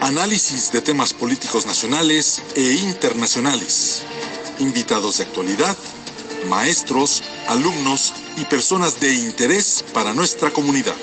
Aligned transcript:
Análisis 0.00 0.70
de 0.70 0.80
temas 0.80 1.12
políticos 1.12 1.66
nacionales 1.66 2.40
e 2.54 2.74
internacionales. 2.74 4.02
Invitados 4.60 5.18
de 5.18 5.24
actualidad, 5.24 5.76
maestros, 6.48 7.22
alumnos 7.48 8.12
y 8.36 8.44
personas 8.44 9.00
de 9.00 9.12
interés 9.12 9.84
para 9.92 10.14
nuestra 10.14 10.52
comunidad. 10.52 10.94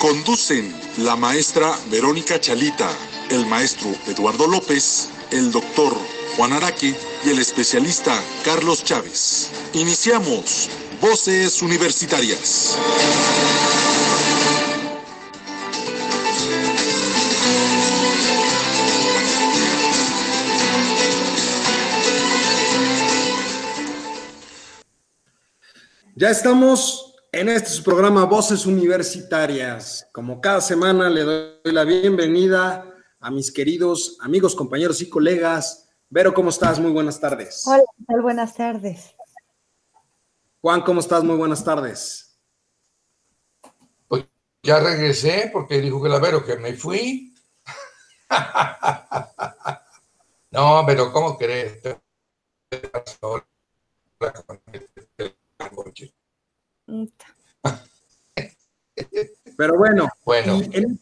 Conducen 0.00 0.74
la 0.98 1.14
maestra 1.14 1.78
Verónica 1.90 2.40
Chalita, 2.40 2.90
el 3.30 3.46
maestro 3.46 3.94
Eduardo 4.08 4.48
López, 4.48 5.08
el 5.30 5.52
doctor 5.52 5.96
Juan 6.36 6.52
Araque 6.52 6.94
y 7.24 7.28
el 7.28 7.38
especialista 7.38 8.20
Carlos 8.44 8.82
Chávez. 8.82 9.48
Iniciamos 9.74 10.68
Voces 11.00 11.62
Universitarias. 11.62 12.76
Ya 26.20 26.28
estamos 26.28 27.16
en 27.32 27.48
este 27.48 27.80
programa 27.82 28.26
Voces 28.26 28.66
Universitarias. 28.66 30.06
Como 30.12 30.38
cada 30.38 30.60
semana 30.60 31.08
le 31.08 31.22
doy 31.22 31.72
la 31.72 31.84
bienvenida 31.84 32.84
a 33.20 33.30
mis 33.30 33.50
queridos 33.50 34.18
amigos, 34.20 34.54
compañeros 34.54 35.00
y 35.00 35.08
colegas. 35.08 35.88
Vero, 36.10 36.34
¿cómo 36.34 36.50
estás? 36.50 36.78
Muy 36.78 36.90
buenas 36.90 37.18
tardes. 37.18 37.66
Hola, 37.66 37.82
¿qué 37.96 38.04
tal? 38.04 38.20
Buenas 38.20 38.54
tardes. 38.54 39.16
Juan, 40.60 40.82
¿cómo 40.82 41.00
estás? 41.00 41.24
Muy 41.24 41.36
buenas 41.36 41.64
tardes. 41.64 42.38
Pues 44.06 44.26
ya 44.62 44.78
regresé 44.78 45.48
porque 45.50 45.80
dijo 45.80 46.02
que 46.02 46.10
la 46.10 46.18
Vero 46.18 46.44
que 46.44 46.58
me 46.58 46.74
fui. 46.74 47.34
no, 50.50 50.84
pero 50.86 51.10
¿cómo 51.14 51.38
crees? 51.38 51.80
Pero 59.56 59.76
bueno, 59.76 60.08
bueno 60.24 60.60
en, 60.72 61.00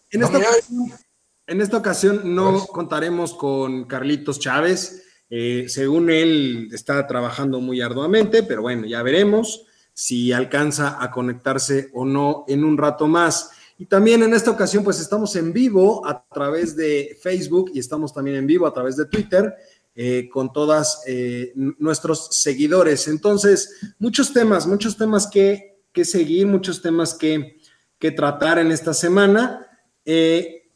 esta 1.61 1.79
ocasión, 1.79 2.35
no 2.35 2.53
pues 2.53 2.67
contaremos 2.67 3.35
con 3.35 3.85
Carlitos 3.85 4.39
Chávez. 4.39 5.05
Eh, 5.31 5.67
según 5.69 6.11
él, 6.11 6.69
está 6.73 7.07
trabajando 7.07 7.61
muy 7.61 7.81
arduamente, 7.81 8.43
pero 8.43 8.63
bueno, 8.63 8.87
ya 8.87 9.03
veremos 9.03 9.67
si 9.93 10.33
alcanza 10.33 11.03
a 11.03 11.11
conectarse 11.11 11.91
o 11.93 12.05
no 12.05 12.45
en 12.49 12.65
un 12.65 12.79
rato 12.79 13.09
más. 13.09 13.51
Y 13.79 13.87
también 13.87 14.23
en 14.23 14.35
esta 14.35 14.51
ocasión, 14.51 14.83
pues 14.83 15.01
estamos 15.01 15.35
en 15.37 15.53
vivo 15.53 16.07
a 16.07 16.25
través 16.33 16.77
de 16.77 17.17
Facebook 17.21 17.71
y 17.75 17.79
estamos 17.79 18.13
también 18.13 18.37
en 18.37 18.47
vivo 18.47 18.67
a 18.67 18.73
través 18.73 18.97
de 18.97 19.07
Twitter. 19.07 19.55
Eh, 20.01 20.29
con 20.29 20.53
todas 20.53 21.03
eh, 21.09 21.53
nuestros 21.57 22.29
seguidores. 22.41 23.09
Entonces, 23.09 23.81
muchos 23.99 24.33
temas, 24.33 24.65
muchos 24.65 24.97
temas 24.97 25.27
que, 25.27 25.81
que 25.93 26.05
seguir, 26.05 26.47
muchos 26.47 26.81
temas 26.81 27.15
que, 27.15 27.59
que, 27.99 28.13
tratar 28.13 28.61
en 28.61 28.71
esta 28.71 28.95
semana. 28.95 29.67
Eh, 30.05 30.71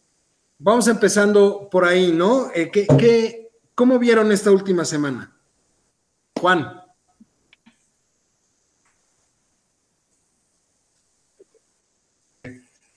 vamos 0.58 0.88
empezando 0.88 1.68
por 1.70 1.84
ahí, 1.84 2.10
¿no? 2.10 2.50
¿qué, 2.52 2.84
qué, 2.98 3.52
cómo 3.76 3.96
vieron 4.00 4.32
esta 4.32 4.50
última 4.50 4.84
semana? 4.84 5.32
Juan. 6.40 6.82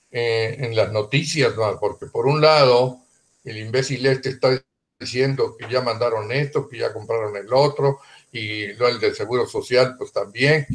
en 0.10 0.76
las 0.76 0.92
noticias, 0.92 1.54
porque 1.80 2.08
por 2.08 2.26
un 2.26 2.42
lado, 2.42 3.02
el 3.44 3.58
imbécil 3.58 4.06
este 4.08 4.30
está 4.30 4.60
diciendo 5.00 5.56
que 5.58 5.70
ya 5.70 5.82
mandaron 5.82 6.32
esto, 6.32 6.68
que 6.68 6.78
ya 6.78 6.94
compraron 6.94 7.36
el 7.36 7.52
otro, 7.54 8.00
y 8.32 8.74
lo 8.74 8.88
el 8.88 9.00
del 9.00 9.16
Seguro 9.16 9.46
Social, 9.48 9.96
pues 9.98 10.12
también, 10.12 10.66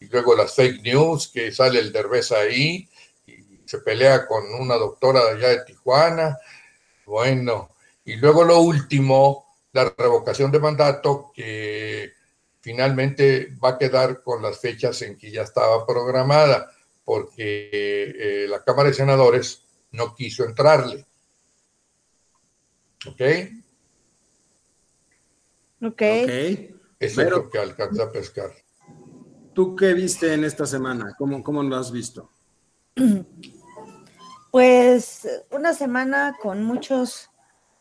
y 0.00 0.06
luego 0.06 0.34
las 0.34 0.54
fake 0.54 0.82
news, 0.82 1.28
que 1.28 1.52
sale 1.52 1.78
el 1.78 1.92
Derbez 1.92 2.32
ahí, 2.32 2.88
y 3.26 3.62
se 3.66 3.78
pelea 3.78 4.26
con 4.26 4.44
una 4.54 4.74
doctora 4.76 5.24
de 5.24 5.30
allá 5.32 5.48
de 5.48 5.64
Tijuana, 5.64 6.36
bueno, 7.06 7.70
y 8.04 8.16
luego 8.16 8.44
lo 8.44 8.60
último, 8.60 9.46
la 9.72 9.92
revocación 9.96 10.50
de 10.50 10.58
mandato, 10.58 11.32
que 11.34 12.12
finalmente 12.60 13.54
va 13.62 13.70
a 13.70 13.78
quedar 13.78 14.22
con 14.22 14.42
las 14.42 14.58
fechas 14.60 15.02
en 15.02 15.16
que 15.16 15.30
ya 15.30 15.42
estaba 15.42 15.86
programada, 15.86 16.70
porque 17.04 17.70
eh, 17.72 18.46
la 18.48 18.62
Cámara 18.62 18.88
de 18.88 18.94
Senadores 18.94 19.62
no 19.92 20.14
quiso 20.14 20.44
entrarle. 20.44 21.04
¿Ok? 23.06 23.20
Ok. 25.82 25.92
okay. 25.92 26.74
Es 26.98 27.16
lo 27.16 27.50
que 27.50 27.58
alcanza 27.58 28.04
a 28.04 28.12
pescar. 28.12 28.50
¿Tú 29.52 29.74
qué 29.74 29.92
viste 29.92 30.32
en 30.32 30.44
esta 30.44 30.66
semana? 30.66 31.14
¿Cómo, 31.18 31.42
cómo 31.42 31.62
lo 31.62 31.76
has 31.76 31.90
visto? 31.90 32.30
Pues 34.52 35.26
una 35.50 35.72
semana 35.72 36.36
con 36.38 36.62
muchos 36.62 37.30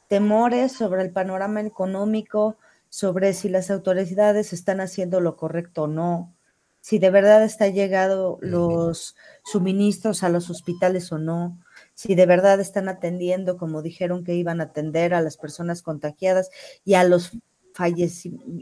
temores 0.08 0.72
sobre 0.72 1.02
el 1.02 1.12
panorama 1.12 1.60
económico, 1.60 2.56
sobre 2.88 3.34
si 3.34 3.50
las 3.50 3.70
autoridades 3.70 4.54
están 4.54 4.80
haciendo 4.80 5.20
lo 5.20 5.36
correcto 5.36 5.84
o 5.84 5.88
no, 5.88 6.34
si 6.80 6.98
de 6.98 7.10
verdad 7.10 7.44
están 7.44 7.74
llegando 7.74 8.38
los 8.40 9.18
suministros 9.44 10.24
a 10.24 10.30
los 10.30 10.50
hospitales 10.50 11.12
o 11.12 11.18
no, 11.18 11.60
si 11.94 12.16
de 12.16 12.26
verdad 12.26 12.62
están 12.62 12.88
atendiendo 12.88 13.58
como 13.58 13.82
dijeron 13.82 14.24
que 14.24 14.36
iban 14.36 14.62
a 14.62 14.66
atender 14.66 15.14
a 15.14 15.20
las 15.20 15.36
personas 15.36 15.82
contagiadas 15.82 16.50
y 16.86 16.94
a 16.94 17.04
los 17.04 17.32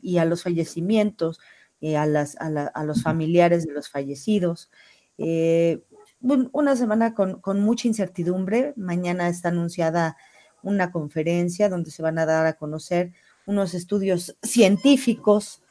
y 0.01 0.17
a 0.17 0.25
los 0.25 0.43
fallecimientos, 0.43 1.39
eh, 1.81 1.95
a, 1.95 2.05
las, 2.05 2.35
a, 2.39 2.83
los 2.83 3.03
familiares 3.03 3.65
de 3.65 3.73
los 3.73 3.89
fallecidos. 3.89 4.69
Eh, 5.17 5.81
una 6.21 6.75
semana 6.75 7.13
con, 7.13 7.41
mucha 7.61 7.87
incertidumbre. 7.87 8.73
Mañana 8.75 9.29
está 9.29 9.49
anunciada 9.49 10.17
una 10.61 10.91
conferencia 10.91 11.69
donde 11.69 11.91
se 11.91 12.01
van 12.01 12.19
a 12.19 12.25
dar 12.25 12.45
a 12.45 12.57
conocer 12.57 13.13
unos 13.45 13.73
estudios 13.73 14.35
científicos, 14.43 15.61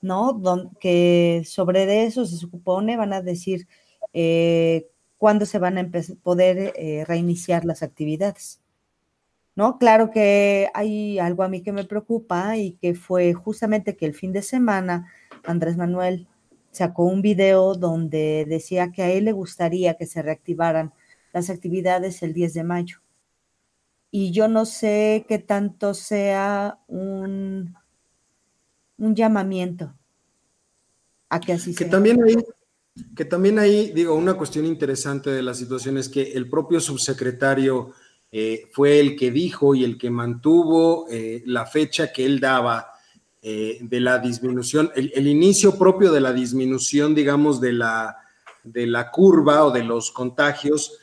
¿no? 0.00 0.40
que 0.80 1.42
sobre 1.46 2.06
eso 2.06 2.24
se 2.24 2.36
supone 2.36 2.96
van 2.96 3.12
a 3.12 3.20
decir 3.20 3.68
eh, 4.14 4.88
cuándo 5.18 5.44
se 5.44 5.58
van 5.58 5.76
a 5.76 5.90
poder 6.22 6.72
reiniciar 7.06 7.66
las 7.66 7.82
actividades. 7.82 8.60
¿No? 9.60 9.76
Claro 9.76 10.10
que 10.10 10.70
hay 10.72 11.18
algo 11.18 11.42
a 11.42 11.48
mí 11.50 11.60
que 11.60 11.70
me 11.70 11.84
preocupa 11.84 12.56
y 12.56 12.78
que 12.80 12.94
fue 12.94 13.34
justamente 13.34 13.94
que 13.94 14.06
el 14.06 14.14
fin 14.14 14.32
de 14.32 14.40
semana 14.40 15.12
Andrés 15.44 15.76
Manuel 15.76 16.26
sacó 16.70 17.04
un 17.04 17.20
video 17.20 17.74
donde 17.74 18.46
decía 18.48 18.90
que 18.90 19.02
a 19.02 19.10
él 19.10 19.26
le 19.26 19.32
gustaría 19.32 19.98
que 19.98 20.06
se 20.06 20.22
reactivaran 20.22 20.94
las 21.34 21.50
actividades 21.50 22.22
el 22.22 22.32
10 22.32 22.54
de 22.54 22.64
mayo. 22.64 22.96
Y 24.10 24.32
yo 24.32 24.48
no 24.48 24.64
sé 24.64 25.26
qué 25.28 25.38
tanto 25.38 25.92
sea 25.92 26.78
un, 26.88 27.74
un 28.96 29.14
llamamiento 29.14 29.92
a 31.28 31.38
que 31.38 31.52
así 31.52 31.74
que 31.74 31.84
sea. 31.84 31.90
También 31.90 32.24
hay, 32.24 32.36
que 33.14 33.26
también 33.26 33.58
hay, 33.58 33.92
digo, 33.92 34.14
una 34.14 34.38
cuestión 34.38 34.64
interesante 34.64 35.28
de 35.28 35.42
la 35.42 35.52
situación 35.52 35.98
es 35.98 36.08
que 36.08 36.32
el 36.32 36.48
propio 36.48 36.80
subsecretario 36.80 37.92
eh, 38.32 38.68
fue 38.70 39.00
el 39.00 39.16
que 39.16 39.32
dijo 39.32 39.74
y 39.74 39.82
el 39.82 39.98
que 39.98 40.08
mantuvo 40.08 41.06
eh, 41.10 41.42
la 41.46 41.66
fecha 41.66 42.12
que 42.12 42.24
él 42.24 42.38
daba 42.38 42.92
eh, 43.42 43.78
de 43.80 44.00
la 44.00 44.20
disminución, 44.20 44.92
el, 44.94 45.26
inicio 45.26 45.76
propio 45.76 46.12
de 46.12 46.20
la 46.20 46.32
disminución, 46.32 47.12
digamos, 47.12 47.60
de 47.60 47.72
la, 47.72 48.18
de 48.62 48.86
la 48.86 49.10
curva 49.10 49.64
o 49.64 49.72
de 49.72 49.82
los 49.82 50.12
contagios 50.12 50.96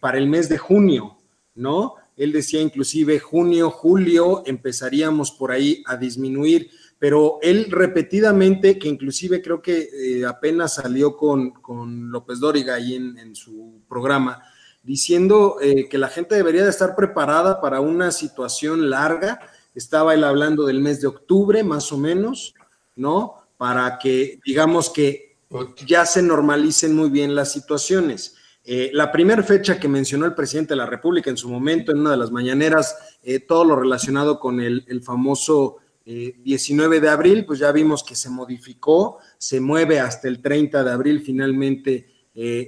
para 0.00 0.16
el 0.16 0.26
mes 0.26 0.48
de 0.48 0.56
junio, 0.56 1.18
¿no? 1.54 1.96
Él 2.16 2.32
decía 2.32 2.62
inclusive 2.62 3.18
junio, 3.18 3.70
julio, 3.70 4.42
empezaríamos 4.46 5.32
por 5.32 5.52
ahí 5.52 5.82
a 5.86 5.98
disminuir, 5.98 6.70
pero 6.98 7.38
él 7.42 7.66
repetidamente, 7.70 8.78
que 8.78 8.88
inclusive 8.88 9.42
creo 9.42 9.60
que 9.60 10.24
apenas 10.26 10.74
salió 10.74 11.14
con, 11.16 11.50
con 11.50 12.10
López 12.10 12.40
Dóriga 12.40 12.76
ahí 12.76 12.94
en, 12.94 13.18
en 13.18 13.34
su 13.34 13.82
programa, 13.86 14.42
diciendo 14.82 15.58
eh, 15.60 15.88
que 15.88 15.98
la 15.98 16.08
gente 16.08 16.34
debería 16.34 16.64
de 16.64 16.70
estar 16.70 16.94
preparada 16.94 17.60
para 17.60 17.80
una 17.80 18.10
situación 18.10 18.90
larga. 18.90 19.40
Estaba 19.74 20.14
él 20.14 20.24
hablando 20.24 20.64
del 20.64 20.80
mes 20.80 21.00
de 21.00 21.06
octubre, 21.06 21.62
más 21.62 21.92
o 21.92 21.98
menos, 21.98 22.54
¿no? 22.96 23.34
Para 23.56 23.98
que, 23.98 24.40
digamos 24.44 24.90
que 24.90 25.36
ya 25.86 26.06
se 26.06 26.22
normalicen 26.22 26.94
muy 26.94 27.10
bien 27.10 27.34
las 27.34 27.52
situaciones. 27.52 28.36
Eh, 28.64 28.90
la 28.92 29.10
primera 29.10 29.42
fecha 29.42 29.78
que 29.78 29.88
mencionó 29.88 30.26
el 30.26 30.34
presidente 30.34 30.70
de 30.70 30.76
la 30.76 30.86
República 30.86 31.30
en 31.30 31.36
su 31.36 31.48
momento, 31.48 31.92
en 31.92 31.98
una 31.98 32.12
de 32.12 32.16
las 32.16 32.30
mañaneras, 32.30 33.18
eh, 33.22 33.40
todo 33.40 33.64
lo 33.64 33.76
relacionado 33.76 34.38
con 34.38 34.60
el, 34.60 34.84
el 34.88 35.02
famoso 35.02 35.76
19 36.02 36.98
de 36.98 37.08
abril, 37.08 37.44
pues 37.44 37.60
ya 37.60 37.70
vimos 37.70 38.02
que 38.02 38.16
se 38.16 38.30
modificó, 38.30 39.18
se 39.38 39.60
mueve 39.60 40.00
hasta 40.00 40.26
el 40.26 40.42
30 40.42 40.82
de 40.82 40.90
abril 40.90 41.20
finalmente 41.20 42.08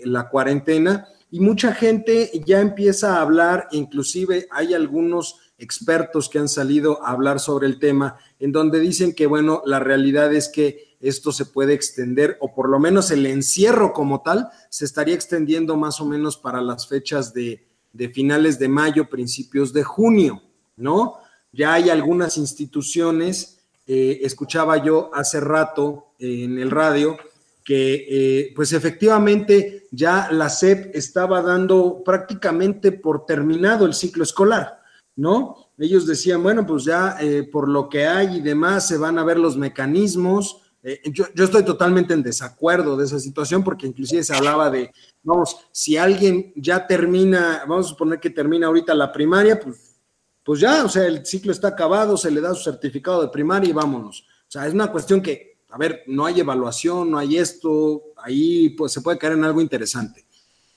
la 0.04 0.28
cuarentena 0.28 1.08
y 1.32 1.40
mucha 1.40 1.72
gente 1.72 2.30
ya 2.44 2.60
empieza 2.60 3.16
a 3.16 3.22
hablar, 3.22 3.66
inclusive 3.72 4.46
hay 4.50 4.74
algunos 4.74 5.38
expertos 5.56 6.28
que 6.28 6.38
han 6.38 6.48
salido 6.48 7.02
a 7.02 7.10
hablar 7.10 7.40
sobre 7.40 7.66
el 7.66 7.78
tema, 7.78 8.18
en 8.38 8.52
donde 8.52 8.80
dicen 8.80 9.14
que, 9.14 9.26
bueno, 9.26 9.62
la 9.64 9.78
realidad 9.78 10.30
es 10.34 10.50
que 10.50 10.94
esto 11.00 11.32
se 11.32 11.46
puede 11.46 11.72
extender, 11.72 12.36
o 12.40 12.54
por 12.54 12.68
lo 12.68 12.78
menos 12.78 13.10
el 13.10 13.24
encierro 13.24 13.94
como 13.94 14.20
tal, 14.20 14.50
se 14.68 14.84
estaría 14.84 15.14
extendiendo 15.14 15.74
más 15.78 16.02
o 16.02 16.04
menos 16.04 16.36
para 16.36 16.60
las 16.60 16.86
fechas 16.86 17.32
de, 17.32 17.66
finales 18.12 18.58
de 18.58 18.68
mayo, 18.68 19.08
principios 19.08 19.72
de 19.72 19.84
junio, 19.84 20.42
¿no? 20.76 21.14
Ya 21.50 21.72
hay 21.72 21.88
algunas 21.88 22.36
instituciones, 22.36 23.58
eh, 23.86 24.20
escuchaba 24.20 24.84
yo 24.84 25.10
hace 25.14 25.40
rato 25.40 26.12
en 26.18 26.58
el 26.58 26.70
radio, 26.70 27.16
que 27.64 28.06
eh, 28.08 28.52
pues 28.54 28.72
efectivamente 28.72 29.86
ya 29.90 30.28
la 30.30 30.48
SEP 30.48 30.94
estaba 30.94 31.42
dando 31.42 32.02
prácticamente 32.04 32.92
por 32.92 33.26
terminado 33.26 33.86
el 33.86 33.94
ciclo 33.94 34.24
escolar, 34.24 34.80
¿no? 35.16 35.72
Ellos 35.78 36.06
decían, 36.06 36.42
bueno, 36.42 36.66
pues 36.66 36.84
ya 36.84 37.16
eh, 37.20 37.44
por 37.44 37.68
lo 37.68 37.88
que 37.88 38.06
hay 38.06 38.36
y 38.36 38.40
demás 38.40 38.86
se 38.86 38.96
van 38.96 39.18
a 39.18 39.24
ver 39.24 39.38
los 39.38 39.56
mecanismos. 39.56 40.62
Eh, 40.82 41.00
yo, 41.12 41.26
yo, 41.34 41.44
estoy 41.44 41.64
totalmente 41.64 42.14
en 42.14 42.22
desacuerdo 42.22 42.96
de 42.96 43.04
esa 43.04 43.18
situación 43.18 43.62
porque 43.62 43.86
inclusive 43.86 44.24
se 44.24 44.34
hablaba 44.34 44.70
de, 44.70 44.90
vamos, 45.22 45.56
si 45.72 45.96
alguien 45.96 46.52
ya 46.56 46.86
termina, 46.86 47.64
vamos 47.68 47.86
a 47.86 47.88
suponer 47.90 48.20
que 48.20 48.30
termina 48.30 48.66
ahorita 48.66 48.94
la 48.94 49.12
primaria, 49.12 49.58
pues, 49.60 50.00
pues 50.44 50.60
ya, 50.60 50.84
o 50.84 50.88
sea, 50.88 51.06
el 51.06 51.24
ciclo 51.24 51.52
está 51.52 51.68
acabado, 51.68 52.16
se 52.16 52.30
le 52.30 52.40
da 52.40 52.54
su 52.54 52.64
certificado 52.64 53.22
de 53.22 53.28
primaria 53.28 53.70
y 53.70 53.72
vámonos. 53.72 54.24
O 54.48 54.50
sea, 54.50 54.66
es 54.66 54.74
una 54.74 54.90
cuestión 54.90 55.22
que 55.22 55.51
a 55.72 55.78
ver, 55.78 56.02
no 56.06 56.26
hay 56.26 56.38
evaluación, 56.38 57.10
no 57.10 57.18
hay 57.18 57.38
esto, 57.38 58.12
ahí 58.18 58.68
pues, 58.70 58.92
se 58.92 59.00
puede 59.00 59.16
caer 59.16 59.32
en 59.32 59.44
algo 59.44 59.62
interesante. 59.62 60.26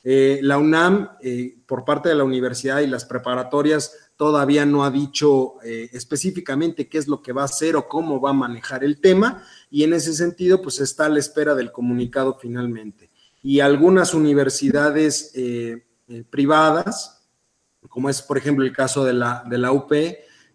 Eh, 0.01 0.39
la 0.42 0.57
UNAM, 0.57 1.09
eh, 1.19 1.57
por 1.65 1.83
parte 1.83 2.07
de 2.07 2.15
la 2.15 2.24
universidad 2.24 2.80
y 2.80 2.88
las 2.88 3.03
preparatorias, 3.03 3.92
todavía 4.15 4.65
no 4.65 4.86
ha 4.86 4.92
dicho 4.92 5.56
eh, 5.63 5.89
específicamente 5.92 6.88
qué 6.88 6.97
es 6.97 7.09
lo 7.09 7.21
que 7.21 7.33
va 7.33 7.42
a 7.42 7.45
hacer 7.45 7.75
o 7.75 7.89
cómo 7.89 8.21
va 8.21 8.30
a 8.30 8.33
manejar 8.33 8.86
el 8.86 9.01
tema, 9.01 9.44
y 9.69 9.83
en 9.83 9.92
ese 9.92 10.13
sentido, 10.13 10.62
pues 10.62 10.80
está 10.80 11.07
a 11.07 11.09
la 11.09 11.19
espera 11.19 11.56
del 11.56 11.74
comunicado 11.74 12.38
finalmente. 12.39 13.09
Y 13.44 13.59
algunas 13.59 14.13
universidades 14.13 15.33
privadas, 16.30 17.27
como 17.89 18.09
es 18.09 18.21
por 18.21 18.38
ejemplo 18.38 18.63
el 18.63 18.71
caso 18.71 19.03
de 19.03 19.13
la, 19.13 19.44
de 19.48 19.57
la 19.57 19.71
UP, 19.71 19.91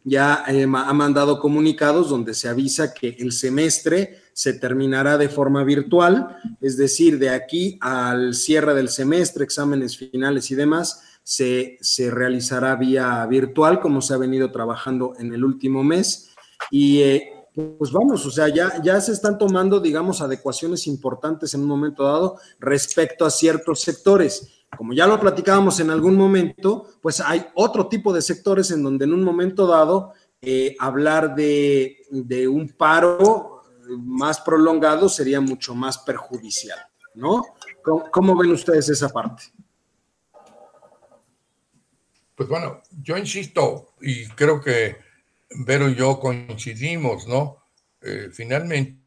ya 0.02 0.44
ha 0.44 0.92
mandado 0.92 1.38
comunicados 1.38 2.08
donde 2.08 2.34
se 2.34 2.48
avisa 2.48 2.94
que 2.94 3.16
el 3.18 3.32
semestre 3.32 4.19
se 4.40 4.54
terminará 4.54 5.18
de 5.18 5.28
forma 5.28 5.64
virtual, 5.64 6.34
es 6.62 6.78
decir, 6.78 7.18
de 7.18 7.28
aquí 7.28 7.76
al 7.82 8.32
cierre 8.32 8.72
del 8.72 8.88
semestre, 8.88 9.44
exámenes 9.44 9.98
finales 9.98 10.50
y 10.50 10.54
demás, 10.54 11.02
se, 11.22 11.76
se 11.82 12.10
realizará 12.10 12.74
vía 12.76 13.26
virtual, 13.26 13.80
como 13.80 14.00
se 14.00 14.14
ha 14.14 14.16
venido 14.16 14.50
trabajando 14.50 15.12
en 15.18 15.34
el 15.34 15.44
último 15.44 15.84
mes. 15.84 16.30
Y 16.70 17.02
eh, 17.02 17.32
pues 17.78 17.92
vamos, 17.92 18.24
o 18.24 18.30
sea, 18.30 18.48
ya, 18.48 18.80
ya 18.82 18.98
se 19.02 19.12
están 19.12 19.36
tomando, 19.36 19.78
digamos, 19.78 20.22
adecuaciones 20.22 20.86
importantes 20.86 21.52
en 21.52 21.60
un 21.60 21.68
momento 21.68 22.04
dado 22.04 22.38
respecto 22.60 23.26
a 23.26 23.30
ciertos 23.30 23.82
sectores. 23.82 24.64
Como 24.74 24.94
ya 24.94 25.06
lo 25.06 25.20
platicábamos 25.20 25.80
en 25.80 25.90
algún 25.90 26.16
momento, 26.16 26.86
pues 27.02 27.20
hay 27.20 27.44
otro 27.56 27.88
tipo 27.88 28.10
de 28.10 28.22
sectores 28.22 28.70
en 28.70 28.82
donde 28.82 29.04
en 29.04 29.12
un 29.12 29.22
momento 29.22 29.66
dado 29.66 30.14
eh, 30.40 30.76
hablar 30.78 31.34
de, 31.34 31.98
de 32.10 32.48
un 32.48 32.70
paro 32.70 33.49
más 33.98 34.40
prolongado 34.40 35.08
sería 35.08 35.40
mucho 35.40 35.74
más 35.74 35.98
perjudicial, 35.98 36.78
¿no? 37.14 37.44
¿Cómo, 38.12 38.36
ven 38.36 38.52
ustedes 38.52 38.88
esa 38.88 39.08
parte? 39.08 39.44
Pues 42.34 42.48
bueno, 42.48 42.82
yo 43.02 43.16
insisto 43.16 43.94
y 44.00 44.26
creo 44.28 44.60
que 44.60 44.96
Vero 45.52 45.88
y 45.88 45.96
yo 45.96 46.20
coincidimos, 46.20 47.26
¿no? 47.26 47.64
Eh, 48.02 48.28
finalmente 48.32 49.00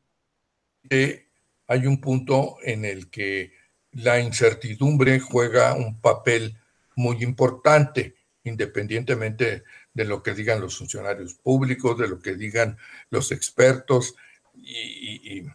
hay 1.67 1.87
un 1.87 2.01
punto 2.01 2.57
en 2.61 2.83
el 2.83 3.09
que 3.09 3.53
la 3.93 4.19
incertidumbre 4.19 5.19
juega 5.19 5.73
un 5.73 6.01
papel 6.01 6.57
muy 6.95 7.23
importante, 7.23 8.15
independientemente 8.43 9.63
de 9.93 10.05
lo 10.05 10.21
que 10.21 10.33
digan 10.33 10.59
los 10.59 10.77
funcionarios 10.77 11.35
públicos, 11.35 11.97
de 11.97 12.07
lo 12.07 12.19
que 12.19 12.35
digan 12.35 12.77
los 13.09 13.31
expertos, 13.31 14.15
y, 14.63 15.45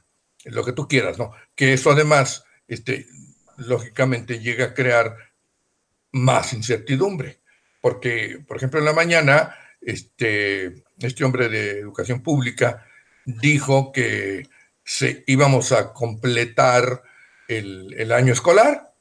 lo 0.45 0.65
que 0.65 0.73
tú 0.73 0.89
quieras, 0.89 1.19
¿no? 1.19 1.33
Que 1.55 1.73
eso 1.75 1.91
además, 1.91 2.45
este, 2.69 3.07
lógicamente 3.57 4.39
llega 4.39 4.67
a 4.67 4.75
crear 4.75 5.17
más 6.13 6.53
incertidumbre, 6.53 7.41
porque, 7.81 8.43
por 8.47 8.57
ejemplo, 8.57 8.79
en 8.79 8.87
la 8.87 8.93
mañana, 8.93 9.55
este, 9.81 10.85
este 10.99 11.25
hombre 11.25 11.49
de 11.49 11.81
educación 11.81 12.23
pública 12.23 12.87
dijo 13.27 13.93
que 13.93 14.49
se, 14.85 15.25
íbamos 15.27 15.73
a 15.73 15.93
completar 15.93 17.03
el, 17.47 17.95
el 17.99 18.13
año 18.13 18.33
escolar. 18.33 18.95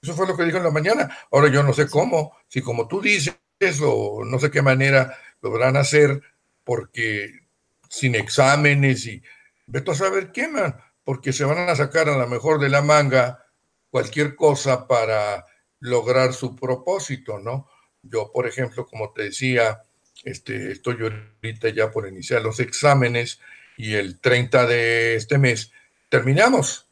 Eso 0.00 0.14
fue 0.14 0.26
lo 0.26 0.36
que 0.36 0.44
dijo 0.44 0.58
en 0.58 0.64
la 0.64 0.70
mañana. 0.70 1.16
Ahora 1.32 1.48
yo 1.48 1.62
no 1.62 1.72
sé 1.72 1.88
cómo, 1.88 2.36
si 2.48 2.60
como 2.60 2.86
tú 2.86 3.00
dices, 3.00 3.34
o 3.82 4.24
no 4.24 4.38
sé 4.38 4.50
qué 4.50 4.62
manera 4.62 5.16
lo 5.40 5.50
van 5.50 5.76
a 5.76 5.80
hacer, 5.80 6.22
porque 6.64 7.42
sin 7.88 8.14
exámenes 8.14 9.06
y 9.06 9.22
Vete 9.66 9.90
a 9.90 9.94
saber 9.94 10.32
qué, 10.32 10.48
man, 10.48 10.76
porque 11.04 11.32
se 11.32 11.44
van 11.44 11.68
a 11.68 11.76
sacar 11.76 12.08
a 12.08 12.16
lo 12.16 12.26
mejor 12.28 12.60
de 12.60 12.68
la 12.68 12.82
manga 12.82 13.46
cualquier 13.90 14.34
cosa 14.36 14.86
para 14.86 15.46
lograr 15.80 16.32
su 16.32 16.56
propósito, 16.56 17.38
¿no? 17.38 17.68
Yo, 18.02 18.30
por 18.32 18.46
ejemplo, 18.46 18.86
como 18.86 19.12
te 19.12 19.24
decía, 19.24 19.82
este, 20.24 20.72
estoy 20.72 20.96
ahorita 21.00 21.68
ya 21.70 21.90
por 21.90 22.08
iniciar 22.08 22.42
los 22.42 22.60
exámenes 22.60 23.40
y 23.76 23.94
el 23.94 24.20
30 24.20 24.66
de 24.66 25.16
este 25.16 25.38
mes 25.38 25.72
terminamos. 26.08 26.88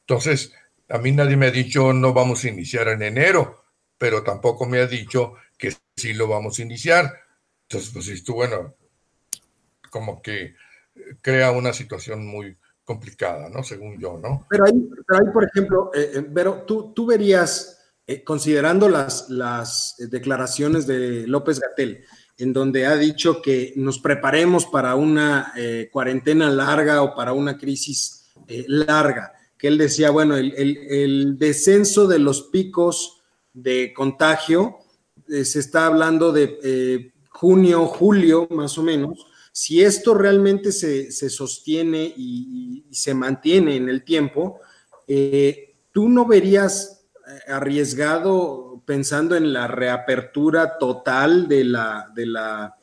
Entonces, 0.00 0.52
a 0.88 0.98
mí 0.98 1.12
nadie 1.12 1.36
me 1.36 1.46
ha 1.46 1.50
dicho 1.50 1.92
no 1.92 2.12
vamos 2.12 2.44
a 2.44 2.48
iniciar 2.48 2.88
en 2.88 3.02
enero, 3.02 3.64
pero 3.98 4.22
tampoco 4.22 4.66
me 4.66 4.78
ha 4.78 4.86
dicho 4.86 5.34
que 5.56 5.74
sí 5.96 6.14
lo 6.14 6.26
vamos 6.26 6.58
a 6.58 6.62
iniciar. 6.62 7.20
Entonces, 7.62 7.90
pues 7.92 8.08
esto, 8.08 8.34
bueno, 8.34 8.74
como 9.90 10.22
que 10.22 10.54
crea 11.22 11.50
una 11.50 11.72
situación 11.72 12.26
muy 12.26 12.56
complicada, 12.84 13.48
¿no? 13.48 13.62
Según 13.62 13.98
yo, 13.98 14.18
¿no? 14.18 14.46
Pero 14.50 14.64
ahí, 14.64 14.72
por 15.32 15.44
ejemplo, 15.44 15.90
eh, 15.94 16.10
eh, 16.14 16.26
Vero, 16.28 16.64
tú, 16.66 16.92
tú 16.92 17.06
verías, 17.06 17.78
eh, 18.06 18.24
considerando 18.24 18.88
las, 18.88 19.30
las 19.30 19.94
declaraciones 20.10 20.88
de 20.88 21.26
López 21.26 21.60
Gatel, 21.60 22.04
en 22.36 22.52
donde 22.52 22.86
ha 22.86 22.96
dicho 22.96 23.42
que 23.42 23.72
nos 23.76 23.98
preparemos 24.00 24.66
para 24.66 24.94
una 24.94 25.52
cuarentena 25.92 26.48
larga 26.50 27.02
o 27.02 27.14
para 27.14 27.34
una 27.34 27.58
crisis 27.58 28.32
larga, 28.66 29.34
que 29.58 29.68
él 29.68 29.76
decía, 29.76 30.10
bueno, 30.10 30.38
el, 30.38 30.54
el, 30.56 31.38
descenso 31.38 32.08
de 32.08 32.18
los 32.18 32.44
picos 32.44 33.20
de 33.52 33.92
contagio, 33.92 34.78
se 35.28 35.58
está 35.58 35.84
hablando 35.84 36.32
de 36.32 37.12
junio, 37.28 37.84
julio, 37.86 38.48
más 38.50 38.78
o 38.78 38.82
menos, 38.82 39.29
si 39.60 39.82
esto 39.82 40.14
realmente 40.14 40.72
se, 40.72 41.10
sostiene 41.28 42.14
y, 42.16 42.86
se 42.92 43.12
mantiene 43.12 43.76
en 43.76 43.90
el 43.90 44.04
tiempo, 44.04 44.58
eh, 45.06 45.76
¿tú 45.92 46.08
no 46.08 46.24
verías 46.24 47.04
eh, 47.28 47.52
arriesgado 47.52 48.82
pensando 48.86 49.36
en 49.36 49.52
la 49.52 49.66
reapertura 49.66 50.78
total 50.78 51.46
de 51.46 51.64
la, 51.64 52.10
de 52.14 52.24
la, 52.24 52.74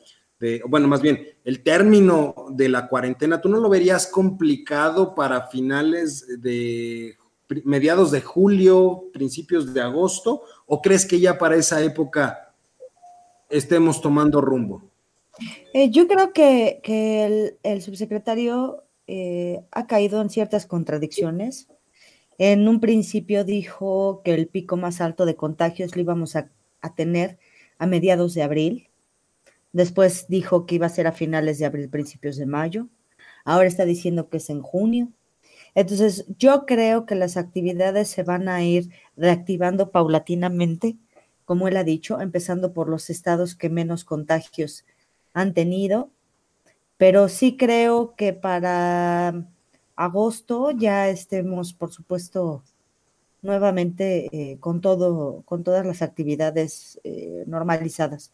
bueno, 0.68 0.86
más 0.86 1.02
bien, 1.02 1.26
el 1.42 1.64
término 1.64 2.46
de 2.50 2.68
la 2.68 2.86
cuarentena, 2.86 3.40
¿tú 3.40 3.48
no 3.48 3.58
lo 3.58 3.68
verías 3.68 4.06
complicado 4.06 5.16
para 5.16 5.48
finales 5.48 6.40
de 6.40 7.16
mediados 7.64 8.12
de 8.12 8.20
julio, 8.20 9.10
principios 9.12 9.74
de 9.74 9.80
agosto? 9.80 10.42
¿O 10.66 10.80
crees 10.80 11.04
que 11.04 11.18
ya 11.18 11.38
para 11.38 11.56
esa 11.56 11.82
época 11.82 12.54
estemos 13.50 14.00
tomando 14.00 14.40
rumbo? 14.40 14.87
Eh, 15.72 15.90
yo 15.90 16.08
creo 16.08 16.32
que, 16.32 16.80
el, 17.62 17.82
subsecretario 17.82 18.84
eh, 19.06 19.60
ha 19.70 19.86
caído 19.86 20.20
en 20.20 20.30
ciertas 20.30 20.66
contradicciones 20.66 21.68
En 22.38 22.68
un 22.68 22.80
principio 22.80 23.44
dijo 23.44 24.22
que 24.24 24.34
el 24.34 24.48
pico 24.48 24.76
más 24.76 25.00
alto 25.00 25.26
de 25.26 25.36
contagios 25.36 25.96
lo 25.96 26.02
íbamos 26.02 26.36
a, 26.36 26.50
a 26.80 26.94
tener 26.94 27.38
a 27.78 27.86
mediados 27.86 28.34
de 28.34 28.42
abril. 28.42 28.90
Después 29.72 30.26
dijo 30.28 30.66
que 30.66 30.76
iba 30.76 30.86
a 30.86 30.90
ser 30.90 31.06
a 31.06 31.12
finales 31.12 31.58
de 31.58 31.66
abril, 31.66 31.88
principios 31.90 32.36
de 32.36 32.46
mayo. 32.46 32.88
Ahora 33.44 33.68
está 33.68 33.84
diciendo 33.84 34.28
que 34.28 34.38
es 34.38 34.50
en 34.50 34.62
junio. 34.62 35.12
Entonces, 35.74 36.26
yo 36.38 36.66
creo 36.66 37.06
que 37.06 37.14
las 37.14 37.36
actividades 37.36 38.08
se 38.08 38.22
van 38.22 38.48
a 38.48 38.64
ir 38.64 38.90
reactivando 39.16 39.90
paulatinamente, 39.90 40.96
como 41.44 41.68
él 41.68 41.76
ha 41.76 41.84
dicho, 41.84 42.20
empezando 42.20 42.72
por 42.72 42.88
los 42.88 43.10
estados 43.10 43.54
que 43.54 43.68
menos 43.70 44.04
contagios 44.04 44.84
han 45.34 45.54
tenido, 45.54 46.10
pero 46.96 47.28
sí 47.28 47.56
creo 47.56 48.14
que 48.16 48.32
para 48.32 49.46
agosto 49.96 50.70
ya 50.72 51.08
estemos, 51.08 51.72
por 51.72 51.92
supuesto, 51.92 52.62
nuevamente 53.42 54.28
eh, 54.32 54.58
con 54.58 54.80
todo, 54.80 55.42
con 55.44 55.64
todas 55.64 55.86
las 55.86 56.02
actividades 56.02 57.00
eh, 57.04 57.44
normalizadas. 57.46 58.32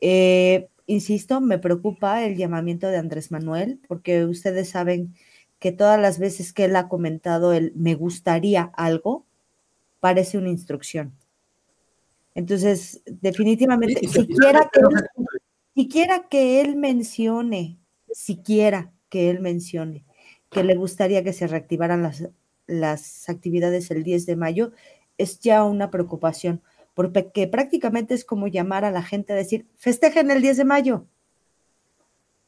Eh, 0.00 0.68
insisto, 0.86 1.40
me 1.40 1.58
preocupa 1.58 2.24
el 2.24 2.36
llamamiento 2.36 2.88
de 2.88 2.98
Andrés 2.98 3.30
Manuel, 3.30 3.80
porque 3.88 4.24
ustedes 4.24 4.70
saben 4.70 5.14
que 5.58 5.72
todas 5.72 6.00
las 6.00 6.18
veces 6.18 6.52
que 6.52 6.64
él 6.66 6.76
ha 6.76 6.88
comentado 6.88 7.52
el 7.52 7.72
me 7.74 7.94
gustaría 7.94 8.70
algo, 8.76 9.24
parece 10.00 10.38
una 10.38 10.50
instrucción. 10.50 11.12
Entonces, 12.34 13.02
definitivamente, 13.06 14.06
siquiera 14.06 14.68
que, 14.70 14.80
siquiera 15.76 16.26
que 16.28 16.60
él 16.62 16.74
mencione, 16.74 17.78
siquiera 18.10 18.92
que 19.10 19.28
él 19.30 19.40
mencione 19.40 20.06
que 20.50 20.64
le 20.64 20.74
gustaría 20.74 21.22
que 21.22 21.34
se 21.34 21.46
reactivaran 21.46 22.02
las, 22.02 22.28
las 22.66 23.28
actividades 23.28 23.90
el 23.90 24.02
10 24.02 24.24
de 24.24 24.36
mayo, 24.36 24.72
es 25.18 25.38
ya 25.40 25.64
una 25.64 25.90
preocupación, 25.90 26.62
porque 26.94 27.46
prácticamente 27.46 28.14
es 28.14 28.24
como 28.24 28.48
llamar 28.48 28.86
a 28.86 28.90
la 28.90 29.02
gente 29.02 29.34
a 29.34 29.36
decir, 29.36 29.66
festejen 29.76 30.30
el 30.30 30.40
10 30.40 30.56
de 30.56 30.64
mayo, 30.64 31.04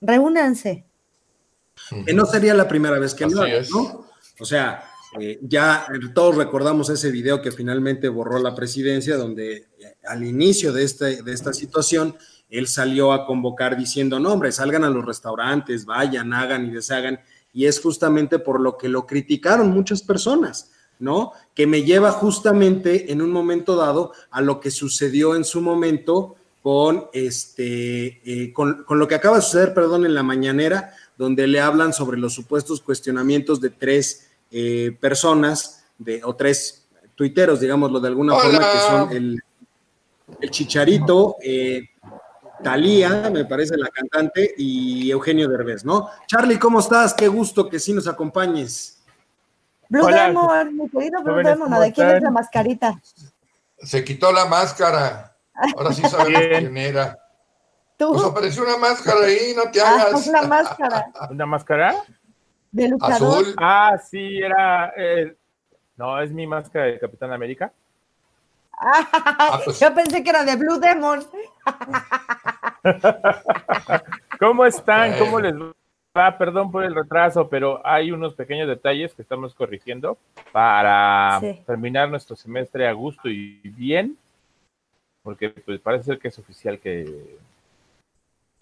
reúnanse, 0.00 0.86
que 2.06 2.14
no 2.14 2.24
sería 2.24 2.54
la 2.54 2.66
primera 2.66 2.98
vez 2.98 3.14
que 3.14 3.26
lo 3.26 3.46
¿no? 3.46 4.06
O 4.40 4.44
sea, 4.44 4.84
eh, 5.20 5.38
ya 5.42 5.86
todos 6.14 6.36
recordamos 6.36 6.90
ese 6.90 7.10
video 7.10 7.40
que 7.40 7.52
finalmente 7.52 8.08
borró 8.08 8.38
la 8.38 8.54
presidencia, 8.54 9.16
donde 9.16 9.56
eh, 9.56 9.96
al 10.06 10.24
inicio 10.24 10.72
de, 10.72 10.84
este, 10.84 11.22
de 11.22 11.32
esta 11.32 11.52
situación, 11.52 12.16
él 12.50 12.66
salió 12.66 13.12
a 13.12 13.26
convocar 13.26 13.76
diciendo, 13.76 14.18
no, 14.18 14.32
hombre, 14.32 14.52
salgan 14.52 14.84
a 14.84 14.90
los 14.90 15.04
restaurantes, 15.04 15.84
vayan, 15.84 16.32
hagan 16.32 16.66
y 16.66 16.70
deshagan. 16.70 17.20
Y 17.52 17.66
es 17.66 17.80
justamente 17.80 18.38
por 18.38 18.60
lo 18.60 18.76
que 18.76 18.88
lo 18.88 19.06
criticaron 19.06 19.70
muchas 19.70 20.02
personas, 20.02 20.72
¿no? 20.98 21.32
Que 21.54 21.66
me 21.66 21.82
lleva 21.82 22.10
justamente 22.12 23.12
en 23.12 23.22
un 23.22 23.30
momento 23.30 23.76
dado 23.76 24.12
a 24.30 24.40
lo 24.40 24.60
que 24.60 24.70
sucedió 24.70 25.34
en 25.34 25.44
su 25.44 25.60
momento 25.60 26.36
con 26.62 27.06
este, 27.12 28.20
eh, 28.24 28.52
con, 28.52 28.84
con, 28.84 28.98
lo 28.98 29.08
que 29.08 29.14
acaba 29.14 29.36
de 29.36 29.42
suceder, 29.42 29.74
perdón, 29.74 30.04
en 30.04 30.14
la 30.14 30.22
mañanera, 30.22 30.92
donde 31.16 31.46
le 31.46 31.60
hablan 31.60 31.92
sobre 31.92 32.18
los 32.18 32.32
supuestos 32.34 32.80
cuestionamientos 32.80 33.60
de 33.60 33.70
tres 33.70 34.28
eh, 34.50 34.96
personas, 35.00 35.84
de, 35.98 36.22
o 36.24 36.34
tres 36.34 36.86
tuiteros, 37.14 37.60
digámoslo 37.60 38.00
de 38.00 38.08
alguna 38.08 38.34
forma, 38.34 38.58
que 38.58 38.78
son 38.78 39.12
el, 39.16 39.42
el 40.40 40.50
Chicharito, 40.50 41.36
eh, 41.42 41.88
Talía, 42.62 43.30
me 43.30 43.44
parece 43.44 43.76
la 43.76 43.88
cantante, 43.88 44.54
y 44.56 45.10
Eugenio 45.10 45.48
Derbez, 45.48 45.84
¿no? 45.84 46.08
Charlie, 46.26 46.58
¿cómo 46.58 46.80
estás? 46.80 47.14
Qué 47.14 47.28
gusto 47.28 47.68
que 47.68 47.78
sí 47.78 47.92
nos 47.92 48.08
acompañes. 48.08 49.02
Blue 49.88 50.06
Demon, 50.06 50.76
mi 50.76 50.88
querido 50.88 51.22
Blue 51.22 51.42
Demon, 51.42 51.80
¿de 51.80 51.92
quién 51.92 52.10
es 52.10 52.22
la 52.22 52.30
mascarita? 52.30 53.00
Se 53.78 54.04
quitó 54.04 54.32
la 54.32 54.44
máscara. 54.44 55.36
Ahora 55.76 55.92
sí 55.92 56.02
sabemos 56.02 56.40
quién 56.40 56.76
era. 56.76 57.18
¿Tú? 57.96 58.12
Pues 58.12 58.24
apareció 58.24 58.62
una 58.62 58.76
máscara 58.76 59.26
ahí, 59.26 59.54
no 59.56 59.70
te 59.70 59.80
hagas. 59.80 60.12
Ah, 60.12 60.30
una 60.30 60.42
máscara. 60.42 61.12
¿Una 61.30 61.46
máscara? 61.46 61.94
¿De 62.70 62.88
luchador? 62.88 63.42
Azul. 63.42 63.54
Ah, 63.56 63.98
sí, 63.98 64.38
era. 64.38 64.92
Eh, 64.96 65.36
no, 65.96 66.20
es 66.20 66.30
mi 66.30 66.46
máscara 66.46 66.86
de 66.86 66.98
Capitán 67.00 67.32
América. 67.32 67.72
Ah, 68.72 69.08
ah, 69.12 69.60
pues. 69.64 69.80
Yo 69.80 69.92
pensé 69.92 70.22
que 70.22 70.30
era 70.30 70.44
de 70.44 70.54
Blue 70.54 70.78
Demon. 70.78 71.26
¿Cómo 74.38 74.64
están? 74.64 75.18
¿Cómo 75.18 75.40
les 75.40 75.54
va? 76.16 76.38
Perdón 76.38 76.70
por 76.70 76.84
el 76.84 76.94
retraso, 76.94 77.48
pero 77.48 77.80
hay 77.86 78.10
unos 78.10 78.34
pequeños 78.34 78.68
detalles 78.68 79.14
que 79.14 79.22
estamos 79.22 79.54
corrigiendo 79.54 80.18
para 80.52 81.38
sí. 81.40 81.62
terminar 81.66 82.08
nuestro 82.08 82.34
semestre 82.34 82.88
a 82.88 82.92
gusto 82.92 83.28
y 83.28 83.60
bien, 83.64 84.16
porque 85.22 85.50
pues 85.50 85.80
parece 85.80 86.04
ser 86.04 86.18
que 86.18 86.28
es 86.28 86.38
oficial 86.38 86.78
que 86.78 87.36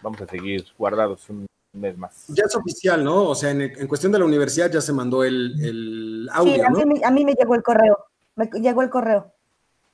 vamos 0.01 0.21
a 0.21 0.27
seguir 0.27 0.65
guardados 0.77 1.29
un 1.29 1.47
mes 1.73 1.97
más. 1.97 2.25
Ya 2.27 2.43
es 2.45 2.55
oficial, 2.55 3.03
¿no? 3.03 3.23
O 3.23 3.35
sea, 3.35 3.51
en, 3.51 3.61
en 3.61 3.87
cuestión 3.87 4.11
de 4.11 4.19
la 4.19 4.25
universidad 4.25 4.71
ya 4.71 4.81
se 4.81 4.93
mandó 4.93 5.23
el, 5.23 5.53
el 5.63 6.29
audio, 6.31 6.55
sí, 6.55 6.61
a 6.61 6.69
¿no? 6.69 6.85
Mí, 6.85 7.01
a 7.03 7.11
mí 7.11 7.25
me 7.25 7.33
llegó 7.33 7.55
el 7.55 7.63
correo, 7.63 8.05
me 8.35 8.47
llegó 8.59 8.81
el 8.81 8.89
correo. 8.89 9.31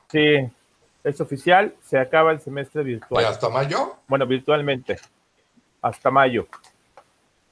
Sí, 0.09 0.49
es 1.03 1.19
oficial, 1.21 1.75
se 1.83 1.97
acaba 1.99 2.31
el 2.31 2.39
semestre 2.39 2.83
virtual. 2.83 3.23
¿Y 3.23 3.27
hasta 3.27 3.49
mayo? 3.49 3.97
Bueno, 4.07 4.25
virtualmente, 4.25 4.99
hasta 5.81 6.09
mayo. 6.11 6.47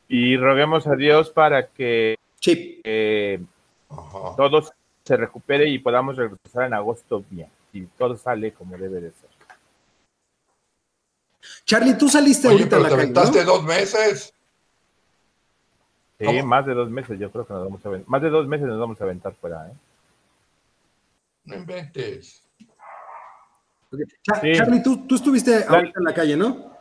Y 0.07 0.37
roguemos 0.37 0.87
a 0.87 0.95
Dios 0.95 1.29
para 1.29 1.67
que 1.67 2.17
sí. 2.39 2.81
eh, 2.83 3.41
todo 4.37 4.61
se 5.03 5.17
recupere 5.17 5.67
y 5.67 5.79
podamos 5.79 6.15
regresar 6.17 6.65
en 6.65 6.73
agosto 6.73 7.23
bien. 7.29 7.49
Y 7.73 7.83
todo 7.85 8.17
sale 8.17 8.51
como 8.53 8.77
debe 8.77 8.99
de 9.01 9.11
ser. 9.11 9.29
Charlie, 11.65 11.97
tú 11.97 12.07
saliste 12.09 12.47
Oye, 12.47 12.57
ahorita 12.57 12.77
pero 12.77 12.79
a 12.79 12.83
la 12.83 12.89
te 12.89 12.95
calle, 12.95 13.03
aventaste 13.03 13.39
¿no? 13.45 13.51
dos 13.53 13.63
meses. 13.63 14.33
Sí, 16.19 16.25
¿Cómo? 16.25 16.45
más 16.45 16.65
de 16.65 16.73
dos 16.73 16.89
meses, 16.89 17.17
yo 17.17 17.31
creo 17.31 17.47
que 17.47 17.53
nos 17.53 17.63
vamos 17.63 17.85
a 17.85 17.89
aventar. 17.89 18.09
Más 18.09 18.21
de 18.21 18.29
dos 18.29 18.47
meses 18.47 18.67
nos 18.67 18.79
vamos 18.79 18.99
a 19.01 19.03
aventar 19.05 19.33
fuera, 19.35 19.67
¿eh? 19.69 19.73
No 21.45 21.55
inventes. 21.55 22.43
Okay. 23.91 24.05
Char 24.23 24.41
Sí. 24.41 24.53
Charlie, 24.55 24.83
tú, 24.83 25.05
tú 25.07 25.15
estuviste 25.15 25.65
ahorita 25.67 25.99
en 25.99 26.05
la 26.05 26.13
calle, 26.13 26.37
¿no? 26.37 26.71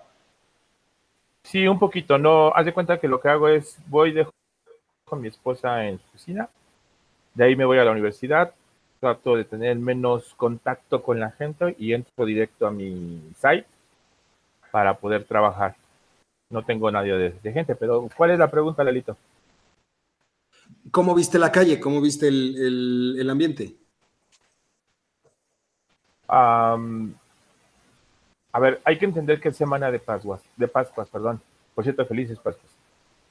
Sí, 1.42 1.66
un 1.66 1.78
poquito. 1.78 2.18
No, 2.18 2.52
haz 2.54 2.64
de 2.64 2.72
cuenta 2.72 3.00
que 3.00 3.08
lo 3.08 3.20
que 3.20 3.28
hago 3.28 3.48
es 3.48 3.78
voy 3.86 4.12
dejo 4.12 4.30
con 5.04 5.20
mi 5.20 5.28
esposa 5.28 5.86
en 5.86 5.98
su 5.98 6.04
oficina, 6.10 6.48
de 7.34 7.44
ahí 7.44 7.56
me 7.56 7.64
voy 7.64 7.78
a 7.78 7.84
la 7.84 7.90
universidad, 7.90 8.54
trato 9.00 9.34
de 9.34 9.44
tener 9.44 9.76
menos 9.76 10.34
contacto 10.34 11.02
con 11.02 11.18
la 11.18 11.32
gente 11.32 11.74
y 11.78 11.94
entro 11.94 12.24
directo 12.24 12.66
a 12.66 12.70
mi 12.70 13.20
site 13.34 13.66
para 14.70 14.94
poder 14.94 15.24
trabajar. 15.24 15.74
No 16.50 16.64
tengo 16.64 16.90
nadie 16.90 17.14
de, 17.14 17.30
de 17.42 17.52
gente, 17.52 17.74
pero 17.74 18.08
¿cuál 18.16 18.30
es 18.30 18.38
la 18.38 18.50
pregunta, 18.50 18.84
Lalito? 18.84 19.16
¿Cómo 20.92 21.14
viste 21.14 21.38
la 21.38 21.50
calle? 21.50 21.80
¿Cómo 21.80 22.00
viste 22.00 22.28
el, 22.28 22.56
el, 22.56 23.16
el 23.20 23.30
ambiente? 23.30 23.74
Um, 26.30 27.12
a 28.52 28.60
ver, 28.60 28.80
hay 28.84 28.98
que 28.98 29.04
entender 29.04 29.40
que 29.40 29.48
es 29.48 29.56
semana 29.56 29.90
de 29.90 29.98
Pascuas, 29.98 30.40
de 30.56 30.68
Pascuas, 30.68 31.08
perdón. 31.08 31.40
Por 31.74 31.84
cierto, 31.84 32.06
felices 32.06 32.38
Pascuas. 32.38 32.72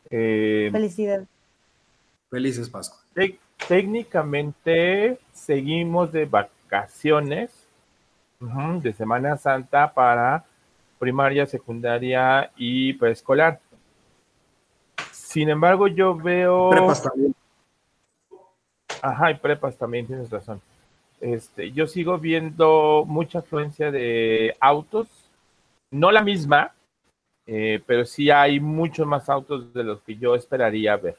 Eh, 0.09 0.69
Felicidades. 0.71 1.27
Felices 2.29 2.69
Pascua. 2.69 2.99
técnicamente 3.67 5.19
seguimos 5.33 6.11
de 6.11 6.25
vacaciones 6.25 7.51
uh 8.39 8.45
-huh, 8.45 8.81
de 8.81 8.93
Semana 8.93 9.37
Santa 9.37 9.93
para 9.93 10.45
primaria, 10.99 11.45
secundaria 11.45 12.51
y 12.57 12.93
preescolar. 12.93 13.59
Sin 15.11 15.49
embargo, 15.49 15.87
yo 15.87 16.15
veo. 16.15 16.69
Prepas 16.69 17.03
también. 17.03 17.35
Ajá, 19.01 19.31
y 19.31 19.35
prepas 19.35 19.77
también, 19.77 20.05
tienes 20.05 20.29
razón. 20.29 20.61
Este, 21.21 21.71
yo 21.71 21.85
sigo 21.87 22.17
viendo 22.17 23.03
mucha 23.05 23.39
afluencia 23.39 23.91
de 23.91 24.55
autos, 24.59 25.07
no 25.91 26.11
la 26.11 26.23
misma, 26.23 26.73
eh, 27.45 27.81
pero 27.85 28.05
sí 28.05 28.29
hay 28.29 28.59
muchos 28.59 29.05
más 29.05 29.29
autos 29.29 29.73
de 29.73 29.83
los 29.83 30.01
que 30.01 30.15
yo 30.15 30.35
esperaría 30.35 30.95
ver. 30.97 31.17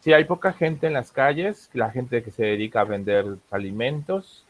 Sí, 0.00 0.12
hay 0.12 0.24
poca 0.24 0.52
gente 0.52 0.86
en 0.86 0.92
las 0.92 1.12
calles, 1.12 1.70
la 1.72 1.90
gente 1.90 2.22
que 2.22 2.30
se 2.30 2.44
dedica 2.44 2.80
a 2.80 2.84
vender 2.84 3.24
alimentos, 3.50 4.44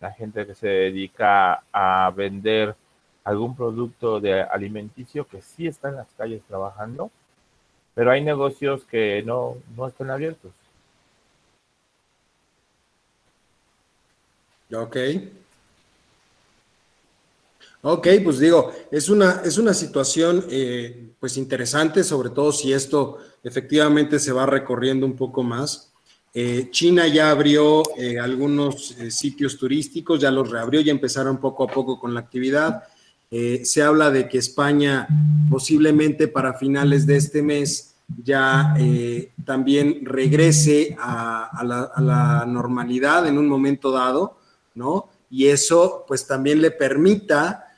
la 0.00 0.12
gente 0.12 0.46
que 0.46 0.54
se 0.54 0.68
dedica 0.68 1.62
a 1.72 2.10
vender 2.16 2.74
algún 3.24 3.54
producto 3.54 4.20
de 4.20 4.40
alimenticio 4.42 5.26
que 5.26 5.42
sí 5.42 5.66
está 5.66 5.90
en 5.90 5.96
las 5.96 6.08
calles 6.16 6.42
trabajando, 6.48 7.10
pero 7.94 8.10
hay 8.10 8.24
negocios 8.24 8.84
que 8.84 9.22
no, 9.22 9.56
no 9.76 9.86
están 9.86 10.10
abiertos. 10.10 10.52
Ok. 14.72 14.96
Ok, 17.80 18.08
pues 18.24 18.40
digo, 18.40 18.72
es 18.90 19.08
una, 19.08 19.40
es 19.44 19.56
una 19.56 19.72
situación 19.72 20.44
eh, 20.50 21.10
pues 21.20 21.36
interesante, 21.36 22.02
sobre 22.02 22.30
todo 22.30 22.50
si 22.52 22.72
esto 22.72 23.18
efectivamente 23.42 24.18
se 24.18 24.32
va 24.32 24.46
recorriendo 24.46 25.06
un 25.06 25.14
poco 25.14 25.42
más. 25.44 25.92
Eh, 26.34 26.68
China 26.70 27.06
ya 27.06 27.30
abrió 27.30 27.82
eh, 27.96 28.18
algunos 28.18 28.94
sitios 29.10 29.56
turísticos, 29.56 30.20
ya 30.20 30.30
los 30.30 30.50
reabrió, 30.50 30.80
ya 30.80 30.90
empezaron 30.90 31.38
poco 31.38 31.64
a 31.64 31.68
poco 31.68 31.98
con 31.98 32.12
la 32.14 32.20
actividad. 32.20 32.82
se 33.30 33.82
habla 33.82 34.10
de 34.10 34.28
que 34.28 34.38
España 34.38 35.06
posiblemente 35.48 36.28
para 36.28 36.54
finales 36.54 37.06
de 37.06 37.16
este 37.16 37.42
mes 37.42 37.94
ya 38.24 38.74
también 39.44 40.00
regrese 40.04 40.96
a 40.98 41.62
la 41.62 42.44
normalidad 42.46 43.26
en 43.26 43.38
un 43.38 43.48
momento 43.48 43.92
dado, 43.92 44.37
Y 45.30 45.46
eso 45.48 46.04
pues 46.06 46.26
también 46.26 46.62
le 46.62 46.70
permita 46.70 47.68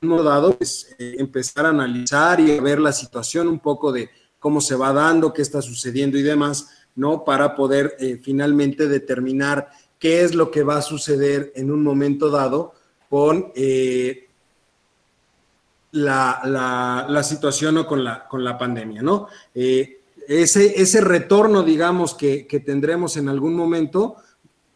dado, 0.00 0.56
pues, 0.56 0.94
eh, 0.98 1.16
empezar 1.18 1.66
a 1.66 1.70
analizar 1.70 2.40
y 2.40 2.58
ver 2.60 2.80
la 2.80 2.92
situación 2.92 3.48
un 3.48 3.58
poco 3.58 3.92
de 3.92 4.08
cómo 4.38 4.60
se 4.60 4.74
va 4.74 4.92
dando, 4.92 5.32
qué 5.32 5.42
está 5.42 5.60
sucediendo 5.60 6.16
y 6.16 6.22
demás, 6.22 6.70
¿no? 6.96 7.24
Para 7.24 7.54
poder 7.54 7.96
eh, 7.98 8.18
finalmente 8.22 8.88
determinar 8.88 9.68
qué 9.98 10.22
es 10.22 10.34
lo 10.34 10.50
que 10.50 10.62
va 10.62 10.78
a 10.78 10.82
suceder 10.82 11.52
en 11.54 11.70
un 11.70 11.82
momento 11.82 12.30
dado 12.30 12.72
con 13.10 13.52
eh, 13.54 14.28
la, 15.92 16.40
la, 17.08 17.22
situación 17.22 17.76
o 17.76 17.86
con 17.86 18.02
la, 18.02 18.26
con 18.26 18.42
la 18.42 18.56
pandemia, 18.56 19.02
¿no? 19.02 19.26
ese, 19.52 20.80
ese 20.80 21.00
retorno, 21.00 21.64
digamos, 21.64 22.14
que, 22.14 22.46
que 22.46 22.60
tendremos 22.60 23.16
en 23.16 23.28
algún 23.28 23.54
momento, 23.54 24.16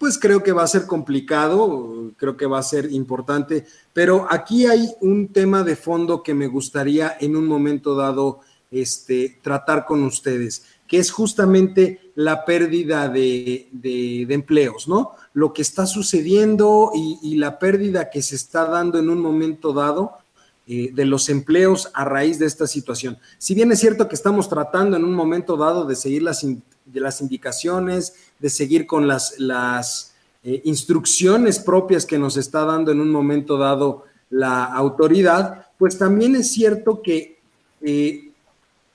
pues 0.04 0.18
creo 0.18 0.42
que 0.42 0.52
va 0.52 0.64
a 0.64 0.66
ser 0.66 0.84
complicado, 0.84 2.12
creo 2.18 2.36
que 2.36 2.44
va 2.44 2.58
a 2.58 2.62
ser 2.62 2.92
importante, 2.92 3.64
pero 3.94 4.26
aquí 4.28 4.66
hay 4.66 4.92
un 5.00 5.28
tema 5.28 5.62
de 5.62 5.76
fondo 5.76 6.22
que 6.22 6.34
me 6.34 6.46
gustaría 6.46 7.16
en 7.20 7.34
un 7.34 7.46
momento 7.46 7.94
dado 7.94 8.40
este, 8.70 9.38
tratar 9.40 9.86
con 9.86 10.02
ustedes, 10.02 10.66
que 10.86 10.98
es 10.98 11.10
justamente 11.10 12.12
la 12.16 12.44
pérdida 12.44 13.08
de, 13.08 14.26
empleos, 14.28 14.88
¿no? 14.88 15.12
Lo 15.32 15.54
que 15.54 15.62
está 15.62 15.86
sucediendo 15.86 16.90
y, 16.94 17.36
la 17.36 17.58
pérdida 17.58 18.10
que 18.10 18.20
se 18.20 18.36
está 18.36 18.66
dando 18.66 18.98
en 18.98 19.08
un 19.08 19.22
momento 19.22 19.72
dado 19.72 20.18
eh, 20.66 20.90
de 20.92 21.06
los 21.06 21.30
empleos 21.30 21.90
a 21.94 22.04
raíz 22.04 22.38
de 22.38 22.44
esta 22.44 22.66
situación. 22.66 23.16
Si 23.38 23.54
bien 23.54 23.72
es 23.72 23.80
cierto 23.80 24.06
que 24.06 24.16
estamos 24.16 24.50
tratando 24.50 24.98
en 24.98 25.04
un 25.04 25.14
momento 25.14 25.56
dado 25.56 25.86
de 25.86 25.96
seguir 25.96 26.22
las, 26.24 26.44
de 26.84 27.00
las 27.00 27.22
indicaciones, 27.22 28.12
de 28.38 28.50
seguir 28.50 28.86
con 28.86 29.06
las, 29.06 29.38
las 29.38 30.14
eh, 30.42 30.60
instrucciones 30.64 31.58
propias 31.58 32.04
que 32.04 32.18
nos 32.18 32.36
está 32.36 32.64
dando 32.64 32.92
en 32.92 33.00
un 33.00 33.10
momento 33.10 33.56
dado 33.56 34.04
la 34.30 34.64
autoridad, 34.64 35.68
pues 35.78 35.96
también 35.96 36.36
es 36.36 36.52
cierto 36.52 37.00
que 37.02 37.38
eh, 37.80 38.30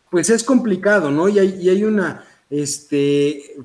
pues 0.10 0.30
es 0.30 0.44
complicado, 0.44 1.12
¿no? 1.12 1.30
Y 1.30 1.40
hay, 1.40 1.70
hay 1.70 1.84
una, 1.84 2.26
este, 2.50 3.56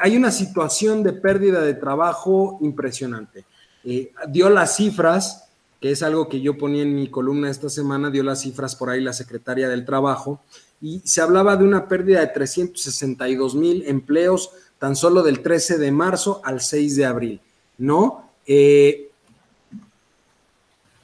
hay, 0.00 0.16
una 0.16 0.30
situación 0.30 1.02
de 1.02 1.12
pérdida 1.12 1.62
de 1.62 1.74
trabajo 1.74 2.58
impresionante. 2.60 3.44
Eh, 3.84 4.12
dio 4.28 4.50
las 4.50 4.76
cifras, 4.76 5.48
que 5.80 5.92
es 5.92 6.02
algo 6.02 6.28
que 6.28 6.40
yo 6.40 6.58
ponía 6.58 6.82
en 6.82 6.94
mi 6.94 7.08
columna 7.08 7.50
esta 7.50 7.68
semana, 7.68 8.10
dio 8.10 8.22
las 8.22 8.42
cifras 8.42 8.76
por 8.76 8.90
ahí 8.90 9.00
la 9.00 9.12
secretaria 9.12 9.68
del 9.68 9.84
Trabajo, 9.84 10.40
y 10.82 11.00
se 11.04 11.20
hablaba 11.20 11.56
de 11.56 11.64
una 11.64 11.88
pérdida 11.88 12.20
de 12.20 12.28
362 12.28 13.54
mil 13.54 13.84
empleos 13.86 14.50
tan 14.80 14.96
solo 14.96 15.22
del 15.22 15.42
13 15.42 15.76
de 15.76 15.92
marzo 15.92 16.40
al 16.42 16.62
6 16.62 16.96
de 16.96 17.04
abril, 17.04 17.40
¿no? 17.76 18.30
Eh, 18.46 19.10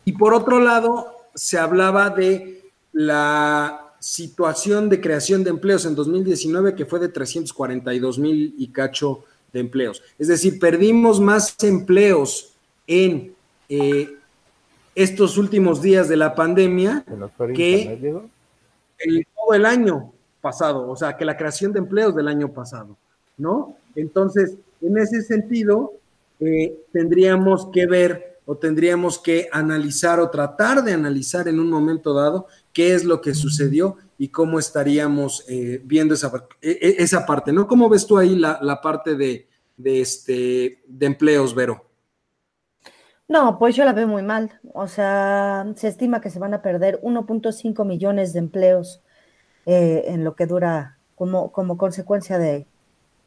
y 0.06 0.12
por 0.12 0.32
otro 0.32 0.60
lado, 0.60 1.14
se 1.34 1.58
hablaba 1.58 2.08
de 2.08 2.64
la 2.92 3.92
situación 4.00 4.88
de 4.88 5.00
creación 5.00 5.44
de 5.44 5.50
empleos 5.50 5.84
en 5.84 5.94
2019 5.94 6.74
que 6.74 6.86
fue 6.86 6.98
de 6.98 7.08
342 7.08 8.18
mil 8.18 8.54
y 8.56 8.68
cacho 8.68 9.24
de 9.52 9.60
empleos. 9.60 10.02
Es 10.18 10.28
decir, 10.28 10.58
perdimos 10.58 11.20
más 11.20 11.54
empleos 11.62 12.54
en 12.86 13.34
eh, 13.68 14.16
estos 14.94 15.36
últimos 15.36 15.82
días 15.82 16.08
de 16.08 16.16
la 16.16 16.34
pandemia 16.34 17.04
que 17.54 18.00
el, 19.00 19.26
todo 19.34 19.54
el 19.54 19.66
año 19.66 20.14
pasado, 20.40 20.88
o 20.88 20.96
sea, 20.96 21.14
que 21.14 21.26
la 21.26 21.36
creación 21.36 21.72
de 21.72 21.80
empleos 21.80 22.14
del 22.14 22.28
año 22.28 22.50
pasado, 22.50 22.96
¿no? 23.36 23.76
Entonces, 23.94 24.56
en 24.80 24.98
ese 24.98 25.22
sentido, 25.22 25.94
eh, 26.40 26.76
tendríamos 26.92 27.68
que 27.72 27.86
ver 27.86 28.38
o 28.44 28.56
tendríamos 28.56 29.18
que 29.18 29.48
analizar 29.52 30.20
o 30.20 30.30
tratar 30.30 30.84
de 30.84 30.92
analizar 30.92 31.48
en 31.48 31.58
un 31.58 31.68
momento 31.68 32.14
dado 32.14 32.46
qué 32.72 32.94
es 32.94 33.04
lo 33.04 33.20
que 33.20 33.34
sucedió 33.34 33.96
y 34.18 34.28
cómo 34.28 34.58
estaríamos 34.58 35.44
eh, 35.48 35.80
viendo 35.84 36.14
esa, 36.14 36.32
e, 36.62 36.70
e, 36.70 37.02
esa 37.02 37.26
parte, 37.26 37.52
¿no? 37.52 37.66
¿Cómo 37.66 37.88
ves 37.88 38.06
tú 38.06 38.18
ahí 38.18 38.36
la, 38.36 38.58
la 38.62 38.80
parte 38.80 39.16
de, 39.16 39.48
de, 39.76 40.00
este, 40.00 40.82
de 40.86 41.06
empleos, 41.06 41.54
Vero? 41.54 41.84
No, 43.28 43.58
pues 43.58 43.74
yo 43.74 43.84
la 43.84 43.92
veo 43.92 44.06
muy 44.06 44.22
mal. 44.22 44.60
O 44.72 44.86
sea, 44.86 45.66
se 45.74 45.88
estima 45.88 46.20
que 46.20 46.30
se 46.30 46.38
van 46.38 46.54
a 46.54 46.62
perder 46.62 47.00
1.5 47.02 47.84
millones 47.84 48.32
de 48.32 48.38
empleos 48.38 49.02
eh, 49.66 50.04
en 50.06 50.22
lo 50.22 50.36
que 50.36 50.46
dura 50.46 50.98
como, 51.16 51.50
como 51.50 51.76
consecuencia 51.76 52.38
de, 52.38 52.68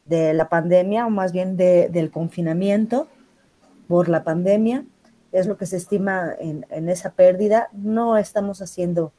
la 0.09 0.49
pandemia, 0.49 1.05
o 1.05 1.09
más 1.09 1.31
bien 1.31 1.57
del 1.57 2.11
confinamiento 2.11 3.07
por 3.87 4.09
la 4.09 4.23
pandemia. 4.23 4.85
Es 5.31 5.47
lo 5.47 5.57
que 5.57 5.65
se 5.65 5.77
estima 5.77 6.33
en, 6.39 6.89
esa 6.89 7.11
pérdida. 7.11 7.69
No 7.73 8.17
estamos 8.17 8.61
haciendo 8.61 9.11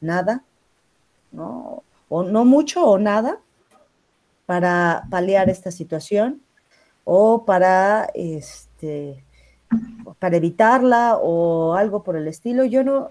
nada, 0.00 0.42
¿no? 1.32 1.82
O 2.08 2.22
no 2.22 2.44
mucho 2.44 2.84
o 2.84 2.98
nada 2.98 3.38
para 4.46 5.04
paliar 5.10 5.48
esta 5.48 5.70
situación 5.70 6.42
o 7.04 7.44
para 7.44 8.10
este 8.14 9.24
para 10.18 10.36
evitarla 10.36 11.16
o 11.16 11.74
algo 11.74 12.02
por 12.02 12.16
el 12.16 12.28
estilo. 12.28 12.64
Yo 12.64 12.84
no, 12.84 13.10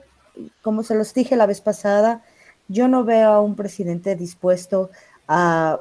como 0.61 0.83
se 0.83 0.95
los 0.95 1.13
dije 1.13 1.35
la 1.35 1.45
vez 1.45 1.61
pasada, 1.61 2.23
yo 2.67 2.87
no 2.87 3.03
veo 3.03 3.29
a 3.29 3.41
un 3.41 3.55
presidente 3.55 4.15
dispuesto 4.15 4.89
a 5.27 5.79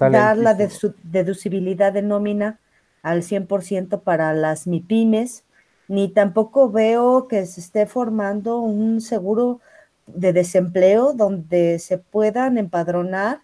dar 0.00 0.36
la 0.38 0.54
deducibilidad 0.54 1.92
de 1.92 2.02
nómina 2.02 2.58
al 3.02 3.22
100% 3.22 4.02
para 4.02 4.32
las 4.34 4.66
MIPIMES, 4.66 5.44
ni 5.88 6.08
tampoco 6.08 6.70
veo 6.70 7.28
que 7.28 7.46
se 7.46 7.60
esté 7.60 7.86
formando 7.86 8.58
un 8.58 9.00
seguro 9.00 9.60
de 10.06 10.32
desempleo 10.32 11.12
donde 11.12 11.78
se 11.78 11.98
puedan 11.98 12.58
empadronar 12.58 13.42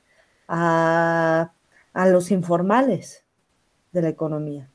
a, 0.48 1.52
a 1.92 2.06
los 2.08 2.30
informales 2.30 3.24
de 3.92 4.02
la 4.02 4.08
economía. 4.08 4.68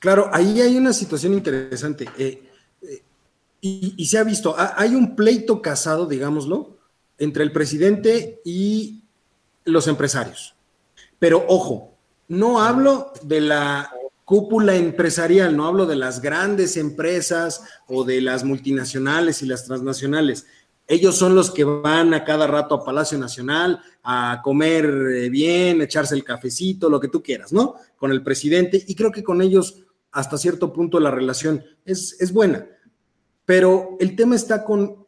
Claro, 0.00 0.30
ahí 0.32 0.60
hay 0.60 0.76
una 0.76 0.92
situación 0.92 1.34
interesante. 1.34 2.06
Eh, 2.18 2.42
eh, 2.82 3.02
y, 3.60 4.06
se 4.06 4.18
ha 4.18 4.24
visto, 4.24 4.54
hay 4.58 4.94
un 4.94 5.14
pleito 5.14 5.60
casado, 5.60 6.06
digámoslo, 6.06 6.78
entre 7.18 7.44
el 7.44 7.52
presidente 7.52 8.40
y 8.44 8.99
los 9.72 9.86
empresarios. 9.88 10.54
Pero 11.18 11.44
ojo, 11.48 11.96
no 12.28 12.62
hablo 12.62 13.12
de 13.22 13.40
la 13.40 13.90
cúpula 14.24 14.76
empresarial, 14.76 15.56
no 15.56 15.66
hablo 15.66 15.86
de 15.86 15.96
las 15.96 16.20
grandes 16.20 16.76
empresas 16.76 17.64
o 17.88 18.04
de 18.04 18.20
las 18.20 18.44
multinacionales 18.44 19.42
y 19.42 19.46
las 19.46 19.64
transnacionales. 19.64 20.46
Ellos 20.86 21.16
son 21.16 21.34
los 21.34 21.50
que 21.50 21.64
van 21.64 22.14
a 22.14 22.24
cada 22.24 22.46
rato 22.46 22.74
a 22.74 22.84
Palacio 22.84 23.18
Nacional 23.18 23.80
a 24.02 24.40
comer 24.42 24.86
eh, 24.86 25.28
bien, 25.28 25.80
echarse 25.82 26.14
el 26.14 26.24
cafecito, 26.24 26.88
lo 26.88 27.00
que 27.00 27.08
tú 27.08 27.22
quieras, 27.22 27.52
¿no? 27.52 27.74
Con 27.96 28.12
el 28.12 28.22
presidente. 28.22 28.82
Y 28.86 28.94
creo 28.94 29.12
que 29.12 29.22
con 29.22 29.42
ellos 29.42 29.82
hasta 30.12 30.38
cierto 30.38 30.72
punto 30.72 30.98
la 31.00 31.10
relación 31.10 31.64
es, 31.84 32.16
es 32.20 32.32
buena, 32.32 32.66
pero 33.44 33.96
el 34.00 34.16
tema 34.16 34.34
está 34.34 34.64
con 34.64 35.06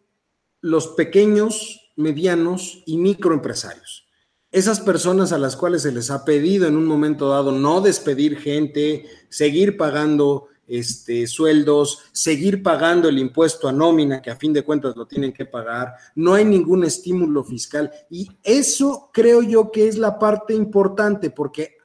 los 0.61 0.89
pequeños, 0.89 1.93
medianos 1.97 2.83
y 2.87 2.97
microempresarios. 2.97 4.07
Esas 4.53 4.81
personas 4.81 5.33
a 5.33 5.39
las 5.39 5.57
cuales 5.57 5.81
se 5.81 5.93
les 5.93 6.11
ha 6.11 6.27
pedido 6.27 6.67
en 6.67 6.77
un 6.77 6.85
momento 6.85 7.31
dado 7.31 7.53
no 7.53 7.81
despedir 7.81 8.39
gente, 8.39 9.07
seguir 9.31 9.79
pagando 9.79 10.49
este, 10.67 11.27
sueldos, 11.27 12.01
seguir 12.13 12.63
pagando 12.63 13.09
el 13.09 13.19
impuesto 13.19 13.67
a 13.67 13.73
nómina, 13.73 14.21
que 14.21 14.31
a 14.31 14.37
fin 14.37 14.53
de 14.53 14.63
cuentas 14.63 14.95
lo 14.95 15.07
tienen 15.07 15.33
que 15.33 15.47
pagar, 15.47 15.95
no 16.15 16.35
hay 16.35 16.45
ningún 16.45 16.85
estímulo 16.85 17.43
fiscal. 17.45 17.91
Y 18.11 18.31
eso 18.43 19.11
creo 19.11 19.41
yo 19.41 19.73
que 19.73 19.89
es 19.89 19.97
la 19.97 20.19
parte 20.19 20.53
importante, 20.53 21.31
porque 21.31 21.79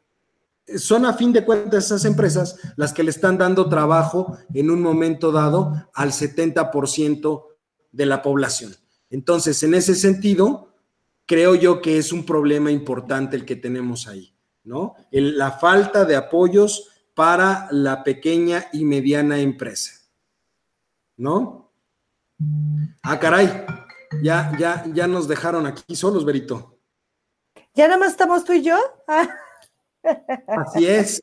son 0.75 1.05
a 1.05 1.13
fin 1.13 1.31
de 1.31 1.45
cuentas 1.45 1.85
esas 1.85 2.03
empresas 2.03 2.59
las 2.75 2.91
que 2.91 3.03
le 3.03 3.11
están 3.11 3.37
dando 3.37 3.69
trabajo 3.69 4.37
en 4.53 4.69
un 4.69 4.81
momento 4.81 5.31
dado 5.31 5.71
al 5.93 6.11
70% 6.11 7.45
de 7.93 8.05
la 8.05 8.21
población. 8.21 8.75
Entonces, 9.09 9.63
en 9.63 9.73
ese 9.73 9.95
sentido, 9.95 10.66
creo 11.27 11.53
yo 11.53 11.81
que 11.81 11.99
es 11.99 12.11
un 12.11 12.25
problema 12.25 12.71
importante 12.71 13.35
el 13.35 13.45
que 13.45 13.55
tenemos 13.55 14.07
ahí, 14.07 14.35
¿no? 14.63 14.95
la 15.11 15.51
falta 15.51 16.05
de 16.05 16.15
apoyos 16.15 16.89
para 17.13 17.67
la 17.69 18.03
pequeña 18.03 18.65
y 18.73 18.83
mediana 18.85 19.37
empresa. 19.39 19.97
¿no? 21.17 21.73
Ah, 23.01 23.19
caray, 23.19 23.65
ya, 24.21 24.51
ya, 24.57 24.85
ya 24.93 25.07
nos 25.07 25.27
dejaron 25.27 25.65
aquí 25.65 25.95
solos, 25.95 26.23
Berito. 26.23 26.79
¿Ya 27.73 27.87
nada 27.87 27.99
más 27.99 28.11
estamos 28.11 28.43
tú 28.45 28.53
y 28.53 28.63
yo? 28.63 28.77
Ah. 29.07 29.27
Así 30.47 30.85
es. 30.85 31.21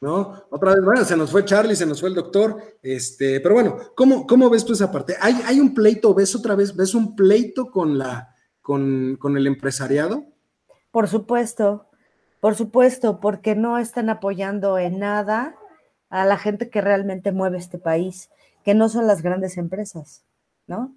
¿No? 0.00 0.44
Otra 0.50 0.74
vez, 0.74 0.84
bueno, 0.84 1.04
se 1.04 1.16
nos 1.16 1.32
fue 1.32 1.44
Charlie, 1.44 1.74
se 1.74 1.86
nos 1.86 2.00
fue 2.00 2.08
el 2.08 2.14
doctor, 2.14 2.56
este, 2.82 3.40
pero 3.40 3.54
bueno, 3.54 3.78
¿cómo, 3.96 4.26
cómo 4.26 4.48
ves 4.48 4.64
tú 4.64 4.72
esa 4.72 4.92
parte? 4.92 5.16
¿Hay, 5.20 5.34
¿Hay 5.44 5.58
un 5.58 5.74
pleito, 5.74 6.14
ves 6.14 6.36
otra 6.36 6.54
vez, 6.54 6.76
ves 6.76 6.94
un 6.94 7.16
pleito 7.16 7.70
con 7.70 7.98
la, 7.98 8.34
con, 8.62 9.16
con 9.16 9.36
el 9.36 9.48
empresariado? 9.48 10.26
Por 10.92 11.08
supuesto, 11.08 11.88
por 12.40 12.54
supuesto, 12.54 13.18
porque 13.18 13.56
no 13.56 13.78
están 13.78 14.08
apoyando 14.08 14.78
en 14.78 15.00
nada 15.00 15.56
a 16.10 16.24
la 16.24 16.38
gente 16.38 16.70
que 16.70 16.80
realmente 16.80 17.32
mueve 17.32 17.58
este 17.58 17.78
país, 17.78 18.30
que 18.64 18.74
no 18.74 18.88
son 18.88 19.06
las 19.06 19.22
grandes 19.22 19.56
empresas, 19.56 20.24
¿no? 20.66 20.94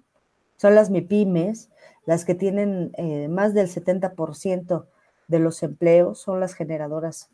Son 0.56 0.74
las 0.74 0.90
MIPIMES, 0.90 1.70
las 2.06 2.24
que 2.24 2.34
tienen 2.34 2.92
eh, 2.96 3.28
más 3.28 3.54
del 3.54 3.68
70% 3.68 4.86
de 5.28 5.38
los 5.38 5.62
empleos, 5.62 6.20
son 6.20 6.40
las 6.40 6.54
generadoras 6.54 7.30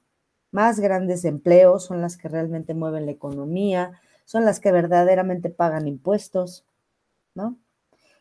más 0.51 0.81
grandes 0.81 1.23
de 1.23 1.29
empleos, 1.29 1.85
son 1.85 2.01
las 2.01 2.17
que 2.17 2.29
realmente 2.29 2.75
mueven 2.75 3.07
la 3.07 3.13
economía, 3.13 4.01
son 4.25 4.45
las 4.45 4.61
que 4.61 4.73
verdaderamente 4.73 5.51
pagan 5.51 5.89
impuestos, 5.89 6.65
¿no? 7.35 7.57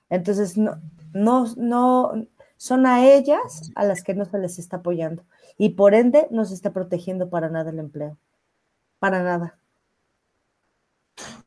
Entonces, 0.09 0.57
no, 0.57 0.81
no, 1.13 1.53
no, 1.57 2.27
son 2.57 2.85
a 2.85 3.05
ellas 3.05 3.71
a 3.75 3.85
las 3.85 4.03
que 4.03 4.13
no 4.13 4.25
se 4.25 4.39
les 4.39 4.59
está 4.59 4.77
apoyando 4.77 5.23
y 5.57 5.69
por 5.69 5.93
ende 5.93 6.27
no 6.31 6.45
se 6.45 6.53
está 6.53 6.71
protegiendo 6.71 7.29
para 7.29 7.49
nada 7.49 7.71
el 7.71 7.79
empleo, 7.79 8.17
para 8.99 9.23
nada. 9.23 9.59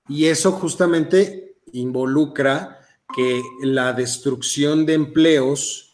Y 0.09 0.27
eso 0.27 0.53
justamente 0.53 1.57
involucra 1.73 2.81
que 3.15 3.43
la 3.63 3.93
destrucción 3.93 4.87
de 4.87 4.95
empleos 4.95 5.90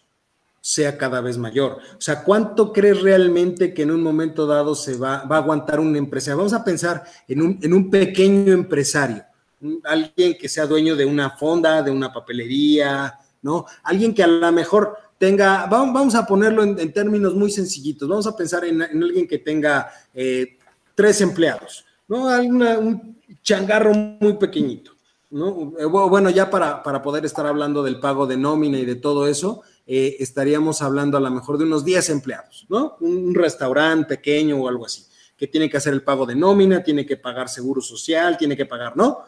sea 0.66 0.98
cada 0.98 1.20
vez 1.20 1.38
mayor. 1.38 1.78
O 1.96 2.00
sea, 2.00 2.24
¿cuánto 2.24 2.72
crees 2.72 3.00
realmente 3.00 3.72
que 3.72 3.82
en 3.82 3.92
un 3.92 4.02
momento 4.02 4.48
dado 4.48 4.74
se 4.74 4.96
va, 4.96 5.22
va 5.22 5.36
a 5.36 5.38
aguantar 5.38 5.78
un 5.78 5.94
empresario? 5.94 6.38
Vamos 6.38 6.54
a 6.54 6.64
pensar 6.64 7.04
en 7.28 7.40
un, 7.40 7.60
en 7.62 7.72
un 7.72 7.88
pequeño 7.88 8.52
empresario, 8.52 9.22
alguien 9.84 10.36
que 10.36 10.48
sea 10.48 10.66
dueño 10.66 10.96
de 10.96 11.04
una 11.04 11.30
fonda, 11.30 11.82
de 11.82 11.92
una 11.92 12.12
papelería, 12.12 13.16
¿no? 13.42 13.64
Alguien 13.84 14.12
que 14.12 14.24
a 14.24 14.26
lo 14.26 14.50
mejor 14.50 14.96
tenga, 15.16 15.66
vamos 15.66 16.16
a 16.16 16.26
ponerlo 16.26 16.64
en, 16.64 16.92
términos 16.92 17.36
muy 17.36 17.52
sencillitos, 17.52 18.08
vamos 18.08 18.26
a 18.26 18.36
pensar 18.36 18.64
en, 18.64 18.82
alguien 18.82 19.28
que 19.28 19.38
tenga 19.38 19.88
eh, 20.12 20.58
tres 20.96 21.20
empleados, 21.20 21.84
¿no? 22.08 22.24
un 22.24 23.20
changarro 23.40 23.94
muy 23.94 24.32
pequeñito, 24.32 24.90
¿no? 25.30 25.74
Eh, 25.78 25.84
bueno, 25.84 26.28
ya 26.28 26.50
para, 26.50 26.82
para, 26.82 27.02
poder 27.02 27.24
estar 27.24 27.46
hablando 27.46 27.84
del 27.84 28.00
pago 28.00 28.26
de 28.26 28.36
nómina 28.36 28.78
y 28.78 28.84
de 28.84 28.96
todo 28.96 29.28
eso, 29.28 29.62
eh, 29.88 30.16
estaríamos 30.18 30.82
hablando 30.82 31.16
a 31.16 31.20
lo 31.20 31.30
mejor 31.30 31.58
de 31.58 31.64
unos 31.64 31.84
10 31.84 32.10
empleados, 32.10 32.66
¿no? 32.68 32.96
Un, 33.00 33.32
restaurante 33.34 34.16
pequeño 34.16 34.56
o 34.56 34.68
algo 34.68 34.86
así, 34.86 35.04
que 35.36 35.46
tiene 35.46 35.70
que 35.70 35.76
hacer 35.76 35.92
el 35.92 36.02
pago 36.02 36.26
de 36.26 36.34
nómina, 36.34 36.82
tiene 36.82 37.06
que 37.06 37.16
pagar 37.16 37.48
seguro 37.48 37.80
social, 37.80 38.36
tiene 38.36 38.56
que 38.56 38.66
pagar, 38.66 38.96
¿no? 38.96 39.20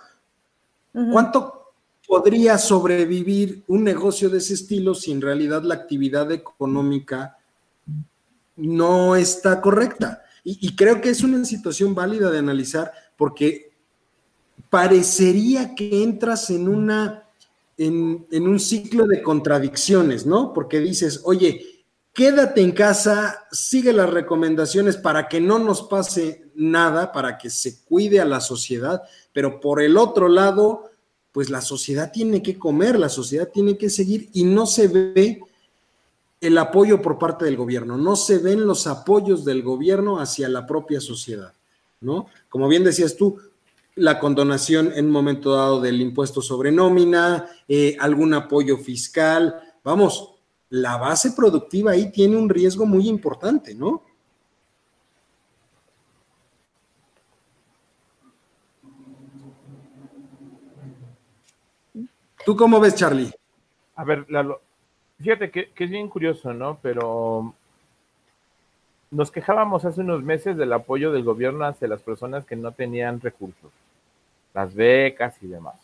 ¿Cuánto 1.13 1.75
podría 2.09 2.59
sobrevivir 2.59 3.63
un 3.69 3.85
negocio 3.85 4.29
de 4.29 4.39
ese 4.39 4.55
estilo 4.55 4.95
si 4.95 5.13
en 5.13 5.21
realidad 5.21 5.63
la 5.63 5.75
actividad 5.75 6.33
económica 6.33 7.39
no 8.57 9.15
está 9.15 9.61
correcta? 9.61 10.25
Y, 10.43 10.75
creo 10.75 11.01
que 11.01 11.11
es 11.11 11.23
una 11.23 11.45
situación 11.45 11.95
válida 11.95 12.31
de 12.31 12.39
analizar 12.39 12.91
porque 13.17 13.71
parecería 14.71 15.75
que 15.75 16.03
entras 16.03 16.51
en 16.51 16.69
una 16.69 17.28
en, 17.79 18.49
un 18.49 18.59
ciclo 18.59 19.07
de 19.07 19.23
contradicciones, 19.23 20.27
¿no? 20.27 20.53
Porque 20.53 20.81
dices, 20.81 21.23
oye, 21.25 21.85
quédate 22.13 22.61
en 22.61 22.73
casa, 22.73 23.47
sigue 23.53 23.93
las 23.93 24.11
recomendaciones 24.11 24.97
para 24.97 25.29
que 25.29 25.41
no 25.41 25.61
nos 25.61 25.83
pase 25.83 26.51
nada, 26.57 27.13
para 27.13 27.39
que 27.39 27.49
se 27.49 27.85
cuide 27.85 28.21
a 28.21 28.25
la 28.25 28.41
sociedad, 28.41 29.03
pero 29.33 29.61
por 29.61 29.81
el 29.81 29.97
otro 29.97 30.29
lado, 30.29 30.91
pues 31.31 31.51
la 31.51 31.61
sociedad 31.61 32.11
tiene 32.11 32.43
que 32.43 32.59
comer, 32.59 32.99
la 32.99 33.09
sociedad 33.09 33.49
tiene 33.49 33.79
que 33.79 33.91
seguir 33.91 34.29
y 34.33 34.43
no 34.43 34.67
se 34.67 34.89
ve 34.89 35.41
el 36.41 36.59
apoyo 36.59 37.01
por 37.01 37.19
parte 37.19 37.45
del 37.45 37.57
gobierno, 37.57 37.97
no 37.97 38.17
se 38.17 38.39
ven 38.39 38.67
los 38.67 38.89
apoyos 38.89 39.45
del 39.45 39.63
gobierno 39.63 40.19
hacia 40.19 40.49
la 40.49 40.67
propia 40.67 41.01
sociedad, 41.01 41.53
¿no? 42.01 42.27
Como 42.49 42.67
bien 42.69 42.83
decías 42.83 43.17
tú, 43.17 43.39
la 43.99 44.19
condonación 44.19 44.93
en 44.95 45.07
un 45.07 45.13
momento 45.13 45.55
dado 45.55 45.81
del 45.81 46.01
impuesto 46.01 46.41
sobre 46.41 46.73
nómina, 46.73 47.47
eh, 47.67 47.97
algún 48.01 48.35
apoyo 48.35 48.77
fiscal, 48.79 49.61
vamos, 49.85 50.35
la 50.71 50.97
base 50.97 51.33
productiva 51.33 51.93
ahí 51.93 52.11
tiene 52.11 52.37
un 52.37 52.49
riesgo 52.49 52.87
muy 52.87 53.09
importante, 53.09 53.75
¿no? 53.75 54.03
¿Tú 62.49 62.57
cómo 62.57 62.81
ves, 62.81 62.95
Charlie? 62.95 63.31
A 63.95 64.05
ver, 64.05 64.27
fíjate 65.21 65.51
que, 65.51 65.71
es 65.77 65.91
bien 65.91 66.09
curioso, 66.09 66.55
¿no? 66.55 66.79
Pero 66.81 67.53
nos 69.11 69.31
quejábamos 69.31 69.85
hace 69.85 70.01
unos 70.01 70.23
meses 70.23 70.57
del 70.57 70.73
apoyo 70.73 71.13
del 71.13 71.25
gobierno 71.25 71.67
hacia 71.67 71.89
las 71.89 72.01
personas 72.01 72.47
que 72.47 72.57
no 72.57 72.73
tenían 72.73 73.21
recursos, 73.21 73.71
las 74.61 74.75
becas 74.75 75.37
y 75.43 75.47
demás. 75.47 75.77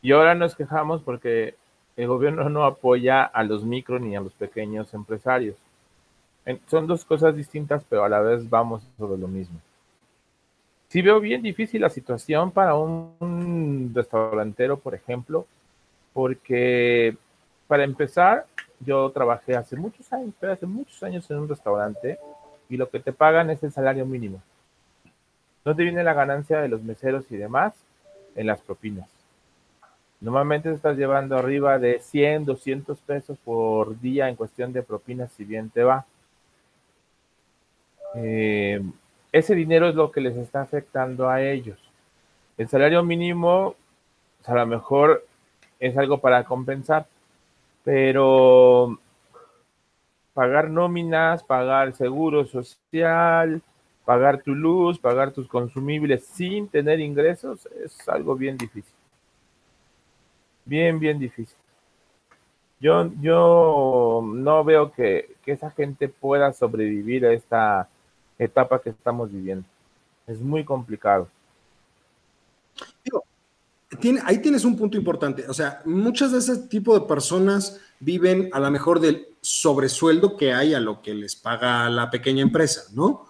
Y 0.00 0.12
ahora 0.12 0.34
nos 0.34 0.54
quejamos 0.54 1.02
porque 1.02 1.54
el 1.96 2.06
gobierno 2.06 2.48
no 2.48 2.64
apoya 2.64 3.24
a 3.24 3.42
los 3.42 3.64
micro 3.64 3.98
ni 3.98 4.16
a 4.16 4.20
los 4.20 4.32
pequeños 4.32 4.94
empresarios. 4.94 5.56
Son 6.70 6.86
dos 6.86 7.04
cosas 7.04 7.36
distintas, 7.36 7.84
pero 7.88 8.04
a 8.04 8.08
la 8.08 8.20
vez 8.20 8.48
vamos 8.48 8.82
sobre 8.96 9.20
lo 9.20 9.28
mismo 9.28 9.60
sí 10.88 11.02
veo 11.02 11.20
bien 11.20 11.42
difícil 11.42 11.82
la 11.82 11.90
situación 11.90 12.50
para 12.50 12.74
un 12.74 13.92
restaurantero, 13.94 14.78
por 14.78 14.94
ejemplo, 14.94 15.46
porque 16.12 17.16
para 17.66 17.84
empezar, 17.84 18.46
yo 18.80 19.10
trabajé 19.10 19.56
hace 19.56 19.76
muchos 19.76 20.10
años, 20.12 20.34
hace 20.42 20.66
muchos 20.66 21.02
años 21.02 21.30
en 21.30 21.38
un 21.38 21.48
restaurante 21.48 22.18
y 22.68 22.76
lo 22.76 22.88
que 22.88 23.00
te 23.00 23.12
pagan 23.12 23.50
es 23.50 23.62
el 23.62 23.72
salario 23.72 24.06
mínimo. 24.06 24.40
¿Dónde 25.68 25.84
viene 25.84 26.02
la 26.02 26.14
ganancia 26.14 26.62
de 26.62 26.68
los 26.68 26.82
meseros 26.82 27.30
y 27.30 27.36
demás? 27.36 27.74
En 28.34 28.46
las 28.46 28.58
propinas. 28.62 29.06
Normalmente 30.18 30.72
estás 30.72 30.96
llevando 30.96 31.36
arriba 31.36 31.78
de 31.78 32.00
100, 32.00 32.46
200 32.46 32.98
pesos 33.00 33.36
por 33.44 34.00
día 34.00 34.30
en 34.30 34.36
cuestión 34.36 34.72
de 34.72 34.82
propinas, 34.82 35.30
si 35.32 35.44
bien 35.44 35.68
te 35.68 35.84
va. 35.84 36.06
Eh, 38.14 38.80
ese 39.30 39.54
dinero 39.54 39.90
es 39.90 39.94
lo 39.94 40.10
que 40.10 40.22
les 40.22 40.38
está 40.38 40.62
afectando 40.62 41.28
a 41.28 41.42
ellos. 41.42 41.78
El 42.56 42.66
salario 42.70 43.04
mínimo, 43.04 43.74
a 44.46 44.54
lo 44.54 44.66
mejor 44.66 45.26
es 45.78 45.98
algo 45.98 46.16
para 46.16 46.44
compensar, 46.44 47.06
pero 47.84 48.98
pagar 50.32 50.70
nóminas, 50.70 51.44
pagar 51.44 51.92
seguro 51.92 52.46
social, 52.46 53.60
pagar 54.08 54.40
tu 54.42 54.54
luz, 54.54 54.98
pagar 54.98 55.32
tus 55.32 55.46
consumibles 55.46 56.24
sin 56.24 56.66
tener 56.66 56.98
ingresos 56.98 57.68
es 57.84 58.08
algo 58.08 58.34
bien 58.34 58.56
difícil. 58.56 58.94
Bien, 60.64 60.98
bien 60.98 61.18
difícil. 61.18 61.58
Yo, 62.80 63.12
yo 63.20 64.22
no 64.24 64.64
veo 64.64 64.92
que, 64.92 65.36
que 65.44 65.52
esa 65.52 65.70
gente 65.72 66.08
pueda 66.08 66.54
sobrevivir 66.54 67.26
a 67.26 67.34
esta 67.34 67.86
etapa 68.38 68.80
que 68.80 68.88
estamos 68.88 69.30
viviendo. 69.30 69.66
Es 70.26 70.40
muy 70.40 70.64
complicado. 70.64 71.28
ahí 74.24 74.38
tienes 74.38 74.64
un 74.64 74.74
punto 74.74 74.96
importante. 74.96 75.46
O 75.50 75.52
sea, 75.52 75.82
muchas 75.84 76.32
de 76.32 76.38
ese 76.38 76.56
tipo 76.68 76.98
de 76.98 77.06
personas 77.06 77.78
viven 78.00 78.48
a 78.54 78.60
lo 78.60 78.70
mejor 78.70 79.00
del 79.00 79.26
sobresueldo 79.42 80.34
que 80.38 80.54
hay 80.54 80.72
a 80.72 80.80
lo 80.80 81.02
que 81.02 81.12
les 81.12 81.36
paga 81.36 81.90
la 81.90 82.08
pequeña 82.08 82.40
empresa, 82.40 82.84
¿no? 82.94 83.27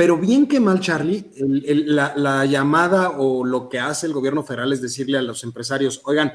Pero 0.00 0.16
bien 0.16 0.46
que 0.46 0.60
mal, 0.60 0.80
Charlie, 0.80 1.30
la, 1.36 2.14
la, 2.16 2.46
llamada 2.46 3.10
o 3.18 3.44
lo 3.44 3.68
que 3.68 3.78
hace 3.78 4.06
el 4.06 4.14
gobierno 4.14 4.42
federal 4.42 4.72
es 4.72 4.80
decirle 4.80 5.18
a 5.18 5.20
los 5.20 5.44
empresarios, 5.44 6.00
oigan, 6.04 6.32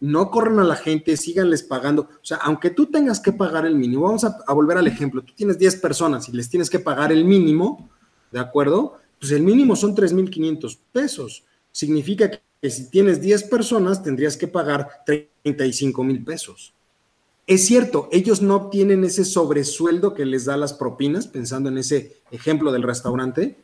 no 0.00 0.32
corran 0.32 0.58
a 0.58 0.64
la 0.64 0.74
gente, 0.74 1.16
síganles 1.16 1.62
pagando. 1.62 2.08
O 2.10 2.24
sea, 2.24 2.38
aunque 2.38 2.70
tú 2.70 2.86
tengas 2.86 3.20
que 3.20 3.30
pagar 3.30 3.66
el 3.66 3.76
mínimo, 3.76 4.06
vamos 4.06 4.24
a, 4.24 4.52
volver 4.52 4.78
al 4.78 4.88
ejemplo, 4.88 5.22
tú 5.22 5.32
tienes 5.32 5.60
10 5.60 5.76
personas 5.76 6.28
y 6.28 6.32
les 6.32 6.50
tienes 6.50 6.68
que 6.68 6.80
pagar 6.80 7.12
el 7.12 7.24
mínimo, 7.24 7.88
¿de 8.32 8.40
acuerdo? 8.40 8.98
Pues 9.20 9.30
el 9.30 9.44
mínimo 9.44 9.76
son 9.76 9.94
3.500 9.94 10.76
pesos. 10.90 11.44
Significa 11.70 12.28
que 12.28 12.68
si 12.68 12.90
tienes 12.90 13.20
10 13.20 13.44
personas, 13.44 14.02
tendrías 14.02 14.36
que 14.36 14.48
pagar 14.48 14.88
35 15.06 16.02
mil 16.02 16.24
pesos. 16.24 16.74
Es 17.46 17.66
cierto, 17.66 18.08
ellos 18.10 18.40
no 18.40 18.56
obtienen 18.56 19.04
ese 19.04 19.24
sobresueldo 19.24 20.14
que 20.14 20.24
les 20.24 20.46
da 20.46 20.56
las 20.56 20.72
propinas, 20.72 21.26
pensando 21.26 21.68
en 21.68 21.78
ese 21.78 22.22
ejemplo 22.30 22.72
del 22.72 22.82
restaurante, 22.82 23.58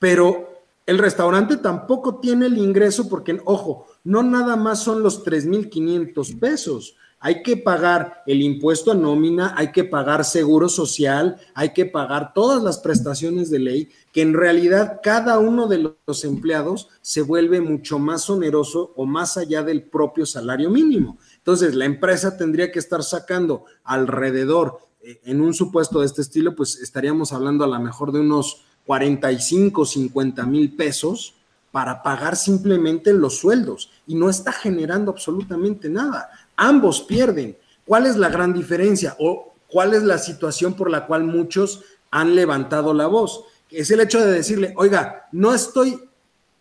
pero 0.00 0.48
El 0.90 0.98
restaurante 0.98 1.56
tampoco 1.56 2.16
tiene 2.16 2.46
el 2.46 2.58
ingreso 2.58 3.08
porque, 3.08 3.40
ojo, 3.44 3.86
no 4.02 4.24
nada 4.24 4.56
más 4.56 4.82
son 4.82 5.04
los 5.04 5.24
3.500 5.24 6.38
pesos. 6.40 6.96
Hay 7.20 7.44
que 7.44 7.56
pagar 7.58 8.24
el 8.26 8.42
impuesto 8.42 8.90
a 8.90 8.94
nómina, 8.96 9.54
hay 9.56 9.70
que 9.70 9.84
pagar 9.84 10.24
seguro 10.24 10.68
social, 10.68 11.36
hay 11.54 11.74
que 11.74 11.84
pagar 11.84 12.32
todas 12.34 12.60
las 12.60 12.78
prestaciones 12.78 13.50
de 13.50 13.60
ley, 13.60 13.88
que 14.10 14.22
en 14.22 14.34
realidad 14.34 15.00
cada 15.00 15.38
uno 15.38 15.68
de 15.68 15.94
los 16.06 16.24
empleados 16.24 16.88
se 17.02 17.22
vuelve 17.22 17.60
mucho 17.60 18.00
más 18.00 18.28
oneroso 18.28 18.92
o 18.96 19.06
más 19.06 19.36
allá 19.36 19.62
del 19.62 19.84
propio 19.84 20.26
salario 20.26 20.70
mínimo. 20.70 21.18
Entonces, 21.40 21.74
la 21.74 21.86
empresa 21.86 22.36
tendría 22.36 22.70
que 22.70 22.78
estar 22.78 23.02
sacando 23.02 23.64
alrededor, 23.82 24.78
eh, 25.02 25.20
en 25.24 25.40
un 25.40 25.54
supuesto 25.54 26.00
de 26.00 26.06
este 26.06 26.22
estilo, 26.22 26.54
pues 26.54 26.76
estaríamos 26.80 27.32
hablando 27.32 27.64
a 27.64 27.68
lo 27.68 27.80
mejor 27.80 28.12
de 28.12 28.20
unos 28.20 28.64
45, 28.86 29.86
50 29.86 30.44
mil 30.46 30.76
pesos 30.76 31.34
para 31.72 32.02
pagar 32.02 32.36
simplemente 32.36 33.12
los 33.12 33.38
sueldos 33.38 33.90
y 34.06 34.14
no 34.14 34.28
está 34.28 34.52
generando 34.52 35.12
absolutamente 35.12 35.88
nada. 35.88 36.30
Ambos 36.56 37.00
pierden. 37.02 37.56
¿Cuál 37.86 38.06
es 38.06 38.16
la 38.16 38.28
gran 38.28 38.52
diferencia 38.52 39.16
o 39.18 39.54
cuál 39.68 39.94
es 39.94 40.02
la 40.02 40.18
situación 40.18 40.74
por 40.74 40.90
la 40.90 41.06
cual 41.06 41.24
muchos 41.24 41.82
han 42.10 42.34
levantado 42.34 42.92
la 42.92 43.06
voz? 43.06 43.44
Es 43.70 43.90
el 43.90 44.00
hecho 44.00 44.20
de 44.20 44.32
decirle, 44.32 44.74
oiga, 44.76 45.28
no 45.32 45.54
estoy 45.54 46.02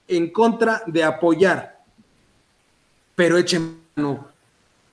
en 0.07 0.31
contra 0.31 0.83
de 0.87 1.03
apoyar, 1.03 1.83
pero 3.15 3.37
echen 3.37 3.81
mano. 3.95 4.28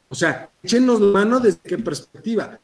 O 0.09 0.15
sea, 0.15 0.51
échenos 0.63 1.01
mano 1.01 1.41
desde 1.41 1.61
qué 1.61 1.79
perspectiva. 1.79 2.59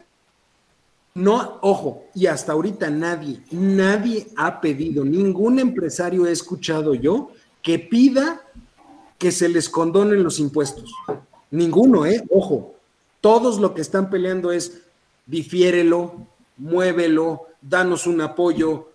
No, 1.14 1.59
ojo, 1.61 2.05
y 2.14 2.26
hasta 2.26 2.52
ahorita 2.52 2.88
nadie, 2.88 3.42
nadie 3.50 4.28
ha 4.37 4.61
pedido, 4.61 5.05
ningún 5.05 5.59
empresario 5.59 6.26
he 6.26 6.33
escuchado 6.33 6.94
yo 6.94 7.31
que 7.61 7.78
pida 7.78 8.40
que 9.18 9.31
se 9.31 9.48
les 9.48 9.68
condonen 9.68 10.24
los 10.24 10.38
impuestos. 10.38 10.92
Ninguno, 11.50 12.07
¿eh? 12.07 12.24
Ojo, 12.31 12.74
todos 13.20 13.61
lo 13.61 13.74
que 13.74 13.83
están 13.83 14.09
peleando 14.09 14.52
es 14.52 14.83
difiérelo, 15.26 16.26
muévelo, 16.57 17.42
danos 17.61 18.07
un 18.07 18.20
apoyo, 18.22 18.91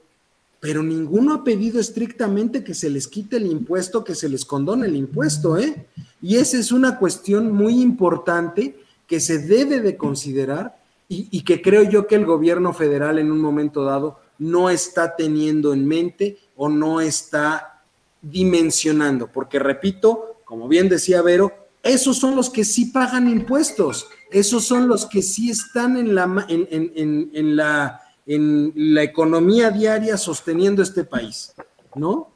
pero 0.60 0.82
ninguno 0.82 1.34
ha 1.34 1.43
pedido 1.43 1.80
estrictamente 1.80 2.63
que 2.63 2.74
se 2.74 2.89
les 2.89 3.08
quite 3.08 3.38
el 3.38 3.46
impuesto, 3.46 4.04
que 4.04 4.15
se 4.15 4.28
les 4.28 4.46
condone 4.46 4.88
el 4.88 4.96
impuesto, 4.96 5.58
¿eh? 5.58 5.88
Y 6.22 6.38
esa 6.38 6.58
es 6.58 6.72
una 6.72 6.98
cuestión 6.98 7.52
muy 7.52 7.82
importante 7.82 8.76
que 9.06 9.20
se 9.20 9.39
debe 9.39 9.80
de 9.80 9.98
considerar 9.98 10.78
y, 11.10 11.41
que 11.43 11.62
creo 11.62 11.84
yo 11.84 12.06
que 12.06 12.15
el 12.15 12.26
gobierno 12.26 12.74
federal 12.74 13.17
en 13.17 13.32
un 13.32 13.39
momento 13.39 13.86
dado 13.86 14.20
no 14.39 14.70
está 14.70 15.15
teniendo 15.15 15.72
en 15.72 15.88
mente 15.88 16.38
o 16.58 16.67
no 16.67 17.00
está 17.00 17.82
dimensionando, 18.22 19.28
porque 19.28 19.58
repito, 19.58 20.41
como 20.43 20.67
bien 20.67 20.89
decía 20.89 21.22
Vero, 21.22 21.54
esos 21.82 22.17
son 22.17 22.36
los 22.36 22.50
que 22.50 22.65
sí 22.65 22.86
pagan 22.86 23.30
impuestos, 23.30 24.10
esos 24.32 24.65
son 24.65 24.89
los 24.89 25.06
que 25.06 25.22
sí 25.22 25.50
están 25.50 25.96
en 25.96 26.13
la, 26.13 26.46
en, 26.50 27.56
la, 27.56 28.02
en 28.28 28.74
la 28.76 29.02
economía 29.04 29.72
diaria 29.72 30.18
sosteniendo 30.18 30.84
este 30.84 31.04
país, 31.04 31.56
¿no? 31.96 32.30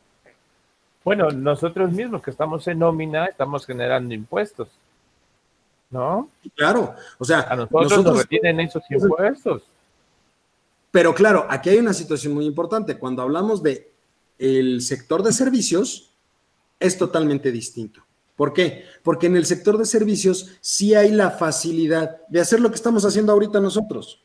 Bueno, 1.03 1.29
nosotros 1.31 1.91
mismos 1.91 2.21
que 2.21 2.31
estamos 2.31 2.67
en 2.67 2.79
nómina 2.79 3.25
estamos 3.25 3.65
generando 3.65 4.13
impuestos. 4.13 4.69
¿no? 5.91 6.29
Claro, 6.55 6.95
o 7.19 7.25
sea, 7.25 7.41
a 7.41 7.55
nosotros, 7.55 8.03
nos 8.03 8.17
retienen 8.17 8.61
esos 8.61 8.83
impuestos. 8.89 9.63
Pero 10.89 11.13
claro, 11.13 11.45
aquí 11.49 11.69
hay 11.69 11.77
una 11.77 11.93
situación 11.93 12.33
muy 12.33 12.45
importante. 12.45 12.97
Cuando 12.97 13.21
hablamos 13.21 13.61
de 13.61 13.91
el 14.39 14.81
sector 14.81 15.21
de 15.21 15.33
servicios, 15.33 16.09
es 16.79 16.97
totalmente 16.97 17.51
distinto. 17.51 18.01
¿Por 18.35 18.53
qué? 18.53 18.85
Porque 19.03 19.27
en 19.27 19.35
el 19.35 19.45
sector 19.45 19.77
de 19.77 19.85
servicios 19.85 20.57
sí 20.61 20.95
hay 20.95 21.11
la 21.11 21.29
facilidad 21.31 22.25
de 22.27 22.41
hacer 22.41 22.59
lo 22.59 22.69
que 22.69 22.75
estamos 22.75 23.05
haciendo 23.05 23.33
ahorita 23.33 23.59
nosotros. 23.59 24.23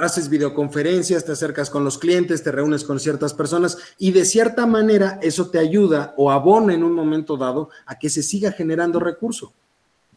Haces 0.00 0.28
videoconferencias, 0.28 1.24
te 1.24 1.32
acercas 1.32 1.70
con 1.70 1.84
los 1.84 1.98
clientes, 1.98 2.42
te 2.42 2.50
reúnes 2.50 2.84
con 2.84 2.98
ciertas 2.98 3.34
personas 3.34 3.76
y 3.98 4.12
de 4.12 4.24
cierta 4.24 4.66
manera 4.66 5.18
eso 5.22 5.50
te 5.50 5.58
ayuda 5.58 6.14
o 6.16 6.30
abona 6.30 6.74
en 6.74 6.82
un 6.82 6.94
momento 6.94 7.36
dado 7.36 7.70
a 7.86 7.98
que 7.98 8.08
se 8.10 8.22
siga 8.22 8.52
generando 8.52 8.98
recurso 8.98 9.52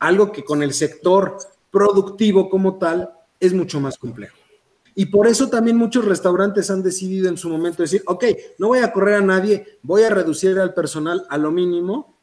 algo 0.04 0.32
que 0.32 0.44
con 0.44 0.62
el 0.62 0.74
sector 0.74 1.38
productivo 1.72 2.50
como 2.50 2.78
tal 2.78 3.12
es 3.40 3.54
mucho 3.54 3.80
más 3.80 3.98
complejo. 3.98 4.38
Y 4.96 5.08
por 5.08 5.28
eso 5.28 5.50
también 5.50 5.78
muchos 5.78 6.06
restaurantes 6.06 6.70
han 6.70 6.84
decidido 6.84 7.30
en 7.30 7.38
su 7.38 7.50
momento 7.50 7.82
decir, 7.82 8.04
ok, 8.06 8.26
no 8.60 8.68
voy 8.68 8.80
a 8.80 8.92
correr 8.92 9.16
a 9.16 9.22
nadie, 9.22 9.80
voy 9.82 10.04
a 10.04 10.10
reducir 10.10 10.60
al 10.60 10.74
personal 10.74 11.26
a 11.30 11.38
lo 11.38 11.52
mínimo 11.52 12.16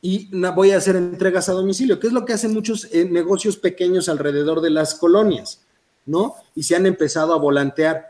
y 0.00 0.28
voy 0.54 0.72
a 0.72 0.76
hacer 0.76 0.96
entregas 0.96 1.48
a 1.48 1.52
domicilio, 1.52 1.98
que 1.98 2.08
es 2.08 2.12
lo 2.12 2.24
que 2.24 2.34
hacen 2.34 2.52
muchos 2.52 2.88
eh, 2.92 3.04
negocios 3.04 3.56
pequeños 3.56 4.08
alrededor 4.08 4.60
de 4.60 4.70
las 4.70 4.94
colonias, 4.94 5.64
¿no? 6.06 6.34
Y 6.54 6.62
se 6.62 6.76
han 6.76 6.86
empezado 6.86 7.34
a 7.34 7.38
volantear. 7.38 8.06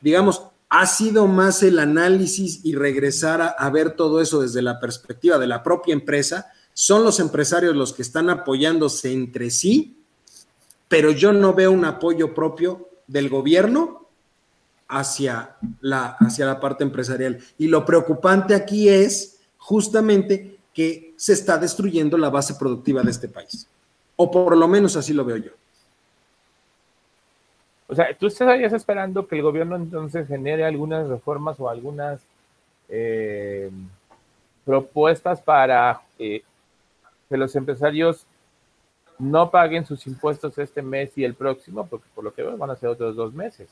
Digamos, 0.00 0.42
ha 0.68 0.86
sido 0.86 1.26
más 1.26 1.62
el 1.62 1.78
análisis 1.78 2.60
y 2.64 2.74
regresar 2.74 3.40
a, 3.40 3.48
a 3.48 3.70
ver 3.70 3.92
todo 3.92 4.20
eso 4.20 4.40
desde 4.40 4.62
la 4.62 4.80
perspectiva 4.80 5.38
de 5.38 5.46
la 5.46 5.62
propia 5.62 5.92
empresa 5.92 6.50
son 6.74 7.04
los 7.04 7.20
empresarios 7.20 7.76
los 7.76 7.92
que 7.92 8.02
están 8.02 8.28
apoyándose 8.28 9.12
entre 9.12 9.50
sí, 9.50 9.96
pero 10.88 11.12
yo 11.12 11.32
no 11.32 11.54
veo 11.54 11.70
un 11.70 11.84
apoyo 11.84 12.34
propio 12.34 12.88
del 13.06 13.28
gobierno 13.28 14.08
hacia 14.88 15.56
la, 15.80 16.16
hacia 16.20 16.46
la 16.46 16.60
parte 16.60 16.84
empresarial. 16.84 17.38
Y 17.58 17.68
lo 17.68 17.84
preocupante 17.84 18.54
aquí 18.54 18.88
es 18.88 19.38
justamente 19.56 20.58
que 20.72 21.14
se 21.16 21.32
está 21.32 21.56
destruyendo 21.58 22.18
la 22.18 22.28
base 22.28 22.54
productiva 22.54 23.02
de 23.02 23.12
este 23.12 23.28
país. 23.28 23.66
O 24.16 24.30
por 24.30 24.56
lo 24.56 24.68
menos 24.68 24.96
así 24.96 25.12
lo 25.12 25.24
veo 25.24 25.36
yo. 25.36 25.50
O 27.86 27.94
sea, 27.94 28.14
tú 28.16 28.26
estarías 28.28 28.72
esperando 28.72 29.26
que 29.26 29.36
el 29.36 29.42
gobierno 29.42 29.76
entonces 29.76 30.26
genere 30.26 30.64
algunas 30.64 31.06
reformas 31.06 31.60
o 31.60 31.68
algunas 31.68 32.20
eh, 32.88 33.70
propuestas 34.64 35.42
para 35.42 36.00
eh, 36.18 36.42
que 37.28 37.36
los 37.36 37.54
empresarios 37.56 38.26
no 39.18 39.50
paguen 39.50 39.86
sus 39.86 40.06
impuestos 40.06 40.58
este 40.58 40.82
mes 40.82 41.16
y 41.16 41.24
el 41.24 41.34
próximo, 41.34 41.86
porque 41.86 42.06
por 42.14 42.24
lo 42.24 42.32
que 42.32 42.42
veo 42.42 42.56
van 42.56 42.70
a 42.70 42.76
ser 42.76 42.88
otros 42.88 43.14
dos 43.14 43.32
meses. 43.32 43.68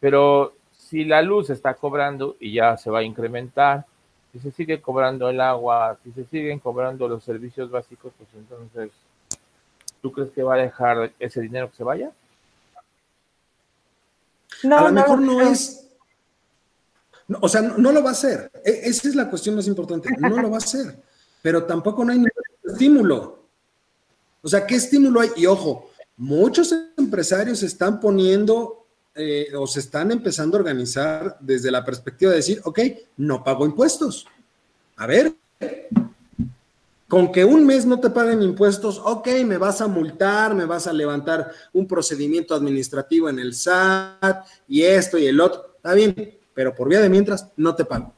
Pero 0.00 0.54
si 0.72 1.04
la 1.04 1.22
luz 1.22 1.50
está 1.50 1.74
cobrando 1.74 2.36
y 2.40 2.54
ya 2.54 2.76
se 2.76 2.90
va 2.90 3.00
a 3.00 3.04
incrementar, 3.04 3.84
si 4.32 4.38
se 4.40 4.50
sigue 4.50 4.80
cobrando 4.80 5.28
el 5.28 5.40
agua, 5.40 5.98
si 6.02 6.12
se 6.12 6.24
siguen 6.24 6.58
cobrando 6.58 7.08
los 7.08 7.24
servicios 7.24 7.70
básicos, 7.70 8.12
pues 8.16 8.28
entonces, 8.34 8.90
¿tú 10.02 10.12
crees 10.12 10.30
que 10.30 10.42
va 10.42 10.54
a 10.54 10.58
dejar 10.58 11.12
ese 11.18 11.40
dinero 11.40 11.70
que 11.70 11.76
se 11.76 11.84
vaya? 11.84 12.10
No, 14.62 14.78
a 14.78 14.82
lo 14.84 14.92
mejor 14.92 15.20
no, 15.20 15.40
es. 15.40 15.86
o 17.40 17.48
sea, 17.48 17.62
no, 17.62 17.92
lo 17.92 18.02
va 18.02 18.10
a 18.10 18.12
hacer. 18.12 18.50
E, 18.64 18.80
esa 18.84 19.08
es 19.08 19.14
la 19.14 19.28
cuestión 19.28 19.54
más 19.54 19.66
importante. 19.66 20.08
No 20.18 20.40
lo 20.40 20.50
va 20.50 20.56
a 20.56 20.58
hacer 20.58 20.98
pero 21.42 21.64
tampoco 21.64 22.04
no 22.04 22.12
hay 22.12 22.18
ningún 22.18 22.32
estímulo. 22.64 23.38
O 24.42 24.48
sea, 24.48 24.66
¿qué 24.66 24.76
estímulo 24.76 25.20
hay? 25.20 25.30
Y 25.36 25.46
ojo, 25.46 25.90
muchos 26.16 26.74
empresarios 26.96 27.60
se 27.60 27.66
están 27.66 28.00
poniendo 28.00 28.86
eh, 29.14 29.48
o 29.56 29.66
se 29.66 29.80
están 29.80 30.10
empezando 30.10 30.56
a 30.56 30.60
organizar 30.60 31.36
desde 31.40 31.70
la 31.70 31.84
perspectiva 31.84 32.30
de 32.30 32.36
decir, 32.36 32.60
ok, 32.64 32.80
no 33.16 33.42
pago 33.42 33.66
impuestos. 33.66 34.26
A 34.96 35.06
ver, 35.06 35.34
con 37.08 37.32
que 37.32 37.44
un 37.44 37.64
mes 37.64 37.86
no 37.86 37.98
te 37.98 38.10
paguen 38.10 38.42
impuestos, 38.42 39.00
ok, 39.02 39.28
me 39.46 39.56
vas 39.56 39.80
a 39.80 39.88
multar, 39.88 40.54
me 40.54 40.66
vas 40.66 40.86
a 40.86 40.92
levantar 40.92 41.50
un 41.72 41.86
procedimiento 41.86 42.54
administrativo 42.54 43.30
en 43.30 43.38
el 43.38 43.54
SAT 43.54 44.44
y 44.68 44.82
esto 44.82 45.16
y 45.16 45.26
el 45.26 45.40
otro, 45.40 45.72
está 45.76 45.94
bien, 45.94 46.38
pero 46.52 46.74
por 46.74 46.88
vía 46.88 47.00
de 47.00 47.08
mientras 47.08 47.48
no 47.56 47.74
te 47.74 47.86
pago. 47.86 48.12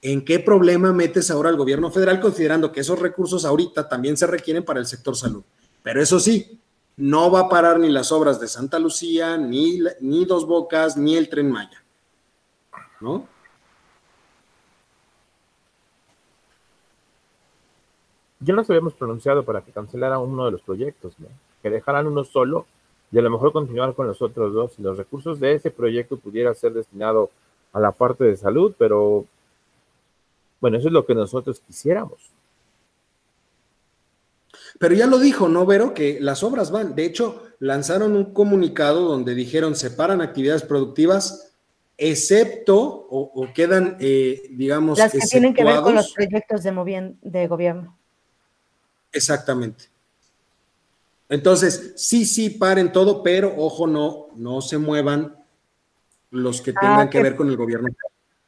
¿En 0.00 0.24
qué 0.24 0.38
problema 0.38 0.92
metes 0.92 1.30
ahora 1.32 1.48
al 1.48 1.56
gobierno 1.56 1.90
federal 1.90 2.20
considerando 2.20 2.70
que 2.70 2.80
esos 2.80 3.00
recursos 3.00 3.44
ahorita 3.44 3.88
también 3.88 4.16
se 4.16 4.28
requieren 4.28 4.64
para 4.64 4.78
el 4.78 4.86
sector 4.86 5.16
salud? 5.16 5.42
Pero 5.82 6.00
eso 6.00 6.20
sí, 6.20 6.60
no 6.96 7.30
va 7.32 7.40
a 7.40 7.48
parar 7.48 7.80
ni 7.80 7.90
las 7.90 8.12
obras 8.12 8.38
de 8.38 8.46
Santa 8.46 8.78
Lucía, 8.78 9.36
ni, 9.36 9.80
ni 10.00 10.24
Dos 10.24 10.46
Bocas, 10.46 10.96
ni 10.96 11.16
el 11.16 11.28
Tren 11.28 11.50
Maya. 11.50 11.82
¿No? 13.00 13.26
Ya 18.40 18.54
nos 18.54 18.68
habíamos 18.68 18.94
pronunciado 18.94 19.44
para 19.44 19.62
que 19.62 19.72
cancelaran 19.72 20.20
uno 20.20 20.44
de 20.46 20.52
los 20.52 20.62
proyectos, 20.62 21.14
¿no? 21.18 21.28
que 21.62 21.70
dejaran 21.70 22.06
uno 22.06 22.22
solo 22.24 22.66
y 23.10 23.18
a 23.18 23.22
lo 23.22 23.30
mejor 23.30 23.52
continuar 23.52 23.94
con 23.94 24.06
los 24.06 24.20
otros 24.22 24.52
dos. 24.52 24.78
Y 24.78 24.82
los 24.82 24.96
recursos 24.96 25.40
de 25.40 25.54
ese 25.54 25.70
proyecto 25.70 26.16
pudiera 26.16 26.54
ser 26.54 26.72
destinado 26.72 27.30
a 27.72 27.80
la 27.80 27.92
parte 27.92 28.24
de 28.24 28.36
salud, 28.36 28.74
pero 28.78 29.24
bueno, 30.60 30.78
eso 30.78 30.88
es 30.88 30.92
lo 30.92 31.06
que 31.06 31.14
nosotros 31.14 31.60
quisiéramos. 31.60 32.30
Pero 34.78 34.94
ya 34.94 35.06
lo 35.06 35.18
dijo, 35.18 35.48
¿no, 35.48 35.66
Vero? 35.66 35.94
Que 35.94 36.18
las 36.20 36.42
obras 36.42 36.70
van. 36.70 36.94
De 36.94 37.04
hecho, 37.04 37.42
lanzaron 37.58 38.16
un 38.16 38.32
comunicado 38.32 39.08
donde 39.08 39.34
dijeron 39.34 39.74
separan 39.74 40.20
actividades 40.20 40.62
productivas 40.62 41.52
excepto 41.98 42.76
o, 43.10 43.48
quedan, 43.54 43.96
eh, 44.00 44.42
digamos, 44.50 44.98
las 44.98 45.12
que 45.12 45.18
tienen 45.20 45.54
que 45.54 45.64
ver 45.64 45.80
con 45.80 45.94
los 45.94 46.12
proyectos 46.12 46.62
de, 46.62 47.14
de 47.22 47.46
gobierno. 47.46 47.96
Exactamente. 49.16 49.86
Entonces, 51.28 51.94
sí, 51.96 52.24
sí, 52.24 52.50
paren 52.50 52.92
todo, 52.92 53.22
pero 53.22 53.52
ojo, 53.56 53.86
no, 53.86 54.28
no 54.36 54.60
se 54.60 54.78
muevan 54.78 55.36
los 56.30 56.60
que 56.60 56.72
tengan 56.72 57.08
ah, 57.08 57.10
que, 57.10 57.22
ver 57.22 57.34
con 57.34 57.48
el 57.48 57.56
gobierno. 57.56 57.88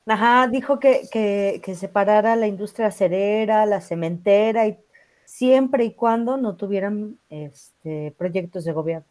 Ajá, 0.06 0.46
dijo 0.46 0.78
que, 0.78 1.08
que, 1.10 1.60
que 1.64 1.74
separara 1.74 2.36
la 2.36 2.46
industria 2.46 2.90
cerera, 2.90 3.66
la 3.66 3.80
cementera, 3.80 4.66
y 4.66 4.78
siempre 5.24 5.84
y 5.84 5.94
cuando 5.94 6.36
no 6.36 6.54
tuvieran 6.56 7.18
este, 7.30 8.14
proyectos 8.16 8.64
de 8.64 8.72
gobierno. 8.72 9.06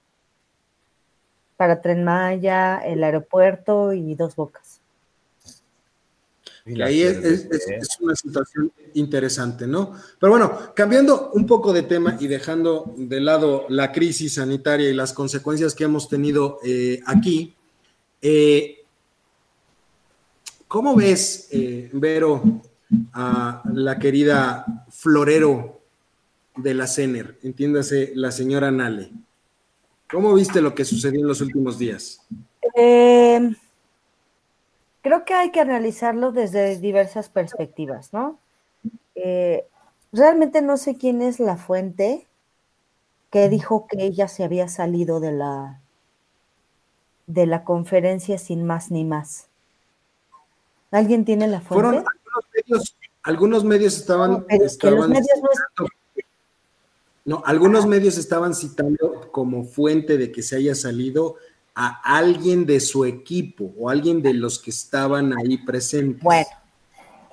Para 1.58 1.82
Tren 1.82 2.04
Maya, 2.04 2.78
el 2.78 3.04
aeropuerto 3.04 3.94
y 3.94 4.16
Dos 4.16 4.36
Bocas. 4.36 4.80
Y 6.68 6.82
ahí 6.82 7.02
es, 7.02 7.48
una 8.02 8.16
situación 8.16 8.72
interesante, 8.94 9.66
¿no? 9.66 9.94
Pero 10.20 10.32
bueno, 10.32 10.74
cambiando 10.76 11.32
un 11.34 11.46
poco 11.46 11.72
de 11.72 11.84
tema 11.84 12.18
y 12.20 12.28
dejando 12.28 12.94
de 12.98 13.22
lado 13.22 13.66
la 13.70 13.92
crisis 13.92 14.34
sanitaria 14.34 14.90
y 14.90 14.94
las 14.94 15.14
consecuencias 15.14 15.74
que 15.74 15.86
hemos 15.86 16.10
tenido 16.10 16.60
eh, 16.64 17.00
aquí, 17.06 17.54
eh, 18.22 18.84
¿cómo 20.68 20.96
ves, 20.96 21.48
eh, 21.52 21.90
Vero, 21.94 22.62
a 23.14 23.64
la 23.74 23.98
querida 23.98 24.66
Florero 24.90 25.80
de 26.58 26.74
la 26.74 26.88
CENER, 26.88 27.38
entiéndase 27.44 28.12
la 28.16 28.32
señora 28.32 28.72
Nale? 28.72 29.12
¿Cómo 30.10 30.34
viste 30.34 30.62
lo 30.62 30.76
que 30.76 30.86
sucedió 30.86 31.22
en 31.22 31.28
los 31.28 31.42
últimos 31.42 31.78
días? 31.78 32.22
Eh 32.76 33.56
creo 35.08 35.24
que 35.24 35.34
hay 35.34 35.52
que 35.52 35.62
analizarlo 35.62 36.34
desde 36.34 36.78
diversas 36.80 37.30
perspectivas, 37.30 38.12
¿no? 38.12 38.38
Eh, 39.16 39.66
realmente 40.12 40.62
no 40.62 40.76
sé 40.76 40.98
quién 40.98 41.22
es 41.22 41.40
la 41.40 41.56
fuente 41.56 42.28
que 43.32 43.48
dijo 43.48 43.88
que 43.88 44.04
ella 44.04 44.28
se 44.28 44.44
había 44.44 44.68
salido 44.68 45.22
de 45.22 45.32
la 45.32 45.80
de 47.26 47.46
la 47.46 47.64
conferencia 47.64 48.38
sin 48.38 48.66
más 48.66 48.92
ni 48.92 49.06
más. 49.06 49.48
¿Alguien 50.92 51.24
tiene 51.24 51.48
la 51.48 51.62
fuente? 51.62 52.04
Fueron 52.04 52.06
algunos 53.24 53.64
medios, 53.64 53.98
estaban, 53.98 54.46
estaban 54.50 55.14
no, 57.24 57.44
algunos 57.46 57.86
medios 57.86 58.18
estaban 58.18 58.56
citando 58.56 59.30
como 59.32 59.64
fuente 59.66 60.18
de 60.18 60.32
que 60.32 60.42
se 60.42 60.58
haya 60.58 60.76
salido 60.76 61.36
a 61.80 62.02
alguien 62.04 62.66
de 62.66 62.80
su 62.80 63.06
equipo 63.06 63.72
o 63.78 63.88
alguien 63.88 64.24
de 64.24 64.34
los 64.34 64.58
que 64.58 64.72
estaban 64.72 65.32
ahí 65.38 65.60
presentes. 65.60 66.24
Bueno, 66.24 66.48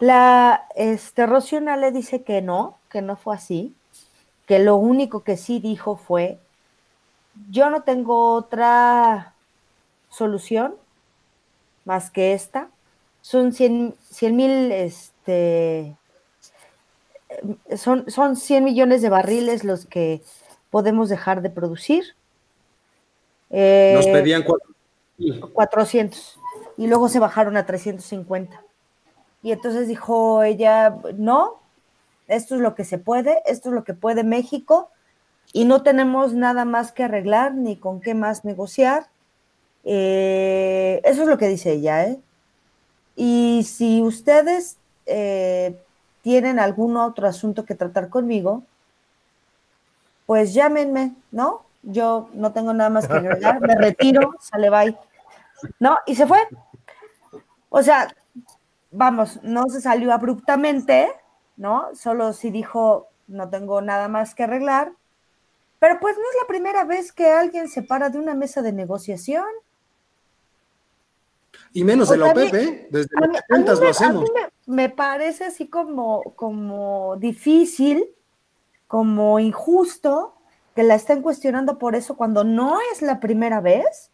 la 0.00 0.66
este, 0.76 1.26
le 1.26 1.92
dice 1.92 2.24
que 2.24 2.42
no, 2.42 2.76
que 2.90 3.00
no 3.00 3.16
fue 3.16 3.34
así, 3.34 3.74
que 4.44 4.58
lo 4.58 4.76
único 4.76 5.24
que 5.24 5.38
sí 5.38 5.60
dijo 5.60 5.96
fue, 5.96 6.38
yo 7.50 7.70
no 7.70 7.84
tengo 7.84 8.34
otra 8.34 9.32
solución 10.10 10.74
más 11.86 12.10
que 12.10 12.34
esta, 12.34 12.68
son 13.22 13.54
100 13.54 13.96
mil, 14.36 14.72
este, 14.72 15.96
son, 17.78 18.10
son 18.10 18.36
100 18.36 18.62
millones 18.62 19.00
de 19.00 19.08
barriles 19.08 19.64
los 19.64 19.86
que 19.86 20.20
podemos 20.68 21.08
dejar 21.08 21.40
de 21.40 21.48
producir 21.48 22.14
nos 23.54 24.06
eh, 24.06 24.12
pedían 24.12 24.44
400 25.52 26.40
y 26.76 26.88
luego 26.88 27.08
se 27.08 27.20
bajaron 27.20 27.56
a 27.56 27.66
350. 27.66 28.60
Y 29.42 29.52
entonces 29.52 29.86
dijo 29.86 30.42
ella, 30.42 30.96
no, 31.16 31.60
esto 32.26 32.56
es 32.56 32.60
lo 32.60 32.74
que 32.74 32.84
se 32.84 32.98
puede, 32.98 33.42
esto 33.46 33.68
es 33.68 33.74
lo 33.74 33.84
que 33.84 33.94
puede 33.94 34.24
México 34.24 34.90
y 35.52 35.66
no 35.66 35.82
tenemos 35.82 36.32
nada 36.32 36.64
más 36.64 36.90
que 36.90 37.04
arreglar 37.04 37.54
ni 37.54 37.76
con 37.76 38.00
qué 38.00 38.14
más 38.14 38.44
negociar. 38.44 39.06
Eh, 39.84 41.00
eso 41.04 41.22
es 41.22 41.28
lo 41.28 41.38
que 41.38 41.48
dice 41.48 41.72
ella, 41.72 42.04
¿eh? 42.04 42.18
Y 43.14 43.64
si 43.68 44.02
ustedes 44.02 44.78
tienen 46.22 46.58
algún 46.58 46.96
otro 46.96 47.28
asunto 47.28 47.64
que 47.64 47.74
tratar 47.74 48.08
conmigo, 48.08 48.64
pues 50.26 50.54
llámenme, 50.54 51.14
¿no? 51.30 51.64
Yo 51.84 52.28
no 52.32 52.52
tengo 52.52 52.72
nada 52.72 52.90
más 52.90 53.06
que 53.06 53.14
agregar, 53.14 53.60
me 53.60 53.74
retiro, 53.74 54.34
sale 54.40 54.70
bye. 54.70 54.98
¿No? 55.78 55.98
Y 56.06 56.14
se 56.14 56.26
fue. 56.26 56.38
O 57.68 57.82
sea, 57.82 58.14
vamos, 58.90 59.40
no 59.42 59.68
se 59.68 59.80
salió 59.80 60.12
abruptamente, 60.12 61.08
¿no? 61.56 61.94
Solo 61.94 62.32
si 62.32 62.50
dijo, 62.50 63.08
no 63.26 63.48
tengo 63.50 63.80
nada 63.80 64.08
más 64.08 64.34
que 64.34 64.44
arreglar. 64.44 64.92
Pero 65.78 65.98
pues 66.00 66.16
no 66.16 66.22
es 66.22 66.36
la 66.40 66.48
primera 66.48 66.84
vez 66.84 67.12
que 67.12 67.30
alguien 67.30 67.68
se 67.68 67.82
para 67.82 68.08
de 68.08 68.18
una 68.18 68.34
mesa 68.34 68.62
de 68.62 68.72
negociación. 68.72 69.44
Y 71.72 71.84
menos 71.84 72.08
de 72.08 72.16
la 72.16 72.30
OPEP, 72.30 72.54
¿eh? 72.54 72.88
Desde 72.90 73.10
los 73.48 73.80
lo 73.80 73.88
hacemos. 73.88 74.24
me, 74.66 74.88
parece 74.88 75.44
así 75.44 75.68
como, 75.68 76.22
como 76.36 77.16
difícil, 77.16 78.06
como 78.86 79.38
injusto, 79.40 80.36
que 80.74 80.82
la 80.82 80.94
estén 80.94 81.22
cuestionando 81.22 81.78
por 81.78 81.94
eso 81.94 82.16
cuando 82.16 82.44
no 82.44 82.78
es 82.92 83.02
la 83.02 83.20
primera 83.20 83.60
vez 83.60 84.10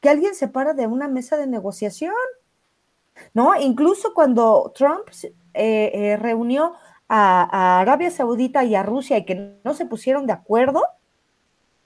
que 0.00 0.08
alguien 0.08 0.34
se 0.34 0.48
para 0.48 0.72
de 0.72 0.86
una 0.86 1.08
mesa 1.08 1.36
de 1.36 1.46
negociación. 1.46 2.14
¿No? 3.34 3.54
Incluso 3.60 4.14
cuando 4.14 4.72
Trump 4.74 5.08
eh, 5.52 5.90
eh, 5.92 6.16
reunió 6.16 6.74
a, 7.08 7.80
Arabia 7.80 8.10
Saudita 8.10 8.64
y 8.64 8.74
a 8.74 8.82
Rusia 8.82 9.18
y 9.18 9.26
que 9.26 9.58
no 9.62 9.74
se 9.74 9.84
pusieron 9.84 10.26
de 10.26 10.32
acuerdo 10.32 10.84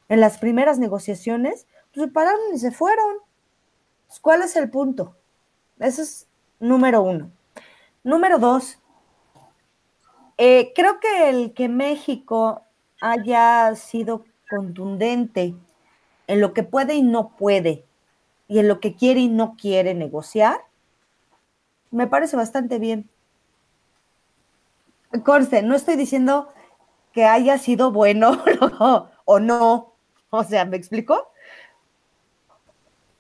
en 0.09 0.21
las 0.21 0.39
primeras 0.39 0.79
negociaciones, 0.79 1.67
pues 1.93 2.07
se 2.07 2.13
pararon 2.13 2.55
y 2.55 2.59
se 2.59 2.71
fueron. 2.71 3.17
Pues, 4.07 4.21
¿Cuál 4.21 4.43
es 4.43 4.55
el 4.55 4.71
punto? 4.71 5.17
Ese 5.81 6.03
es 6.03 6.29
número 6.61 7.03
uno. 7.03 7.31
Número 8.05 8.39
dos, 8.39 8.79
eh, 10.37 10.73
creo 10.75 11.01
que 11.01 11.31
el 11.31 11.55
que 11.55 11.69
México 11.69 12.63
haya 13.01 13.75
sido 13.75 14.25
contundente 14.49 15.55
en 16.27 16.41
lo 16.41 16.53
que 16.55 16.63
puede 16.63 16.95
y 16.95 17.03
no 17.03 17.37
puede 17.37 17.85
y 18.49 18.59
en 18.59 18.69
lo 18.69 18.81
que 18.81 18.95
quiere 18.95 19.21
y 19.21 19.29
no 19.29 19.57
quiere 19.57 19.95
negociar, 19.95 20.61
me 21.91 22.07
parece 22.07 22.37
bastante 22.37 22.79
bien. 22.79 23.09
Conste, 25.25 25.63
no 25.63 25.75
estoy 25.77 25.97
diciendo 25.97 26.49
que 27.13 27.25
haya 27.25 27.59
sido 27.59 27.93
bueno 27.93 28.43
o 29.25 29.41
no. 29.41 29.95
O 30.31 30.45
sea, 30.45 30.65
¿me 30.65 30.77
explico? 30.77 31.29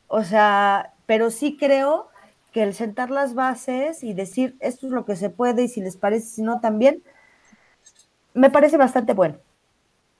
O 0.08 0.24
sea, 0.24 0.94
pero 1.06 1.30
sí 1.30 1.56
creo 1.56 2.08
que 2.52 2.62
el 2.62 2.74
sentar 2.74 3.10
las 3.10 3.34
bases 3.34 4.02
y 4.04 4.14
decir 4.14 4.56
esto 4.60 4.86
es 4.86 4.92
lo 4.92 5.04
que 5.04 5.16
se 5.16 5.30
puede 5.30 5.64
y 5.64 5.68
si 5.68 5.80
les 5.80 5.96
parece, 5.96 6.26
si 6.26 6.42
no 6.42 6.60
también, 6.60 7.02
me 8.32 8.50
parece 8.50 8.76
bastante 8.76 9.12
bueno. 9.12 9.38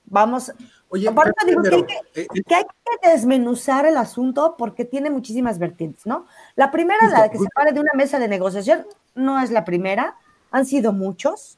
Vamos. 0.07 0.51
Oye, 0.89 1.07
aparte 1.07 1.45
digo 1.45 1.61
que, 1.63 1.75
hay 1.75 1.83
que, 1.83 1.93
eh, 1.93 2.27
eh, 2.33 2.41
que, 2.47 2.55
hay 2.55 2.63
que, 2.63 3.09
desmenuzar 3.09 3.85
el 3.85 3.97
asunto 3.97 4.55
porque 4.57 4.85
tiene 4.85 5.09
muchísimas 5.09 5.59
vertientes, 5.59 6.05
¿no? 6.05 6.25
La 6.55 6.71
primera, 6.71 7.07
la 7.09 7.23
de 7.23 7.31
que 7.31 7.39
se 7.39 7.47
pare 7.53 7.71
de 7.71 7.79
una 7.79 7.91
mesa 7.95 8.19
de 8.19 8.27
negociación, 8.27 8.85
no 9.15 9.41
es 9.41 9.51
la 9.51 9.65
primera, 9.65 10.15
han 10.51 10.65
sido 10.65 10.93
muchos, 10.93 11.57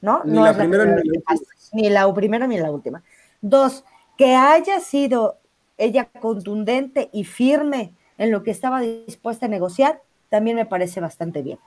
¿no? 0.00 0.22
Ni 0.24 0.34
no 0.34 0.44
la, 0.44 0.50
es 0.50 0.56
primera, 0.56 0.84
la 0.84 0.96
primera, 0.96 1.24
ni 1.72 1.90
la 1.90 2.14
primera 2.14 2.46
ni 2.46 2.58
la 2.58 2.70
última. 2.70 3.02
Dos, 3.40 3.84
que 4.16 4.34
haya 4.34 4.80
sido 4.80 5.38
ella 5.78 6.08
contundente 6.20 7.08
y 7.12 7.24
firme 7.24 7.94
en 8.18 8.30
lo 8.30 8.42
que 8.42 8.50
estaba 8.50 8.80
dispuesta 8.80 9.46
a 9.46 9.48
negociar, 9.48 10.02
también 10.28 10.56
me 10.56 10.66
parece 10.66 11.00
bastante 11.00 11.42
bien. 11.42 11.58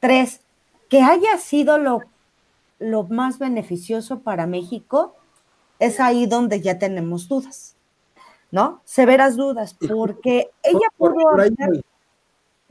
Tres, 0.00 0.42
que 0.88 1.02
haya 1.02 1.36
sido 1.38 1.78
lo, 1.78 2.02
lo 2.78 3.04
más 3.04 3.38
beneficioso 3.38 4.20
para 4.20 4.46
México 4.46 5.17
es 5.78 6.00
ahí 6.00 6.26
donde 6.26 6.60
ya 6.60 6.78
tenemos 6.78 7.28
dudas, 7.28 7.76
¿no? 8.50 8.80
Severas 8.84 9.36
dudas, 9.36 9.76
porque 9.88 10.50
ella 10.62 10.88
pudo 10.96 11.28
haber, 11.28 11.52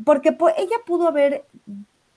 porque 0.03 0.38
ella 0.57 0.77
pudo 0.86 1.07
haber, 1.07 1.45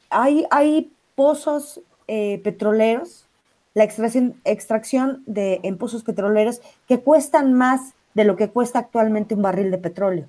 hay, 0.09 0.47
hay 0.51 0.93
pozos 1.15 1.81
eh, 2.09 2.41
petroleros, 2.43 3.27
la 3.75 3.85
extracción, 3.85 4.41
extracción 4.45 5.23
de, 5.27 5.61
en 5.63 5.79
pozos 5.79 6.03
petroleros 6.03 6.61
que 6.89 7.01
cuestan 7.01 7.55
más 7.55 7.95
de 8.15 8.25
lo 8.25 8.37
que 8.37 8.51
cuesta 8.51 8.81
actualmente 8.81 9.35
un 9.35 9.43
barril 9.43 9.71
de 9.71 9.79
petróleo. 9.79 10.27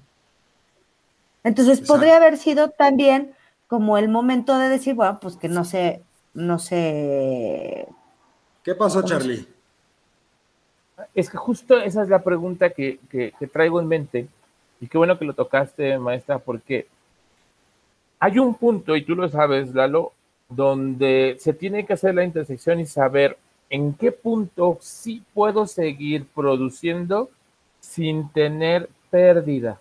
Entonces 1.44 1.82
podría 1.82 2.18
haber 2.18 2.38
sido 2.38 2.70
también 2.70 3.34
como 3.68 3.98
el 3.98 4.10
momento 4.10 4.60
de 4.60 4.70
decir, 4.70 4.94
bueno, 4.94 5.20
pues 5.20 5.38
que 5.38 5.48
no 5.50 5.66
sé, 5.66 6.04
no 6.36 6.60
sé. 6.60 7.88
¿Qué 8.64 8.76
pasó, 8.76 9.02
Charlie? 9.02 9.48
Es 11.14 11.30
que 11.30 11.38
justo 11.38 11.78
esa 11.78 12.04
es 12.04 12.10
la 12.10 12.24
pregunta 12.24 12.70
que, 12.70 13.00
traigo 13.52 13.80
en 13.80 13.88
mente. 13.88 14.28
Y 14.80 14.88
qué 14.88 14.98
bueno 14.98 15.18
que 15.18 15.26
lo 15.26 15.34
tocaste, 15.34 15.98
maestra, 16.00 16.40
porque 16.40 16.88
hay 18.20 18.40
un 18.40 18.56
punto, 18.56 18.96
y 18.96 19.04
tú 19.04 19.16
lo 19.16 19.30
sabes, 19.30 19.74
Lalo, 19.74 20.14
donde 20.50 21.38
se 21.40 21.54
tiene 21.54 21.86
que 21.86 21.94
hacer 21.94 22.16
la 22.16 22.24
intersección 22.24 22.80
y 22.80 22.86
saber 22.86 23.38
en 23.70 23.94
qué 23.94 24.12
punto 24.12 24.78
sí 24.82 25.24
puedo 25.34 25.66
seguir 25.66 26.26
produciendo 26.36 27.30
sin 27.80 28.30
tener 28.30 28.90
pérdida. 29.10 29.80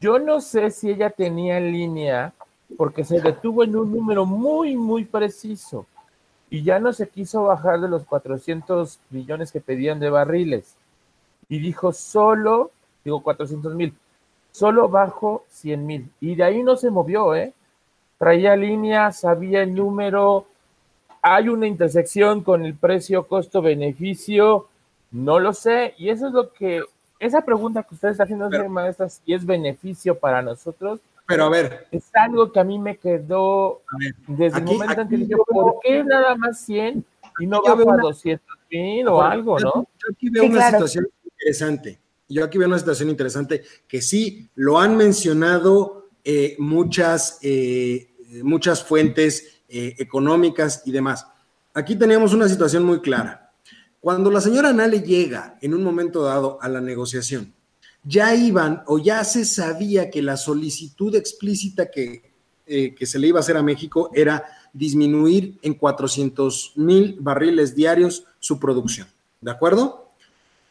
Yo 0.00 0.18
no 0.18 0.40
sé 0.40 0.70
si 0.70 0.90
ella 0.90 1.10
tenía 1.10 1.58
línea 1.60 2.32
porque 2.76 3.04
se 3.04 3.20
detuvo 3.20 3.64
en 3.64 3.74
un 3.76 3.90
número 3.90 4.24
muy, 4.26 4.76
muy 4.76 5.04
preciso 5.04 5.86
y 6.50 6.64
ya 6.64 6.80
no 6.80 6.92
se 6.92 7.08
quiso 7.08 7.44
bajar 7.44 7.80
de 7.80 7.88
los 7.88 8.04
400 8.04 8.98
millones 9.10 9.52
que 9.52 9.60
pedían 9.60 10.00
de 10.00 10.10
barriles. 10.10 10.74
Y 11.48 11.60
dijo 11.60 11.92
solo, 11.92 12.72
digo 13.04 13.22
400 13.22 13.74
mil, 13.74 13.94
solo 14.50 14.88
bajo 14.88 15.44
100 15.48 15.86
mil. 15.86 16.10
Y 16.20 16.34
de 16.34 16.42
ahí 16.42 16.62
no 16.62 16.76
se 16.76 16.90
movió, 16.90 17.34
¿eh? 17.36 17.54
Traía 18.18 18.56
línea, 18.56 19.12
sabía 19.12 19.62
el 19.62 19.74
número. 19.74 20.46
Hay 21.22 21.48
una 21.48 21.66
intersección 21.66 22.42
con 22.42 22.64
el 22.64 22.74
precio 22.74 23.26
costo-beneficio. 23.28 24.66
No 25.12 25.38
lo 25.38 25.52
sé. 25.52 25.94
Y 25.98 26.10
eso 26.10 26.26
es 26.26 26.32
lo 26.32 26.52
que, 26.52 26.82
esa 27.20 27.42
pregunta 27.42 27.84
que 27.84 27.94
usted 27.94 28.08
está 28.08 28.24
haciendo, 28.24 28.50
maestra, 28.68 29.08
si 29.08 29.32
es 29.32 29.46
beneficio 29.46 30.18
para 30.18 30.42
nosotros. 30.42 31.00
Pero 31.30 31.44
a 31.44 31.48
ver. 31.48 31.86
Es 31.90 32.10
algo 32.14 32.52
que 32.52 32.60
a 32.60 32.64
mí 32.64 32.78
me 32.78 32.98
quedó 32.98 33.82
desde 34.26 34.58
el 34.58 34.64
momento 34.64 35.00
en 35.00 35.08
que 35.08 35.16
dije, 35.16 35.34
¿por 35.46 35.76
qué 35.82 36.04
nada 36.04 36.34
más 36.34 36.60
100 36.60 37.04
y 37.38 37.46
no 37.46 37.62
va 37.62 37.72
a 37.72 37.96
200 37.96 38.46
mil 38.70 39.08
o 39.08 39.22
algo, 39.22 39.58
no? 39.58 39.72
Yo 39.74 40.12
aquí 40.12 40.28
veo 40.28 40.44
una 40.44 40.70
situación 40.70 41.08
interesante 41.24 42.00
yo 42.30 42.44
aquí 42.44 42.58
veo 42.58 42.68
una 42.68 42.78
situación 42.78 43.10
interesante 43.10 43.62
que 43.88 44.00
sí 44.00 44.48
lo 44.54 44.78
han 44.78 44.96
mencionado 44.96 46.08
eh, 46.24 46.54
muchas, 46.58 47.38
eh, 47.42 48.14
muchas 48.44 48.84
fuentes 48.84 49.62
eh, 49.68 49.96
económicas 49.98 50.82
y 50.86 50.92
demás. 50.92 51.26
Aquí 51.74 51.96
tenemos 51.96 52.32
una 52.32 52.48
situación 52.48 52.84
muy 52.84 53.00
clara. 53.00 53.52
Cuando 54.00 54.30
la 54.30 54.40
señora 54.40 54.72
Nale 54.72 55.02
llega 55.02 55.58
en 55.60 55.74
un 55.74 55.82
momento 55.82 56.22
dado 56.22 56.58
a 56.62 56.68
la 56.68 56.80
negociación, 56.80 57.52
ya 58.04 58.34
iban 58.34 58.82
o 58.86 58.98
ya 58.98 59.24
se 59.24 59.44
sabía 59.44 60.10
que 60.10 60.22
la 60.22 60.36
solicitud 60.36 61.14
explícita 61.14 61.90
que, 61.90 62.22
que 62.66 63.06
se 63.06 63.18
le 63.18 63.28
iba 63.28 63.38
a 63.38 63.40
hacer 63.40 63.56
a 63.56 63.62
México 63.62 64.10
era 64.14 64.44
disminuir 64.72 65.58
en 65.62 65.74
400 65.74 66.72
mil 66.76 67.16
barriles 67.20 67.74
diarios 67.74 68.24
su 68.38 68.58
producción. 68.58 69.08
¿De 69.40 69.50
acuerdo? 69.50 70.12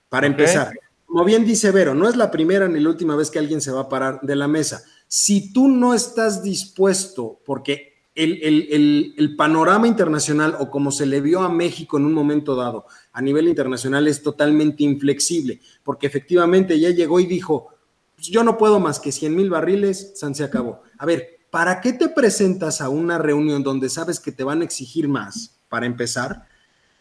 Para 0.10 0.28
empezar 0.28 0.74
como 1.10 1.26
bien 1.26 1.44
dice 1.44 1.72
Vero, 1.72 1.96
no 1.96 2.08
es 2.08 2.16
la 2.16 2.30
primera 2.30 2.68
ni 2.68 2.80
la 2.80 2.90
última 2.90 3.16
vez 3.16 3.32
que 3.32 3.40
alguien 3.40 3.62
se 3.62 3.72
va 3.72 3.82
a 3.82 3.90
parar 3.90 4.22
de 4.22 4.36
la 4.36 4.48
mesa. 4.48 4.84
Si 5.08 5.52
tú 5.52 5.68
no 5.68 5.96
estás 5.96 6.44
dispuesto, 6.44 7.40
porque 7.46 7.99
el, 8.16 9.36
panorama 9.38 9.88
internacional 9.88 10.56
o 10.60 10.70
como 10.70 10.92
se 10.92 11.06
le 11.06 11.22
vio 11.22 11.42
a 11.42 11.50
México 11.50 11.98
en 11.98 12.06
un 12.06 12.14
momento 12.14 12.56
dado 12.56 12.86
a 13.14 13.22
nivel 13.22 13.48
internacional 13.48 14.08
es 14.08 14.22
totalmente 14.22 14.84
inflexible, 14.84 15.62
porque 15.84 16.08
efectivamente 16.08 16.80
ya 16.80 16.90
llegó 16.90 17.20
y 17.20 17.26
dijo, 17.26 17.70
pues 18.16 18.28
yo 18.28 18.44
no 18.44 18.58
puedo 18.58 18.80
más 18.80 19.00
que 19.00 19.12
100 19.12 19.36
mil 19.36 19.50
barriles, 19.50 20.14
San 20.16 20.36
se 20.36 20.44
acabó. 20.44 20.84
A 20.98 21.06
ver, 21.06 21.40
¿para 21.50 21.80
qué 21.82 21.94
te 21.94 22.10
presentas 22.10 22.82
a 22.82 22.90
una 22.90 23.18
reunión 23.18 23.64
donde 23.64 23.90
sabes 23.90 24.20
que 24.20 24.32
te 24.32 24.44
van 24.44 24.62
a 24.62 24.66
exigir 24.66 25.08
más, 25.08 25.60
para 25.70 25.86
empezar? 25.86 26.48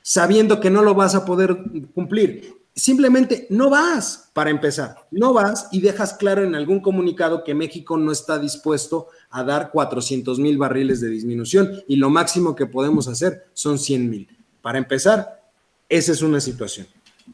sabiendo 0.09 0.59
que 0.59 0.71
no 0.71 0.81
lo 0.81 0.95
vas 0.95 1.15
a 1.15 1.27
poder 1.27 1.59
cumplir 1.93 2.58
simplemente 2.79 3.47
no 3.51 3.71
vas 3.71 4.31
para 4.33 4.51
empezar, 4.51 5.09
no 5.11 5.33
vas 5.33 5.67
y 5.73 5.81
dejas 5.81 6.15
claro 6.15 6.45
en 6.45 6.55
algún 6.55 6.81
comunicado 6.81 7.43
que 7.43 7.55
México 7.55 7.97
no 7.97 8.13
está 8.13 8.39
dispuesto 8.39 9.09
a 9.31 9.43
dar 9.43 9.73
400 9.73 10.39
mil 10.39 10.59
barriles 10.59 11.01
de 11.01 11.09
disminución 11.09 11.83
y 11.89 11.97
lo 11.97 12.09
máximo 12.09 12.55
que 12.55 12.67
podemos 12.67 13.09
hacer 13.09 13.47
son 13.53 13.79
100 13.79 14.09
mil. 14.09 14.29
Para 14.63 14.79
empezar, 14.79 15.51
esa 15.89 16.13
es 16.13 16.23
una 16.23 16.41
situación. 16.41 16.87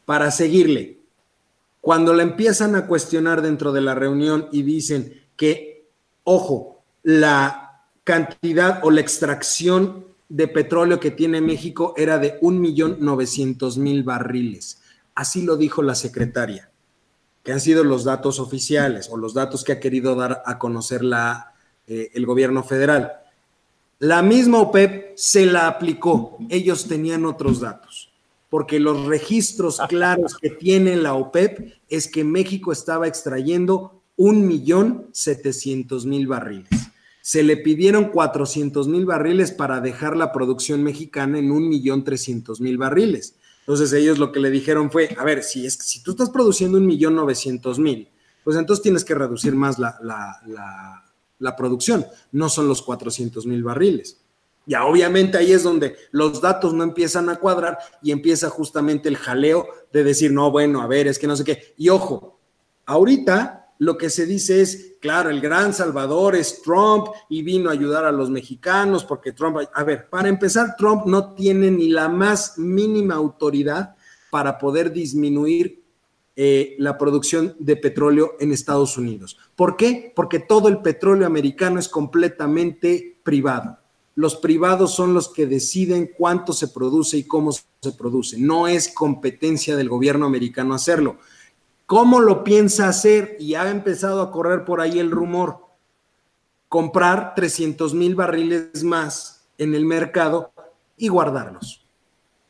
Para 0.05 0.31
seguirle, 0.31 0.99
cuando 1.79 2.13
la 2.13 2.23
empiezan 2.23 2.75
a 2.75 2.87
cuestionar 2.87 3.43
dentro 3.43 3.71
de 3.71 3.81
la 3.81 3.93
reunión 3.93 4.47
y 4.51 4.63
dicen 4.63 5.21
que, 5.35 5.87
ojo, 6.23 6.81
la 7.03 7.83
cantidad 8.03 8.79
o 8.83 8.89
la 8.89 9.01
extracción 9.01 10.05
de 10.27 10.47
petróleo 10.47 10.99
que 10.99 11.11
tiene 11.11 11.39
México 11.39 11.93
era 11.97 12.17
de 12.17 12.39
1.900.000 12.41 14.03
barriles 14.03 14.81
Así 15.15 15.41
lo 15.41 15.57
dijo 15.57 15.81
la 15.81 15.95
secretaria, 15.95 16.69
que 17.43 17.53
han 17.53 17.61
sido 17.61 17.83
los 17.83 18.03
datos 18.03 18.39
oficiales 18.39 19.09
o 19.09 19.17
los 19.17 19.33
datos 19.33 19.63
que 19.63 19.71
ha 19.71 19.79
querido 19.79 20.15
dar 20.15 20.43
a 20.45 20.59
conocer 20.59 21.03
la, 21.03 21.53
eh, 21.87 22.11
el 22.13 22.25
gobierno 22.25 22.63
federal. 22.63 23.13
La 23.99 24.21
misma 24.21 24.59
OPEP 24.59 25.15
se 25.15 25.45
la 25.45 25.67
aplicó. 25.67 26.37
Ellos 26.49 26.87
tenían 26.87 27.25
otros 27.25 27.61
datos, 27.61 28.11
porque 28.49 28.79
los 28.79 29.05
registros 29.05 29.79
claros 29.87 30.35
que 30.37 30.49
tiene 30.49 30.97
la 30.97 31.13
OPEP 31.13 31.73
es 31.89 32.09
que 32.09 32.25
México 32.25 32.73
estaba 32.73 33.07
extrayendo 33.07 34.01
un 34.17 34.47
millón 34.47 35.07
setecientos 35.13 36.05
mil 36.05 36.27
barriles. 36.27 36.69
Se 37.21 37.41
le 37.41 37.57
pidieron 37.57 38.09
cuatrocientos 38.09 38.87
mil 38.87 39.05
barriles 39.05 39.51
para 39.51 39.79
dejar 39.79 40.15
la 40.15 40.31
producción 40.31 40.83
mexicana 40.83 41.39
en 41.39 41.51
un 41.51 41.69
millón 41.69 42.03
trescientos 42.03 42.59
mil 42.59 42.77
barriles. 42.77 43.35
Entonces 43.67 43.91
ellos 43.93 44.19
lo 44.19 44.31
que 44.31 44.39
le 44.39 44.51
dijeron 44.51 44.91
fue, 44.91 45.15
a 45.17 45.23
ver, 45.23 45.41
si, 45.41 45.65
es, 45.65 45.73
si 45.73 46.03
tú 46.03 46.11
estás 46.11 46.29
produciendo 46.29 46.77
un 46.77 46.85
millón 46.85 47.15
novecientos 47.15 47.79
mil, 47.79 48.11
pues 48.43 48.57
entonces 48.57 48.83
tienes 48.83 49.03
que 49.03 49.15
reducir 49.15 49.55
más 49.55 49.79
la, 49.79 49.97
la, 51.39 51.55
producción, 51.55 52.05
no 52.31 52.47
son 52.47 52.67
los 52.67 52.83
400 52.83 53.47
mil 53.47 53.63
barriles. 53.63 54.21
Ya 54.67 54.85
obviamente 54.85 55.39
ahí 55.39 55.51
es 55.51 55.63
donde 55.63 55.95
los 56.11 56.41
datos 56.41 56.73
no 56.73 56.83
empiezan 56.83 57.27
a 57.29 57.37
cuadrar 57.37 57.79
y 58.03 58.11
empieza 58.11 58.49
justamente 58.49 59.09
el 59.09 59.17
jaleo 59.17 59.67
de 59.91 60.03
decir, 60.03 60.31
no, 60.31 60.51
bueno, 60.51 60.81
a 60.81 60.87
ver, 60.87 61.07
es 61.07 61.17
que 61.17 61.27
no 61.27 61.35
sé 61.35 61.43
qué. 61.43 61.73
Y 61.77 61.89
ojo, 61.89 62.39
ahorita 62.85 63.64
lo 63.77 63.97
que 63.97 64.09
se 64.09 64.25
dice 64.25 64.61
es, 64.61 64.93
claro, 65.01 65.29
el 65.29 65.41
gran 65.41 65.73
salvador 65.73 66.35
es 66.35 66.61
Trump 66.61 67.07
y 67.29 67.41
vino 67.41 67.69
a 67.69 67.73
ayudar 67.73 68.05
a 68.05 68.11
los 68.11 68.29
mexicanos 68.29 69.03
porque 69.03 69.33
Trump, 69.33 69.57
a 69.73 69.83
ver, 69.83 70.09
para 70.09 70.29
empezar, 70.29 70.75
Trump 70.77 71.05
no 71.05 71.33
tiene 71.33 71.71
ni 71.71 71.89
la 71.89 72.07
más 72.07 72.57
mínima 72.57 73.15
autoridad 73.15 73.95
para 74.29 74.57
poder 74.57 74.91
disminuir 74.93 75.83
eh, 76.37 76.75
la 76.79 76.97
producción 76.97 77.55
de 77.59 77.77
petróleo 77.77 78.35
en 78.39 78.51
Estados 78.51 78.97
Unidos. 78.97 79.37
¿Por 79.55 79.77
qué? 79.77 80.11
Porque 80.15 80.39
todo 80.39 80.67
el 80.67 80.79
petróleo 80.81 81.25
americano 81.25 81.79
es 81.79 81.87
completamente 81.87 83.17
privado. 83.23 83.79
Los 84.15 84.35
privados 84.35 84.93
son 84.95 85.13
los 85.13 85.29
que 85.29 85.45
deciden 85.45 86.11
cuánto 86.17 86.53
se 86.53 86.69
produce 86.69 87.17
y 87.17 87.23
cómo 87.23 87.51
se 87.51 87.91
produce. 87.97 88.37
No 88.37 88.67
es 88.67 88.89
competencia 88.89 89.75
del 89.75 89.89
gobierno 89.89 90.25
americano 90.25 90.73
hacerlo. 90.73 91.17
¿Cómo 91.85 92.19
lo 92.19 92.43
piensa 92.43 92.87
hacer? 92.87 93.37
Y 93.39 93.53
ha 93.55 93.69
empezado 93.69 94.21
a 94.21 94.31
correr 94.31 94.65
por 94.65 94.81
ahí 94.81 94.99
el 94.99 95.11
rumor. 95.11 95.59
Comprar 96.67 97.35
300 97.35 97.93
mil 97.93 98.15
barriles 98.15 98.83
más 98.83 99.47
en 99.57 99.75
el 99.75 99.85
mercado 99.85 100.51
y 100.97 101.09
guardarlos. 101.09 101.85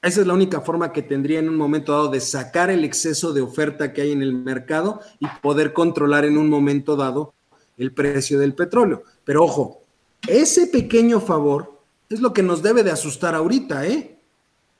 Esa 0.02 0.22
es 0.22 0.28
la 0.28 0.34
única 0.34 0.62
forma 0.62 0.94
que 0.94 1.02
tendría 1.02 1.40
en 1.40 1.50
un 1.50 1.58
momento 1.58 1.92
dado 1.92 2.10
de 2.10 2.20
sacar 2.20 2.70
el 2.70 2.84
exceso 2.84 3.34
de 3.34 3.42
oferta 3.42 3.92
que 3.92 4.04
hay 4.04 4.12
en 4.12 4.22
el 4.22 4.34
mercado 4.34 5.02
y 5.20 5.26
poder 5.42 5.74
controlar 5.74 6.26
en 6.26 6.38
un 6.38 6.50
momento 6.50 6.96
dado 6.96 7.34
el 7.78 7.92
precio 7.92 8.40
del 8.40 8.54
petróleo. 8.54 9.04
Pero 9.24 9.44
ojo, 9.44 9.82
ese 10.28 10.68
pequeño 10.68 11.20
favor 11.20 11.82
es 12.08 12.22
lo 12.22 12.34
que 12.34 12.44
nos 12.44 12.62
debe 12.62 12.84
de 12.84 12.92
asustar 12.92 13.36
ahorita, 13.36 13.86
¿eh? 13.88 14.20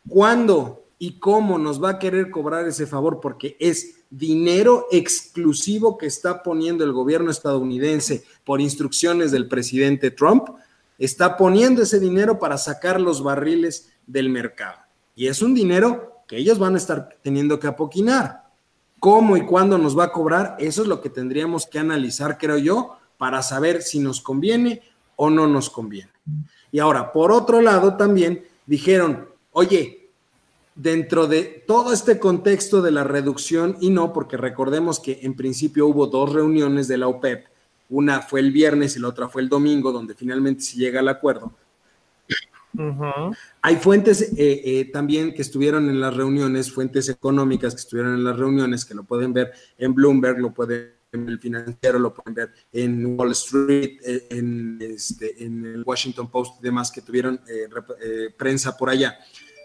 ¿Cuándo 0.08 0.86
y 1.00 1.20
cómo 1.20 1.58
nos 1.58 1.84
va 1.84 1.90
a 1.90 2.00
querer 2.00 2.30
cobrar 2.30 2.68
ese 2.68 2.86
favor? 2.86 3.20
Porque 3.20 3.58
es 3.60 3.95
dinero 4.10 4.88
exclusivo 4.92 5.98
que 5.98 6.06
está 6.06 6.44
poniendo 6.44 6.84
el 6.84 6.94
gobierno 6.94 7.32
estadounidense 7.32 8.24
por 8.44 8.62
instrucciones 8.62 9.32
del 9.32 9.48
presidente 9.48 10.12
Trump, 10.12 10.50
está 10.98 11.38
poniendo 11.38 11.82
ese 11.82 12.00
dinero 12.00 12.40
para 12.40 12.58
sacar 12.58 13.02
los 13.02 13.24
barriles 13.24 13.92
del 14.08 14.30
mercado. 14.30 14.80
Y 15.16 15.28
es 15.28 15.42
un 15.42 15.54
dinero 15.54 16.24
que 16.28 16.38
ellos 16.38 16.60
van 16.60 16.76
a 16.76 16.78
estar 16.78 17.18
teniendo 17.22 17.60
que 17.60 17.68
apoquinar. 17.68 18.46
¿Cómo 19.00 19.38
y 19.38 19.46
cuándo 19.46 19.78
nos 19.78 19.98
va 19.98 20.06
a 20.06 20.12
cobrar? 20.12 20.56
Eso 20.60 20.82
es 20.82 20.88
lo 20.88 21.02
que 21.02 21.10
tendríamos 21.10 21.68
que 21.68 21.80
analizar, 21.80 22.38
creo 22.38 22.58
yo, 22.58 22.98
para 23.18 23.42
saber 23.44 23.82
si 23.82 24.00
nos 24.00 24.22
conviene 24.22 24.82
o 25.16 25.30
no 25.30 25.48
nos 25.48 25.70
conviene. 25.70 26.12
Y 26.72 26.80
ahora, 26.80 27.12
por 27.12 27.32
otro 27.32 27.62
lado, 27.62 27.96
también 27.96 28.46
dijeron, 28.66 29.30
oye, 29.52 30.05
dentro 30.76 31.28
de 31.28 31.64
todo 31.66 31.94
este 31.94 32.20
contexto 32.20 32.82
de 32.82 32.92
la 32.92 33.04
reducción, 33.04 33.78
y 33.80 33.90
no, 33.90 34.14
porque 34.14 34.38
recordemos 34.38 35.00
que 35.00 35.20
en 35.24 35.36
principio 35.36 35.88
hubo 35.88 36.08
dos 36.08 36.34
reuniones 36.34 36.88
de 36.88 36.98
la 36.98 37.08
OPEP, 37.08 37.46
una 37.90 38.22
fue 38.22 38.42
el 38.42 38.52
viernes 38.52 38.96
y 38.96 39.00
la 39.00 39.08
otra 39.08 39.30
fue 39.30 39.42
el 39.42 39.50
domingo, 39.50 39.92
donde 39.92 40.16
finalmente 40.16 40.62
se 40.62 40.78
llega 40.78 41.00
al 41.00 41.08
acuerdo. 41.08 41.54
Hay 43.62 43.78
fuentes 43.78 44.22
eh, 44.22 44.34
eh, 44.38 44.90
también 44.92 45.34
que 45.34 45.42
estuvieron 45.42 45.90
en 45.90 46.02
las 46.02 46.14
reuniones, 46.14 46.72
fuentes 46.72 47.08
económicas 47.08 47.74
que 47.74 47.80
estuvieron 47.80 48.16
en 48.16 48.24
las 48.26 48.38
reuniones, 48.38 48.84
que 48.84 48.94
lo 48.94 49.04
pueden 49.04 49.32
ver 49.32 49.54
en 49.78 49.96
Bloomberg, 49.96 50.40
lo 50.40 50.54
pueden 50.54 50.96
en 51.16 51.30
el 51.30 51.40
financiero, 51.40 51.98
lo 51.98 52.14
pueden 52.14 52.34
ver 52.34 52.54
en 52.72 53.18
Wall 53.18 53.32
Street, 53.32 54.00
eh, 54.06 54.28
en, 54.30 54.78
este, 54.82 55.44
en 55.44 55.66
el 55.66 55.84
Washington 55.84 56.30
Post 56.30 56.60
y 56.60 56.64
demás 56.64 56.92
que 56.92 57.02
tuvieron 57.02 57.40
eh, 57.48 58.30
prensa 58.38 58.78
por 58.78 58.90
allá. 58.90 59.18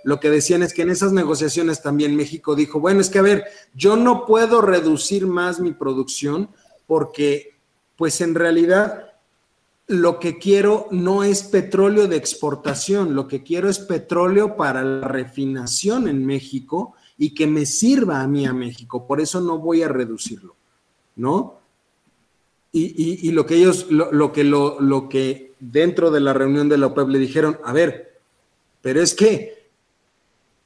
Lo 0.04 0.20
que 0.20 0.30
decían 0.30 0.62
es 0.62 0.72
que 0.72 0.82
en 0.82 0.90
esas 0.90 1.12
negociaciones 1.12 1.82
también 1.82 2.16
México 2.16 2.54
dijo, 2.54 2.80
bueno, 2.80 3.00
es 3.00 3.10
que 3.10 3.18
a 3.18 3.22
ver, 3.22 3.44
yo 3.74 3.96
no 3.96 4.24
puedo 4.26 4.60
reducir 4.60 5.26
más 5.26 5.60
mi 5.60 5.72
producción 5.72 6.50
porque 6.86 7.58
pues 7.96 8.20
en 8.20 8.34
realidad 8.34 9.10
lo 9.86 10.20
que 10.20 10.38
quiero 10.38 10.86
no 10.90 11.24
es 11.24 11.42
petróleo 11.42 12.06
de 12.06 12.16
exportación, 12.16 13.14
lo 13.14 13.26
que 13.26 13.42
quiero 13.42 13.68
es 13.68 13.80
petróleo 13.80 14.56
para 14.56 14.84
la 14.84 15.06
refinación 15.06 16.08
en 16.08 16.24
México 16.24 16.94
y 17.18 17.34
que 17.34 17.46
me 17.46 17.66
sirva 17.66 18.22
a 18.22 18.28
mí 18.28 18.46
a 18.46 18.52
México. 18.52 19.06
Por 19.06 19.20
eso 19.20 19.40
no 19.40 19.58
voy 19.58 19.82
a 19.82 19.88
reducirlo, 19.88 20.56
¿no? 21.16 21.58
Y, 22.72 23.32
lo 23.32 23.46
que 23.46 23.56
ellos, 23.56 23.88
lo, 23.90 24.32
que 24.32 24.44
lo, 24.44 24.80
lo, 24.80 25.08
que 25.08 25.54
dentro 25.58 26.12
de 26.12 26.20
la 26.20 26.32
reunión 26.32 26.68
de 26.68 26.78
la 26.78 26.86
OPEP 26.86 27.08
le 27.08 27.18
dijeron, 27.18 27.58
a 27.64 27.72
ver, 27.72 28.20
pero 28.80 29.02
es 29.02 29.12
que 29.12 29.59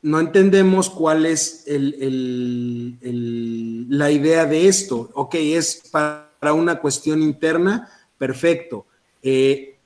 no 0.04 0.20
entendemos 0.20 0.90
cuál 0.90 1.24
es 1.24 1.64
el, 1.66 2.98
la 3.88 4.10
idea 4.10 4.44
de 4.44 4.68
esto. 4.68 5.08
Ok, 5.14 5.36
es 5.36 5.82
para 5.90 6.52
una 6.52 6.78
cuestión 6.78 7.22
interna, 7.22 7.88
perfecto. 8.18 8.84
Eh, 9.22 9.76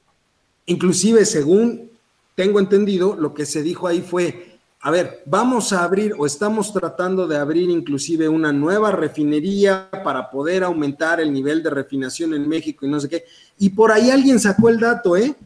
inclusive, 0.66 1.24
según 1.24 1.88
tengo 2.34 2.58
entendido, 2.58 3.14
lo 3.14 3.32
que 3.32 3.46
se 3.46 3.62
dijo 3.62 3.86
ahí 3.86 4.00
fue, 4.00 4.58
a 4.80 4.90
ver, 4.90 5.22
vamos 5.24 5.72
a 5.72 5.84
abrir 5.84 6.14
o 6.18 6.26
estamos 6.26 6.72
tratando 6.72 7.28
de 7.28 7.36
abrir 7.36 7.70
inclusive 7.70 8.28
una 8.28 8.52
nueva 8.52 8.90
refinería 8.90 9.88
para 10.02 10.30
poder 10.32 10.64
aumentar 10.64 11.20
el 11.20 11.32
nivel 11.32 11.62
de 11.62 11.70
refinación 11.70 12.34
en 12.34 12.48
México 12.48 12.84
y 12.84 12.88
no 12.88 12.98
sé 12.98 13.08
qué. 13.08 13.24
Y 13.56 13.70
por 13.70 13.92
ahí 13.92 14.10
alguien 14.10 14.40
sacó 14.40 14.68
el 14.68 14.80
dato, 14.80 15.16
¿eh? 15.16 15.36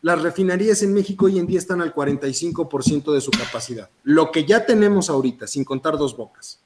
Las 0.00 0.22
refinerías 0.22 0.82
en 0.82 0.94
México 0.94 1.26
hoy 1.26 1.38
en 1.38 1.46
día 1.46 1.58
están 1.58 1.80
al 1.80 1.92
45% 1.92 3.12
de 3.12 3.20
su 3.20 3.30
capacidad. 3.30 3.90
Lo 4.04 4.30
que 4.30 4.44
ya 4.44 4.64
tenemos 4.64 5.10
ahorita, 5.10 5.46
sin 5.46 5.64
contar 5.64 5.98
dos 5.98 6.16
bocas. 6.16 6.60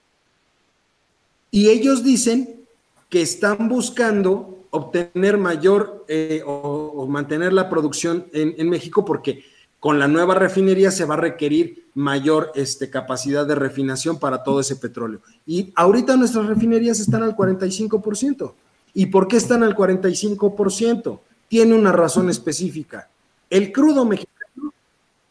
Y 1.51 1.69
ellos 1.69 2.03
dicen 2.05 2.65
que 3.09 3.23
están 3.23 3.69
buscando 3.69 4.67
obtener 4.71 5.39
mayor 5.39 6.05
eh, 6.09 6.43
o, 6.47 7.07
mantener 7.07 7.53
la 7.53 7.69
producción 7.69 8.27
en, 8.33 8.55
en 8.57 8.71
México 8.71 9.05
porque 9.05 9.45
con 9.83 9.99
la 9.99 10.09
nueva 10.09 10.35
refinería 10.35 10.91
se 10.91 11.05
va 11.05 11.15
a 11.15 11.17
requerir 11.17 11.89
mayor 11.95 12.53
este, 12.55 12.89
capacidad 12.89 13.45
de 13.45 13.55
refinación 13.55 14.19
para 14.19 14.45
todo 14.45 14.61
ese 14.61 14.77
petróleo. 14.77 15.21
Y 15.45 15.73
ahorita 15.75 16.17
nuestras 16.17 16.47
refinerías 16.47 17.01
están 17.01 17.23
al 17.23 17.37
45%. 17.37 18.53
¿Y 18.95 19.07
por 19.07 19.27
qué 19.27 19.37
están 19.37 19.63
al 19.63 19.75
45%? 19.75 21.19
Tiene 21.49 21.75
una 21.75 21.93
razón 21.93 22.31
específica. 22.31 23.09
El 23.53 23.71
crudo 23.71 24.07
mexicano, 24.07 24.73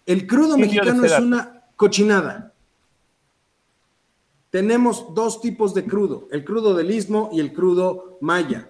el 0.05 0.27
crudo 0.27 0.55
mexicano 0.55 1.03
es 1.03 1.17
una 1.17 1.63
cochinada. 1.75 2.53
Tenemos 4.51 5.15
dos 5.15 5.41
tipos 5.41 5.73
de 5.73 5.85
crudo, 5.85 6.27
el 6.31 6.45
crudo 6.45 6.75
del 6.75 6.91
istmo 6.91 7.31
y 7.33 7.39
el 7.39 7.51
crudo 7.51 8.19
maya. 8.21 8.69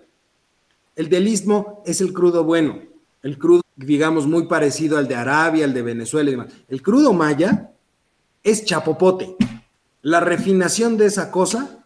El 0.95 1.09
del 1.09 1.27
istmo 1.27 1.83
es 1.85 1.99
el 1.99 2.13
crudo 2.13 2.45
bueno, 2.45 2.79
el 3.23 3.37
crudo 3.37 3.61
digamos, 3.75 4.25
muy 4.25 4.47
parecido 4.47 4.97
al 4.97 5.09
de 5.09 5.15
Arabia, 5.15 5.65
al 5.65 5.73
de 5.73 5.81
Venezuela 5.81 6.29
y 6.29 6.31
demás. 6.31 6.53
El 6.69 6.81
crudo 6.81 7.11
maya 7.11 7.73
es 8.43 8.63
chapopote. 8.63 9.35
La 10.01 10.21
refinación 10.21 10.95
de 10.95 11.07
esa 11.07 11.29
cosa 11.29 11.85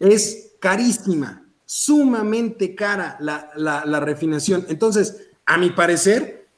es 0.00 0.56
carísima, 0.58 1.46
sumamente 1.64 2.74
cara 2.74 3.18
la, 3.20 3.52
la 3.54 4.00
refinación. 4.00 4.66
Entonces, 4.68 5.28
a 5.46 5.58
mi 5.58 5.70
parecer, 5.70 6.48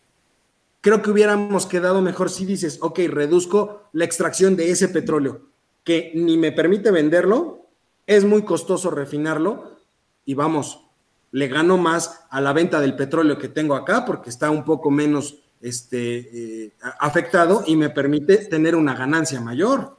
creo 0.81 1.03
que 1.03 1.11
hubiéramos 1.11 1.67
quedado 1.67 2.01
mejor 2.03 2.31
si 2.31 2.47
dices, 2.47 2.79
ok, 2.81 3.01
reduzco 3.09 3.89
la 3.93 4.05
extracción 4.05 4.57
de 4.57 4.71
ese 4.71 4.89
petróleo, 4.89 5.43
que 5.85 6.13
ni 6.15 6.37
me 6.37 6.53
permite 6.53 6.91
venderlo, 6.91 7.67
es 8.07 8.25
muy 8.25 8.43
costoso 8.43 8.91
refinarlo, 8.91 9.77
y 10.25 10.35
vamos, 10.35 10.87
le 11.33 11.49
gano 11.49 11.77
más 11.77 12.21
a 12.31 12.41
la 12.41 12.53
venta 12.53 12.81
del 12.81 12.97
petróleo 12.97 13.39
que 13.39 13.49
tengo 13.49 13.75
acá 13.75 14.05
porque 14.05 14.31
está 14.31 14.51
un 14.51 14.65
poco 14.65 14.91
menos 14.91 15.43
este, 15.61 16.65
eh, 16.65 16.73
afectado 17.01 17.65
y 17.67 17.77
me 17.77 17.91
permite 17.91 18.39
tener 18.47 18.77
una 18.77 18.95
ganancia 18.95 19.41
mayor. 19.41 19.97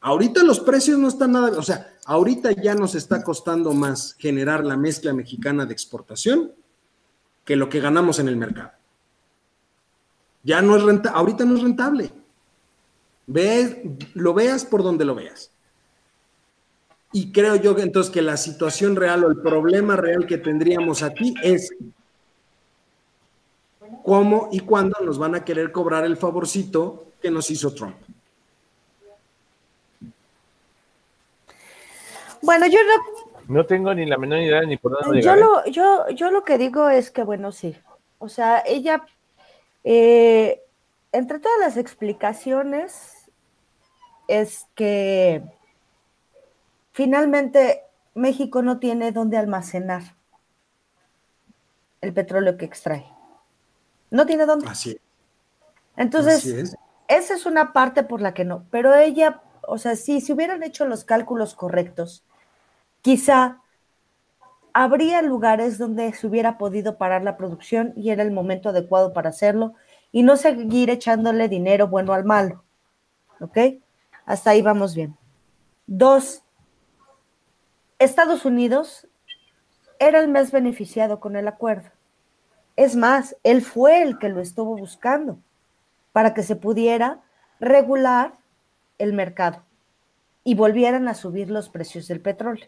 Ahorita 0.00 0.44
los 0.44 0.60
precios 0.60 0.98
no 0.98 1.08
están 1.08 1.32
nada, 1.32 1.58
o 1.58 1.62
sea, 1.62 1.94
ahorita 2.04 2.52
ya 2.52 2.74
nos 2.74 2.94
está 2.94 3.24
costando 3.24 3.72
más 3.72 4.14
generar 4.18 4.64
la 4.64 4.76
mezcla 4.76 5.12
mexicana 5.12 5.66
de 5.66 5.72
exportación 5.72 6.52
que 7.46 7.56
lo 7.56 7.70
que 7.70 7.80
ganamos 7.80 8.18
en 8.18 8.28
el 8.28 8.36
mercado. 8.36 8.72
Ya 10.42 10.60
no 10.60 10.76
es 10.76 10.82
rentable, 10.82 11.18
ahorita 11.18 11.44
no 11.44 11.56
es 11.56 11.62
rentable. 11.62 12.12
Ve, 13.26 13.96
lo 14.14 14.34
veas 14.34 14.64
por 14.64 14.82
donde 14.82 15.04
lo 15.04 15.14
veas. 15.14 15.50
Y 17.12 17.32
creo 17.32 17.56
yo 17.56 17.78
entonces 17.78 18.12
que 18.12 18.20
la 18.20 18.36
situación 18.36 18.96
real 18.96 19.24
o 19.24 19.30
el 19.30 19.40
problema 19.40 19.96
real 19.96 20.26
que 20.26 20.38
tendríamos 20.38 21.02
aquí 21.02 21.34
es 21.42 21.72
cómo 24.04 24.48
y 24.52 24.60
cuándo 24.60 24.98
nos 25.02 25.18
van 25.18 25.36
a 25.36 25.44
querer 25.44 25.72
cobrar 25.72 26.04
el 26.04 26.16
favorcito 26.16 27.06
que 27.22 27.30
nos 27.30 27.50
hizo 27.50 27.72
Trump. 27.72 27.96
Bueno, 32.42 32.66
yo 32.66 32.78
no... 32.84 33.25
No 33.48 33.64
tengo 33.64 33.94
ni 33.94 34.06
la 34.06 34.18
menor 34.18 34.40
idea 34.40 34.62
ni 34.62 34.76
por 34.76 35.00
dónde 35.00 35.22
yo 35.22 35.36
lo, 35.36 35.64
¿eh? 35.64 35.70
yo, 35.70 36.08
yo 36.10 36.30
lo 36.30 36.44
que 36.44 36.58
digo 36.58 36.88
es 36.88 37.10
que, 37.10 37.22
bueno, 37.22 37.52
sí. 37.52 37.76
O 38.18 38.28
sea, 38.28 38.62
ella, 38.66 39.06
eh, 39.84 40.62
entre 41.12 41.38
todas 41.38 41.58
las 41.60 41.76
explicaciones, 41.76 43.30
es 44.26 44.66
que 44.74 45.42
Finalmente, 46.96 47.82
México 48.14 48.62
no 48.62 48.78
tiene 48.78 49.12
dónde 49.12 49.36
almacenar 49.36 50.16
el 52.00 52.14
petróleo 52.14 52.56
que 52.56 52.64
extrae. 52.64 53.04
No 54.10 54.24
tiene 54.24 54.46
dónde. 54.46 54.66
Así 54.66 54.98
Entonces, 55.94 56.74
esa 57.06 57.34
es 57.34 57.44
una 57.44 57.74
parte 57.74 58.02
por 58.02 58.22
la 58.22 58.32
que 58.32 58.46
no. 58.46 58.64
Pero 58.70 58.94
ella, 58.94 59.42
o 59.68 59.76
sea, 59.76 59.94
si 59.94 60.22
se 60.22 60.32
hubieran 60.32 60.62
hecho 60.62 60.86
los 60.86 61.04
cálculos 61.04 61.54
correctos, 61.54 62.24
quizá 63.06 63.62
habría 64.72 65.22
lugares 65.22 65.78
donde 65.78 66.12
se 66.12 66.26
hubiera 66.26 66.58
podido 66.58 66.98
parar 66.98 67.22
la 67.22 67.36
producción 67.36 67.92
y 67.94 68.10
era 68.10 68.24
el 68.24 68.32
momento 68.32 68.70
adecuado 68.70 69.12
para 69.12 69.30
hacerlo 69.30 69.74
y 70.10 70.24
no 70.24 70.36
seguir 70.36 70.90
echándole 70.90 71.48
dinero 71.48 71.86
bueno 71.86 72.14
al 72.14 72.24
malo. 72.24 72.64
¿Ok? 73.38 73.58
Hasta 74.24 74.50
ahí 74.50 74.60
vamos 74.60 74.96
bien. 74.96 75.16
Dos, 75.86 76.42
Estados 78.00 78.44
Unidos 78.44 79.06
era 80.00 80.18
el 80.18 80.26
más 80.26 80.50
beneficiado 80.50 81.20
con 81.20 81.36
el 81.36 81.46
acuerdo. 81.46 81.90
Es 82.74 82.96
más, 82.96 83.36
él 83.44 83.62
fue 83.62 84.02
el 84.02 84.18
que 84.18 84.30
lo 84.30 84.40
estuvo 84.40 84.76
buscando 84.76 85.38
para 86.10 86.34
que 86.34 86.42
se 86.42 86.56
pudiera 86.56 87.20
regular 87.60 88.32
el 88.98 89.12
mercado 89.12 89.62
y 90.42 90.56
volvieran 90.56 91.06
a 91.06 91.14
subir 91.14 91.52
los 91.52 91.68
precios 91.68 92.08
del 92.08 92.20
petróleo. 92.20 92.66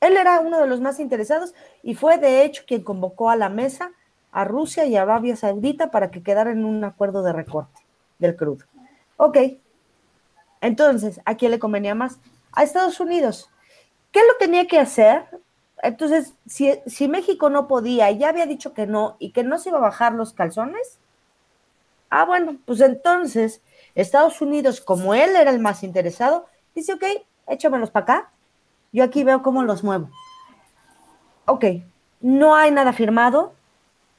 Él 0.00 0.16
era 0.16 0.40
uno 0.40 0.60
de 0.60 0.66
los 0.66 0.80
más 0.80 0.98
interesados 0.98 1.54
y 1.82 1.94
fue 1.94 2.18
de 2.18 2.44
hecho 2.44 2.64
quien 2.66 2.82
convocó 2.82 3.30
a 3.30 3.36
la 3.36 3.48
mesa 3.48 3.92
a 4.32 4.44
Rusia 4.44 4.84
y 4.86 4.96
a 4.96 5.02
Arabia 5.02 5.36
Saudita 5.36 5.90
para 5.90 6.10
que 6.10 6.22
quedaran 6.22 6.58
en 6.58 6.64
un 6.64 6.84
acuerdo 6.84 7.22
de 7.22 7.32
recorte 7.32 7.80
del 8.18 8.36
crudo. 8.36 8.64
Ok, 9.16 9.38
entonces, 10.60 11.20
¿a 11.24 11.34
quién 11.34 11.50
le 11.50 11.58
convenía 11.58 11.94
más? 11.94 12.18
A 12.52 12.62
Estados 12.62 13.00
Unidos, 13.00 13.50
¿Qué 14.12 14.20
lo 14.20 14.36
tenía 14.38 14.66
que 14.66 14.78
hacer? 14.78 15.24
Entonces, 15.82 16.34
si, 16.46 17.08
México 17.08 17.48
no 17.48 17.68
podía, 17.68 18.10
y 18.10 18.18
ya 18.18 18.28
había 18.28 18.46
dicho 18.46 18.74
que 18.74 18.86
no, 18.86 19.16
y 19.18 19.30
que 19.32 19.44
no 19.44 19.58
se 19.58 19.70
iba 19.70 19.78
a 19.78 19.82
bajar 19.82 20.12
los 20.14 20.32
calzones, 20.32 20.98
ah, 22.10 22.24
bueno, 22.24 22.58
pues 22.66 22.80
entonces 22.80 23.62
Estados 23.94 24.40
Unidos, 24.40 24.80
como 24.80 25.14
él 25.14 25.36
era 25.36 25.50
el 25.50 25.60
más 25.60 25.82
interesado, 25.82 26.46
dice, 26.74 26.94
ok, 26.94 27.04
échamelos 27.46 27.90
para 27.90 28.02
acá, 28.02 28.32
yo 28.92 29.04
aquí 29.04 29.24
veo 29.24 29.42
cómo 29.42 29.62
los 29.62 29.84
muevo. 29.84 30.10
Ok, 31.46 31.64
no 32.20 32.54
hay 32.54 32.70
nada 32.70 32.92
firmado, 32.92 33.54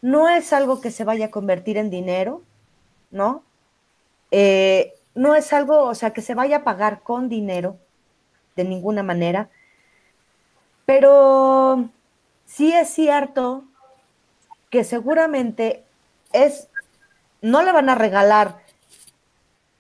no 0.02 0.30
es 0.30 0.54
algo 0.54 0.82
que 0.82 0.92
se 0.92 1.04
vaya 1.04 1.28
a 1.28 1.32
convertir 1.32 1.78
en 1.78 1.90
dinero, 1.90 2.42
¿no? 3.12 3.44
Eh, 4.32 4.94
no 5.16 5.36
es 5.36 5.54
algo, 5.54 5.84
o 5.84 5.96
sea, 5.96 6.12
que 6.14 6.22
se 6.22 6.36
vaya 6.36 6.58
a 6.58 6.64
pagar 6.64 7.02
con 7.02 7.30
dinero, 7.30 7.78
de 8.56 8.64
ninguna 8.64 9.04
manera 9.04 9.50
pero 10.92 11.90
sí 12.46 12.74
es 12.74 12.90
cierto 12.90 13.64
que 14.70 14.84
seguramente 14.84 15.86
es, 16.34 16.68
no 17.42 17.64
le 17.64 17.72
van 17.72 17.88
a 17.88 17.96
regalar 17.96 18.60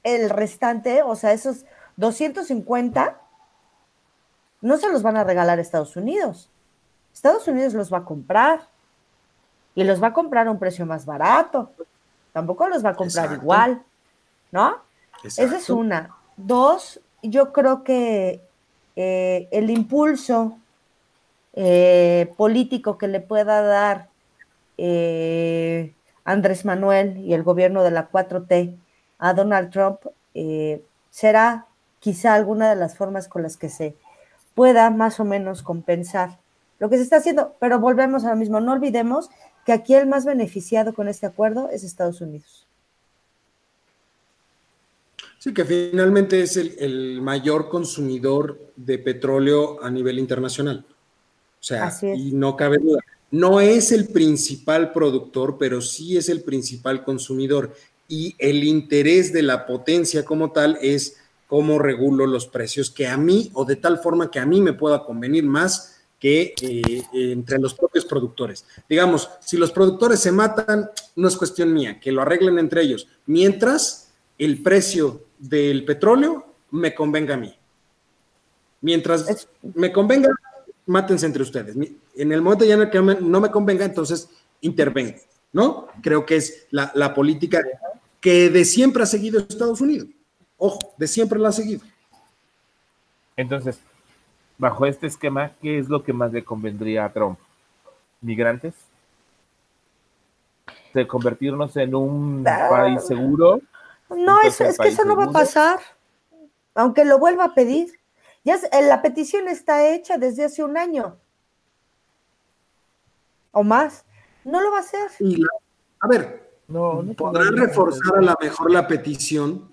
el 0.03 0.29
restante, 0.29 1.03
o 1.03 1.17
sea, 1.17 1.33
esos 1.33 1.65
250, 1.97 3.19
no 4.61 4.77
se 4.77 4.89
los 4.89 5.01
van 5.01 5.17
a 5.17 5.23
regalar 5.23 5.57
a 5.57 5.61
Estados 5.61 5.95
Unidos. 5.95 6.49
Estados 7.13 7.47
Unidos 7.47 7.73
los 7.73 7.91
va 7.91 7.99
a 7.99 8.05
comprar 8.05 8.67
y 9.75 9.83
los 9.83 10.01
va 10.01 10.07
a 10.07 10.13
comprar 10.13 10.47
a 10.47 10.51
un 10.51 10.59
precio 10.59 10.85
más 10.85 11.05
barato. 11.05 11.71
Tampoco 12.31 12.67
los 12.67 12.85
va 12.85 12.91
a 12.91 12.95
comprar 12.95 13.33
igual, 13.33 13.83
¿no? 14.51 14.77
Esa 15.23 15.57
es 15.57 15.69
una. 15.69 16.15
Dos, 16.37 16.99
yo 17.21 17.51
creo 17.51 17.83
que 17.83 18.41
eh, 18.95 19.47
el 19.51 19.69
impulso 19.69 20.57
eh, 21.53 22.33
político 22.37 22.97
que 22.97 23.07
le 23.07 23.19
pueda 23.19 23.61
dar 23.61 24.09
eh, 24.77 25.93
Andrés 26.23 26.65
Manuel 26.65 27.17
y 27.17 27.33
el 27.33 27.43
gobierno 27.43 27.83
de 27.83 27.91
la 27.91 28.09
4T 28.09 28.77
a 29.19 29.33
Donald 29.33 29.71
Trump 29.71 29.99
será 31.09 31.67
quizá 31.99 32.33
alguna 32.33 32.69
de 32.69 32.77
las 32.77 32.95
formas 32.95 33.27
con 33.27 33.43
las 33.43 33.57
que 33.57 33.69
se 33.69 33.95
pueda 34.55 34.89
más 34.89 35.19
o 35.19 35.25
menos 35.25 35.63
compensar 35.63 36.39
lo 36.79 36.89
que 36.89 36.97
se 36.97 37.03
está 37.03 37.17
haciendo. 37.17 37.55
Pero 37.59 37.79
volvemos 37.79 38.25
a 38.25 38.31
lo 38.31 38.35
mismo, 38.35 38.59
no 38.59 38.73
olvidemos 38.73 39.29
que 39.65 39.71
aquí 39.71 39.93
el 39.93 40.07
más 40.07 40.25
beneficiado 40.25 40.93
con 40.93 41.07
este 41.07 41.25
acuerdo 41.25 41.69
es 41.69 41.83
Estados 41.83 42.21
Unidos. 42.21 42.65
Sí, 45.37 45.53
que 45.53 45.65
finalmente 45.65 46.41
es 46.41 46.55
el, 46.57 47.19
mayor 47.21 47.69
consumidor 47.69 48.59
de 48.75 48.99
petróleo 48.99 49.83
a 49.83 49.89
nivel 49.89 50.19
internacional. 50.19 50.85
O 51.59 51.63
sea, 51.63 51.91
y 52.15 52.31
no 52.31 52.55
cabe 52.55 52.77
duda. 52.77 52.99
No 53.31 53.59
es 53.59 53.91
el 53.91 54.07
principal 54.07 54.91
productor, 54.91 55.57
pero 55.57 55.81
sí 55.81 56.17
es 56.17 56.29
el 56.29 56.41
principal 56.41 57.03
consumidor. 57.03 57.73
Y 58.07 58.35
el 58.37 58.63
interés 58.63 59.31
de 59.31 59.41
la 59.41 59.65
potencia 59.65 60.25
como 60.25 60.51
tal 60.51 60.77
es 60.81 61.17
cómo 61.51 61.79
regulo 61.79 62.25
los 62.27 62.47
precios, 62.47 62.89
que 62.89 63.09
a 63.09 63.17
mí, 63.17 63.51
o 63.51 63.65
de 63.65 63.75
tal 63.75 63.99
forma 63.99 64.31
que 64.31 64.39
a 64.39 64.45
mí 64.45 64.61
me 64.61 64.71
pueda 64.71 65.03
convenir 65.03 65.43
más 65.43 66.01
que 66.17 66.53
eh, 66.61 67.03
entre 67.11 67.59
los 67.59 67.73
propios 67.73 68.05
productores. 68.05 68.63
Digamos, 68.87 69.29
si 69.41 69.57
los 69.57 69.73
productores 69.73 70.21
se 70.21 70.31
matan, 70.31 70.89
no 71.17 71.27
es 71.27 71.35
cuestión 71.35 71.73
mía, 71.73 71.99
que 71.99 72.13
lo 72.13 72.21
arreglen 72.21 72.57
entre 72.57 72.83
ellos. 72.83 73.09
Mientras 73.25 74.13
el 74.37 74.63
precio 74.63 75.25
del 75.39 75.83
petróleo 75.83 76.45
me 76.71 76.95
convenga 76.95 77.33
a 77.33 77.37
mí. 77.37 77.53
Mientras 78.79 79.49
me 79.75 79.91
convenga, 79.91 80.29
mátense 80.85 81.25
entre 81.25 81.43
ustedes. 81.43 81.75
En 82.15 82.31
el 82.31 82.41
momento 82.41 82.63
ya 82.63 82.75
en 82.75 82.83
el 82.83 82.89
que 82.89 83.01
no 83.01 83.41
me 83.41 83.51
convenga, 83.51 83.83
entonces 83.83 84.29
intervengo, 84.61 85.19
¿no? 85.51 85.89
Creo 86.01 86.25
que 86.25 86.37
es 86.37 86.67
la, 86.71 86.93
la 86.95 87.13
política 87.13 87.61
que 88.21 88.49
de 88.49 88.63
siempre 88.63 89.03
ha 89.03 89.05
seguido 89.05 89.41
Estados 89.41 89.81
Unidos. 89.81 90.07
Ojo, 90.63 90.77
de 90.95 91.07
siempre 91.07 91.39
la 91.39 91.49
ha 91.49 91.51
seguido. 91.51 91.81
Entonces, 93.35 93.79
bajo 94.59 94.85
este 94.85 95.07
esquema, 95.07 95.53
¿qué 95.59 95.79
es 95.79 95.89
lo 95.89 96.03
que 96.03 96.13
más 96.13 96.31
le 96.31 96.43
convendría 96.43 97.03
a 97.03 97.11
Trump? 97.11 97.39
¿Migrantes? 98.21 98.75
¿De 100.93 101.07
convertirnos 101.07 101.75
en 101.77 101.95
un 101.95 102.47
ah. 102.47 102.67
país 102.69 103.03
seguro? 103.07 103.59
No, 104.11 104.39
es, 104.41 104.57
que 104.57 104.87
eso 104.87 105.03
no 105.03 105.15
va 105.15 105.23
a 105.23 105.31
pasar, 105.31 105.79
aunque 106.75 107.05
lo 107.05 107.17
vuelva 107.17 107.45
a 107.45 107.53
pedir. 107.55 107.99
Ya 108.43 108.59
la 108.83 109.01
petición 109.01 109.47
está 109.47 109.87
hecha 109.87 110.19
desde 110.19 110.45
hace 110.45 110.63
un 110.63 110.77
año 110.77 111.17
o 113.51 113.63
más. 113.63 114.05
No 114.43 114.61
lo 114.61 114.69
va 114.69 114.77
a 114.77 114.81
hacer. 114.81 115.09
a 116.01 116.07
ver, 116.07 116.51
no, 116.67 117.03
podrán 117.17 117.57
reforzar 117.57 118.19
a 118.19 118.21
lo 118.21 118.35
mejor 118.39 118.69
la 118.69 118.87
petición, 118.87 119.70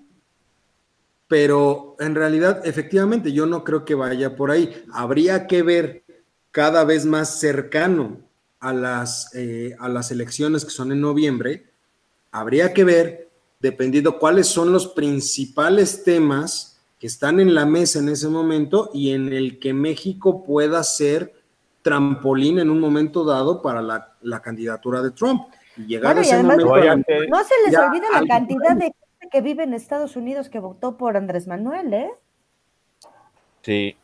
pero 1.29 1.95
en 1.99 2.15
realidad, 2.15 2.65
efectivamente, 2.65 3.31
yo 3.31 3.45
no 3.45 3.63
creo 3.63 3.85
que 3.85 3.93
vaya 3.93 4.35
por 4.35 4.49
ahí. 4.49 4.83
Habría 4.91 5.45
que 5.45 5.61
ver 5.61 6.03
cada 6.49 6.83
vez 6.83 7.05
más 7.05 7.39
cercano 7.39 8.17
a 8.59 8.73
las, 8.73 9.33
eh, 9.35 9.75
a 9.79 9.87
las 9.89 10.09
elecciones 10.09 10.65
que 10.65 10.71
son 10.71 10.91
en 10.91 11.01
noviembre, 11.01 11.67
habría 12.31 12.73
que 12.73 12.83
ver 12.83 13.29
dependiendo 13.59 14.17
cuáles 14.17 14.47
son 14.47 14.73
los 14.73 14.87
principales 14.87 16.03
temas 16.03 16.81
que 16.97 17.05
están 17.05 17.39
en 17.39 17.53
la 17.53 17.65
mesa 17.65 17.99
en 17.99 18.09
ese 18.09 18.27
momento 18.27 18.89
y 18.91 19.11
en 19.11 19.31
el 19.31 19.59
que 19.59 19.71
México 19.71 20.43
pueda 20.43 20.83
ser 20.83 21.33
trampolín 21.83 22.57
en 22.57 22.71
un 22.71 22.79
momento 22.79 23.23
dado 23.23 23.61
para 23.61 23.83
la, 23.83 24.41
candidatura 24.41 25.03
de 25.03 25.11
Trump. 25.11 25.43
Y 25.77 25.85
llegar 25.85 26.17
a 26.17 26.21
ese 26.21 26.41
momento. 26.41 26.65
No 26.65 27.43
se 27.43 27.53
les 27.67 27.77
olvide 27.77 28.07
la 28.11 28.25
cantidad 28.25 28.75
de 28.75 28.91
que 29.29 29.41
vive 29.41 29.63
en 29.63 29.73
Estados 29.73 30.15
Unidos 30.15 30.49
que 30.49 30.59
votó 30.59 30.97
por 30.97 31.17
Andrés 31.17 31.47
Manuel, 31.47 31.93
¿eh? 31.93 32.11
Sí. 33.61 33.95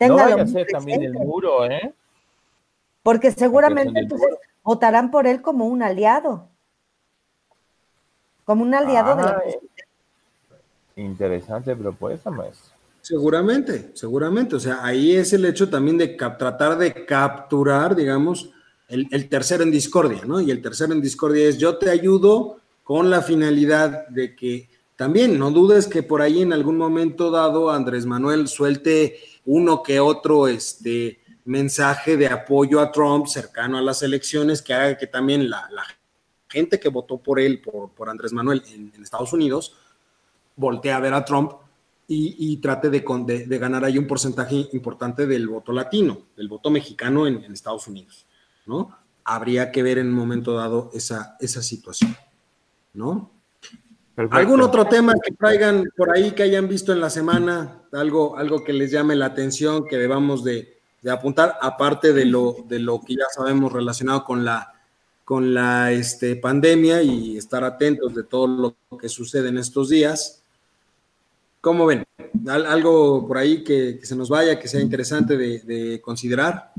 no 0.00 0.16
vaya 0.16 0.42
a 0.42 0.46
ser 0.46 0.66
también 0.66 1.02
el 1.02 1.12
muro, 1.12 1.64
¿eh? 1.66 1.94
Porque 3.02 3.30
seguramente 3.30 3.98
entonces 3.98 4.28
votarán 4.62 5.10
por 5.10 5.26
él 5.26 5.42
como 5.42 5.66
un 5.66 5.82
aliado 5.82 6.48
como 8.44 8.64
un 8.64 8.74
aliado 8.74 9.16
de 9.16 9.22
la 9.22 9.30
ah, 9.30 9.42
Interesante 10.96 11.74
propuesta, 11.74 12.30
maestro. 12.30 12.74
Seguramente, 13.00 13.92
seguramente. 13.94 14.56
O 14.56 14.60
sea, 14.60 14.84
ahí 14.84 15.16
es 15.16 15.32
el 15.32 15.44
hecho 15.44 15.70
también 15.70 15.96
de 15.96 16.08
tratar 16.08 16.76
de 16.76 17.06
capturar, 17.06 17.96
digamos, 17.96 18.50
el, 18.88 19.08
el, 19.10 19.28
tercero 19.28 19.62
en 19.62 19.70
discordia, 19.70 20.22
¿no? 20.26 20.40
Y 20.40 20.50
el 20.50 20.60
tercero 20.60 20.92
en 20.92 21.00
discordia 21.00 21.48
es 21.48 21.56
yo 21.56 21.78
te 21.78 21.88
ayudo 21.88 22.58
con 22.82 23.10
la 23.10 23.22
finalidad 23.22 24.08
de 24.08 24.34
que 24.34 24.68
también 24.96 25.38
no 25.38 25.50
dudes 25.50 25.86
que 25.86 26.02
por 26.02 26.22
ahí 26.22 26.42
en 26.42 26.52
algún 26.52 26.76
momento 26.76 27.30
dado 27.30 27.70
Andrés 27.70 28.06
Manuel 28.06 28.48
suelte 28.48 29.18
uno 29.44 29.82
que 29.82 30.00
otro 30.00 30.48
este, 30.48 31.22
mensaje 31.44 32.16
de 32.16 32.28
apoyo 32.28 32.80
a 32.80 32.92
Trump 32.92 33.26
cercano 33.26 33.78
a 33.78 33.82
las 33.82 34.02
elecciones 34.02 34.62
que 34.62 34.74
haga 34.74 34.96
que 34.96 35.06
también 35.06 35.50
la, 35.50 35.68
gente 36.48 36.78
que 36.78 36.90
votó 36.90 37.16
por 37.16 37.40
él, 37.40 37.62
por, 37.62 38.10
Andrés 38.10 38.32
Manuel 38.32 38.62
en, 38.72 38.92
Estados 39.02 39.32
Unidos, 39.32 39.74
voltea 40.54 40.96
a 40.96 41.00
ver 41.00 41.14
a 41.14 41.24
Trump 41.24 41.52
y, 42.06 42.58
trate 42.58 42.90
de, 42.90 43.00
de, 43.00 43.58
ganar 43.58 43.86
ahí 43.86 43.96
un 43.96 44.06
porcentaje 44.06 44.68
importante 44.74 45.26
del 45.26 45.48
voto 45.48 45.72
latino, 45.72 46.26
del 46.36 46.46
voto 46.46 46.70
mexicano 46.70 47.26
en, 47.26 47.50
Estados 47.50 47.86
Unidos, 47.86 48.26
¿no? 48.66 48.94
Habría 49.24 49.72
que 49.72 49.82
ver 49.82 49.96
en 49.96 50.08
un 50.08 50.14
momento 50.14 50.52
dado 50.52 50.90
esa, 50.92 51.38
esa 51.40 51.62
situación, 51.62 52.14
¿no? 52.94 53.30
¿Algún 54.16 54.60
otro 54.60 54.86
tema 54.86 55.14
que 55.22 55.32
traigan 55.32 55.84
por 55.96 56.14
ahí 56.14 56.32
que 56.32 56.42
hayan 56.42 56.68
visto 56.68 56.92
en 56.92 57.00
la 57.00 57.10
semana? 57.10 57.82
Algo, 57.92 58.36
algo 58.36 58.62
que 58.62 58.72
les 58.72 58.90
llame 58.90 59.16
la 59.16 59.26
atención, 59.26 59.86
que 59.86 59.96
debamos 59.96 60.44
de, 60.44 60.78
de 61.00 61.10
apuntar, 61.10 61.56
aparte 61.60 62.12
de 62.12 62.26
lo, 62.26 62.56
de 62.68 62.78
lo 62.78 63.00
que 63.00 63.14
ya 63.14 63.24
sabemos 63.34 63.72
relacionado 63.72 64.24
con 64.24 64.44
la 64.44 64.72
con 65.24 65.54
la 65.54 65.92
este, 65.92 66.36
pandemia 66.36 67.02
y 67.02 67.36
estar 67.36 67.64
atentos 67.64 68.14
de 68.14 68.24
todo 68.24 68.74
lo 68.90 68.98
que 68.98 69.08
sucede 69.08 69.48
en 69.48 69.58
estos 69.58 69.88
días. 69.88 70.42
¿Cómo 71.60 71.86
ven? 71.86 72.04
¿Algo 72.48 73.26
por 73.26 73.38
ahí 73.38 73.62
que, 73.62 74.00
se 74.02 74.16
nos 74.16 74.28
vaya, 74.28 74.58
que 74.58 74.68
sea 74.68 74.80
interesante 74.80 75.36
de, 75.36 76.00
considerar? 76.02 76.72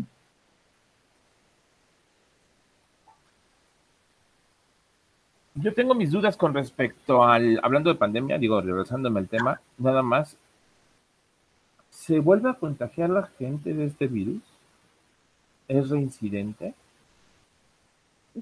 Yo 5.56 5.74
tengo 5.74 5.94
mis 5.94 6.12
dudas 6.12 6.36
con 6.36 6.54
respecto 6.54 7.24
al, 7.24 7.60
hablando 7.62 7.92
de 7.92 8.00
pandemia, 8.00 8.38
digo, 8.38 8.60
regresándome 8.60 9.20
al 9.20 9.28
tema, 9.28 9.62
nada 9.78 10.02
más, 10.02 10.36
¿se 11.90 12.20
vuelve 12.20 12.50
a 12.50 12.56
contagiar 12.56 13.12
la 13.12 13.24
gente 13.38 13.74
de 13.74 13.86
este 13.86 14.08
virus? 14.08 14.42
¿Es 15.68 15.90
reincidente? 15.90 16.74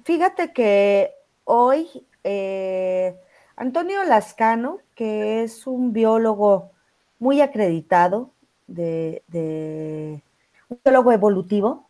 Fíjate 0.06 0.54
que 0.54 1.12
hoy 1.44 1.88
eh, 2.24 3.16
Antonio 3.58 4.04
Lascano, 4.06 4.80
que 4.96 5.44
es 5.44 5.68
un 5.68 5.92
biólogo 5.92 6.72
muy 7.20 7.42
acreditado, 7.42 8.32
de, 8.68 10.22
un 10.70 10.80
biólogo 10.84 11.12
evolutivo 11.12 11.88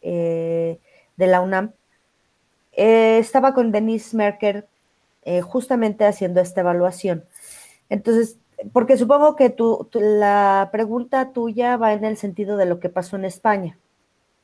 eh, 0.00 0.78
de 1.16 1.26
la 1.26 1.40
UNAM, 1.40 1.72
eh, 2.72 3.18
estaba 3.18 3.54
con 3.54 3.72
Denise 3.72 4.16
Merker 4.16 4.68
justamente 5.44 6.04
haciendo 6.04 6.40
esta 6.40 6.62
evaluación. 6.62 7.24
Entonces, 7.88 8.38
porque 8.72 8.96
supongo 8.96 9.36
que 9.36 9.50
tu, 9.50 9.88
la 9.92 10.68
pregunta 10.72 11.32
tuya 11.32 11.76
va 11.76 11.92
en 11.92 12.04
el 12.04 12.16
sentido 12.16 12.56
de 12.56 12.66
lo 12.66 12.80
que 12.80 12.88
pasó 12.88 13.16
en 13.16 13.24
España, 13.24 13.78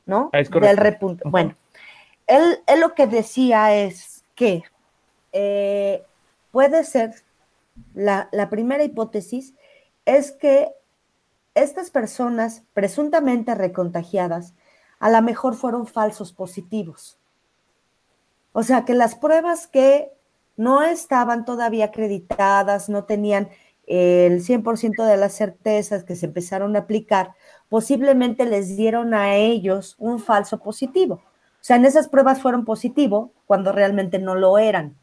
¿no? 0.05 0.29
Es 0.33 0.49
Del 0.49 0.77
repunte. 0.77 1.23
Bueno, 1.25 1.55
él, 2.27 2.59
lo 2.79 2.93
que 2.93 3.07
decía 3.07 3.75
es 3.75 4.23
que 4.35 4.63
eh, 5.31 6.03
puede 6.51 6.83
ser, 6.83 7.13
la, 7.93 8.29
primera 8.49 8.83
hipótesis 8.83 9.53
es 10.05 10.31
que 10.31 10.69
estas 11.55 11.91
personas 11.91 12.63
presuntamente 12.73 13.55
recontagiadas 13.55 14.53
a 14.99 15.09
lo 15.09 15.21
mejor 15.21 15.55
fueron 15.55 15.87
falsos 15.87 16.33
positivos. 16.33 17.18
O 18.51 18.63
sea, 18.63 18.85
que 18.85 18.93
las 18.93 19.15
pruebas 19.15 19.67
que 19.67 20.11
no 20.57 20.83
estaban 20.83 21.45
todavía 21.45 21.85
acreditadas, 21.85 22.89
no 22.89 23.05
tenían 23.05 23.49
el 23.87 24.43
100% 24.43 25.03
de 25.05 25.17
las 25.17 25.33
certezas 25.33 26.03
que 26.03 26.15
se 26.15 26.27
empezaron 26.27 26.75
a 26.75 26.79
aplicar, 26.79 27.33
posiblemente 27.69 28.45
les 28.45 28.77
dieron 28.77 29.13
a 29.13 29.35
ellos 29.35 29.95
un 29.97 30.19
falso 30.19 30.59
positivo. 30.59 31.15
O 31.15 31.63
sea, 31.63 31.75
en 31.75 31.85
esas 31.85 32.07
pruebas 32.07 32.41
fueron 32.41 32.65
positivo 32.65 33.31
cuando 33.47 33.71
realmente 33.71 34.19
no 34.19 34.35
lo 34.35 34.57
eran. 34.57 34.95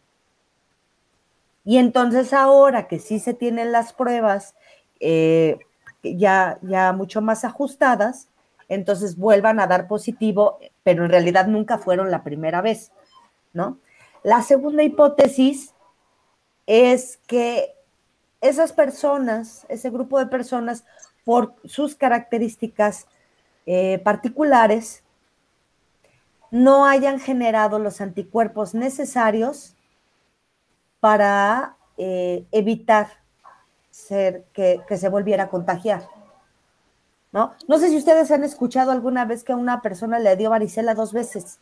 Y 1.64 1.78
entonces 1.78 2.32
ahora 2.32 2.86
que 2.86 3.00
sí 3.00 3.18
se 3.18 3.34
tienen 3.34 3.72
las 3.72 3.92
pruebas 3.92 4.54
eh, 5.00 5.58
ya, 6.02 6.58
ya 6.62 6.92
mucho 6.92 7.20
más 7.20 7.44
ajustadas, 7.44 8.28
entonces 8.68 9.16
vuelvan 9.16 9.58
a 9.58 9.66
dar 9.66 9.88
positivo, 9.88 10.58
pero 10.82 11.04
en 11.04 11.10
realidad 11.10 11.46
nunca 11.48 11.78
fueron 11.78 12.10
la 12.10 12.22
primera 12.22 12.62
vez, 12.62 12.92
¿no? 13.56 13.78
La 14.22 14.42
segunda 14.42 14.82
hipótesis 14.82 15.74
es 16.66 17.18
que 17.26 17.74
esas 18.40 18.72
personas, 18.72 19.66
ese 19.68 19.90
grupo 19.90 20.18
de 20.18 20.26
personas, 20.26 20.84
por 21.24 21.56
sus 21.64 21.96
características 21.96 23.08
eh, 23.66 23.98
particulares, 24.04 25.02
no 26.52 26.86
hayan 26.86 27.18
generado 27.18 27.80
los 27.80 28.00
anticuerpos 28.00 28.74
necesarios 28.74 29.74
para 31.00 31.76
eh, 31.96 32.46
evitar 32.52 33.08
que, 34.52 34.84
se 34.96 35.08
volviera 35.08 35.44
a 35.44 35.48
contagiar. 35.48 36.08
¿No? 37.32 37.54
no 37.68 37.78
sé 37.78 37.90
si 37.90 37.96
ustedes 37.96 38.30
han 38.30 38.44
escuchado 38.44 38.92
alguna 38.92 39.26
vez 39.26 39.44
que 39.44 39.52
a 39.52 39.56
una 39.56 39.82
persona 39.82 40.18
le 40.18 40.36
dio 40.36 40.48
varicela 40.48 40.94
dos 40.94 41.12
veces. 41.12 41.58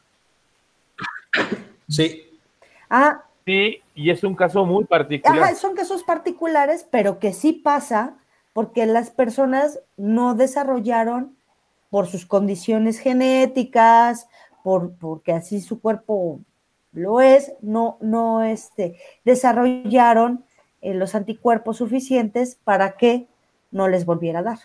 Sí. 1.94 2.40
Ah, 2.90 3.24
Sí, 3.44 3.82
y 3.94 4.10
es 4.10 4.24
un 4.24 4.34
caso 4.34 4.64
muy 4.64 4.84
particular. 4.84 5.42
Ajá, 5.42 5.54
son 5.54 5.74
casos 5.74 6.02
particulares, 6.02 6.86
pero 6.90 7.18
que 7.18 7.32
sí 7.32 7.52
pasa 7.52 8.16
porque 8.54 8.86
las 8.86 9.10
personas 9.10 9.80
no 9.96 10.34
desarrollaron 10.34 11.36
por 11.90 12.06
sus 12.06 12.24
condiciones 12.24 12.98
genéticas, 12.98 14.28
por, 14.62 14.94
porque 14.96 15.32
así 15.32 15.60
su 15.60 15.80
cuerpo 15.80 16.40
lo 16.92 17.20
es, 17.20 17.52
no, 17.60 17.98
no 18.00 18.42
este, 18.42 18.96
desarrollaron 19.24 20.44
eh, 20.80 20.94
los 20.94 21.14
anticuerpos 21.14 21.78
suficientes 21.78 22.56
para 22.64 22.96
que 22.96 23.28
no 23.70 23.88
les 23.88 24.06
volviera 24.06 24.38
a 24.38 24.44
dar. 24.44 24.58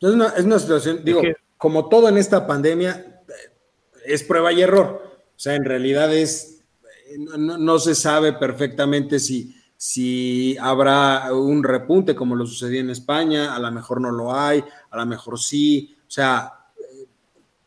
Es 0.00 0.08
una, 0.08 0.28
es 0.28 0.44
una 0.44 0.58
situación, 0.58 1.04
digo, 1.04 1.20
como 1.58 1.88
todo 1.90 2.08
en 2.08 2.16
esta 2.16 2.46
pandemia, 2.46 3.09
es 4.04 4.22
prueba 4.22 4.52
y 4.52 4.62
error. 4.62 5.02
O 5.36 5.38
sea, 5.38 5.54
en 5.54 5.64
realidad 5.64 6.14
es, 6.14 6.62
no, 7.16 7.78
se 7.78 7.94
sabe 7.94 8.34
perfectamente 8.34 9.18
si, 9.18 9.54
si 9.76 10.56
habrá 10.60 11.32
un 11.32 11.64
repunte 11.64 12.14
como 12.14 12.36
lo 12.36 12.46
sucedió 12.46 12.80
en 12.80 12.90
España, 12.90 13.54
a 13.54 13.58
lo 13.58 13.70
mejor 13.72 14.00
no 14.00 14.10
lo 14.10 14.34
hay, 14.34 14.62
a 14.90 14.96
lo 14.98 15.06
mejor 15.06 15.38
sí. 15.38 15.96
O 16.06 16.10
sea, 16.10 16.52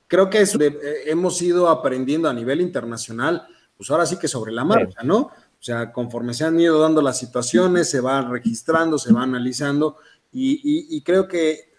creo 0.08 0.30
que 0.30 0.42
eso 0.42 0.60
hemos 1.06 1.42
ido 1.42 1.68
aprendiendo 1.70 2.30
a 2.30 2.34
nivel 2.34 2.62
internacional, 2.62 3.48
pues 3.76 3.90
ahora 3.90 4.06
sí 4.06 4.18
que 4.18 4.28
sobre 4.28 4.52
la 4.52 4.64
marcha, 4.64 5.02
¿no? 5.04 5.18
O 5.18 5.66
sea, 5.66 5.92
conforme 5.92 6.34
se 6.34 6.44
han 6.44 6.60
ido 6.60 6.80
dando 6.80 7.02
las 7.02 7.18
situaciones, 7.18 7.90
se 7.90 8.02
va 8.02 8.22
registrando, 8.22 8.98
se 8.98 9.14
va 9.14 9.24
analizando 9.24 9.98
y 10.32 11.02
creo 11.04 11.28
que 11.28 11.73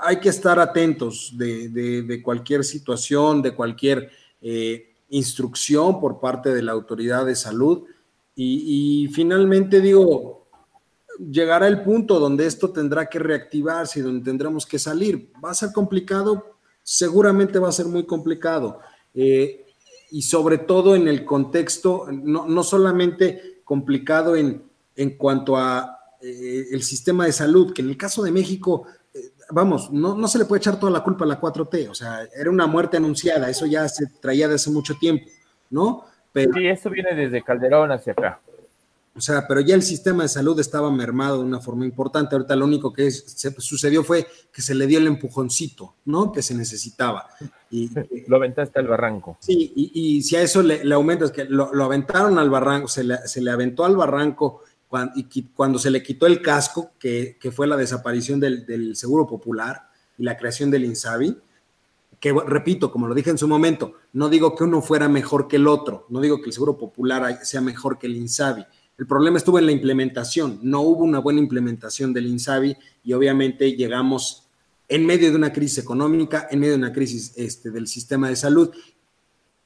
hay 0.00 0.20
que 0.20 0.28
estar 0.28 0.58
atentos 0.58 1.32
de, 1.36 2.20
cualquier 2.22 2.64
situación, 2.64 3.42
de 3.42 3.54
cualquier 3.54 4.10
eh, 4.40 4.94
instrucción 5.10 6.00
por 6.00 6.20
parte 6.20 6.54
de 6.54 6.62
la 6.62 6.72
autoridad 6.72 7.26
de 7.26 7.36
salud. 7.36 7.84
Y, 8.34 9.08
finalmente 9.12 9.80
digo, 9.80 10.46
llegará 11.18 11.66
el 11.66 11.82
punto 11.82 12.20
donde 12.20 12.46
esto 12.46 12.70
tendrá 12.70 13.06
que 13.06 13.18
reactivarse 13.18 13.98
y 13.98 14.02
donde 14.02 14.24
tendremos 14.24 14.64
que 14.64 14.78
salir. 14.78 15.32
¿Va 15.44 15.50
a 15.50 15.54
ser 15.54 15.72
complicado? 15.72 16.58
Seguramente 16.82 17.58
va 17.58 17.68
a 17.68 17.72
ser 17.72 17.86
muy 17.86 18.06
complicado. 18.06 18.78
Eh, 19.14 19.66
y 20.12 20.22
sobre 20.22 20.58
todo 20.58 20.94
en 20.94 21.08
el 21.08 21.24
contexto, 21.24 22.06
no, 22.12 22.62
solamente 22.62 23.60
complicado 23.64 24.36
en, 24.36 24.62
en 24.94 25.16
cuanto 25.16 25.56
a 25.56 25.98
eh, 26.20 26.68
el 26.70 26.82
sistema 26.82 27.26
de 27.26 27.32
salud, 27.32 27.72
que 27.72 27.82
en 27.82 27.90
el 27.90 27.96
caso 27.96 28.22
de 28.22 28.32
México 28.32 28.86
vamos, 29.50 29.90
no, 29.90 30.14
no 30.14 30.28
se 30.28 30.38
le 30.38 30.44
puede 30.44 30.58
echar 30.58 30.78
toda 30.78 30.92
la 30.92 31.02
culpa 31.02 31.24
a 31.24 31.28
la 31.28 31.40
4T, 31.40 31.90
o 31.90 31.94
sea, 31.94 32.20
era 32.36 32.50
una 32.50 32.66
muerte 32.66 32.96
anunciada, 32.96 33.48
eso 33.48 33.66
ya 33.66 33.88
se 33.88 34.06
traía 34.20 34.48
de 34.48 34.56
hace 34.56 34.70
mucho 34.70 34.94
tiempo, 34.94 35.26
¿no? 35.70 36.04
Pero, 36.32 36.52
sí, 36.54 36.66
esto 36.66 36.90
viene 36.90 37.14
desde 37.14 37.42
Calderón 37.42 37.90
hacia 37.92 38.12
acá. 38.12 38.40
O 39.18 39.20
sea, 39.20 39.48
pero 39.48 39.60
ya 39.60 39.74
el 39.74 39.82
sistema 39.82 40.22
de 40.22 40.28
salud 40.28 40.58
estaba 40.60 40.92
mermado 40.92 41.38
de 41.38 41.44
una 41.44 41.58
forma 41.58 41.84
importante. 41.84 42.36
Ahorita 42.36 42.54
lo 42.54 42.66
único 42.66 42.92
que 42.92 43.10
sucedió 43.10 44.04
fue 44.04 44.28
que 44.52 44.62
se 44.62 44.76
le 44.76 44.86
dio 44.86 45.00
el 45.00 45.08
empujoncito, 45.08 45.96
¿no? 46.04 46.30
Que 46.30 46.40
se 46.40 46.54
necesitaba. 46.54 47.26
Y, 47.68 47.90
lo 48.28 48.36
aventaste 48.36 48.78
al 48.78 48.86
barranco. 48.86 49.36
Sí, 49.40 49.72
y, 49.74 50.22
si 50.22 50.36
a 50.36 50.42
eso 50.42 50.62
le, 50.62 50.84
le 50.84 50.94
aumentas, 50.94 51.32
que 51.32 51.46
lo, 51.46 51.64
aventaron 51.82 52.38
al 52.38 52.48
barranco, 52.48 52.86
se 52.86 53.02
le, 53.02 53.16
se 53.26 53.40
le 53.40 53.50
aventó 53.50 53.84
al 53.84 53.96
barranco 53.96 54.62
cuando, 54.88 55.12
y 55.16 55.42
cuando 55.54 55.78
se 55.78 55.90
le 55.90 56.02
quitó 56.02 56.26
el 56.26 56.40
casco, 56.40 56.92
que, 56.98 57.36
fue 57.52 57.66
la 57.66 57.76
desaparición 57.76 58.40
del, 58.40 58.96
Seguro 58.96 59.26
Popular 59.26 59.90
y 60.16 60.24
la 60.24 60.36
creación 60.36 60.70
del 60.70 60.84
INSABI, 60.84 61.36
que 62.18 62.34
repito, 62.46 62.90
como 62.90 63.06
lo 63.06 63.14
dije 63.14 63.30
en 63.30 63.38
su 63.38 63.46
momento, 63.46 63.92
no 64.14 64.28
digo 64.28 64.56
que 64.56 64.64
uno 64.64 64.82
fuera 64.82 65.08
mejor 65.08 65.46
que 65.46 65.56
el 65.56 65.68
otro, 65.68 66.06
no 66.08 66.20
digo 66.20 66.40
que 66.40 66.46
el 66.46 66.52
Seguro 66.52 66.76
Popular 66.76 67.38
sea 67.44 67.60
mejor 67.60 67.98
que 67.98 68.06
el 68.06 68.16
INSABI. 68.16 68.66
El 68.96 69.06
problema 69.06 69.38
estuvo 69.38 69.58
en 69.60 69.66
la 69.66 69.72
implementación, 69.72 70.58
no 70.62 70.80
hubo 70.80 71.04
una 71.04 71.20
buena 71.20 71.38
implementación 71.38 72.12
del 72.12 72.26
INSABI 72.26 72.76
y 73.04 73.12
obviamente 73.12 73.76
llegamos 73.76 74.48
en 74.88 75.06
medio 75.06 75.30
de 75.30 75.36
una 75.36 75.52
crisis 75.52 75.78
económica, 75.78 76.48
en 76.50 76.60
medio 76.60 76.72
de 76.72 76.78
una 76.78 76.92
crisis 76.92 77.34
este, 77.36 77.70
del 77.70 77.86
sistema 77.86 78.28
de 78.28 78.36
salud. 78.36 78.70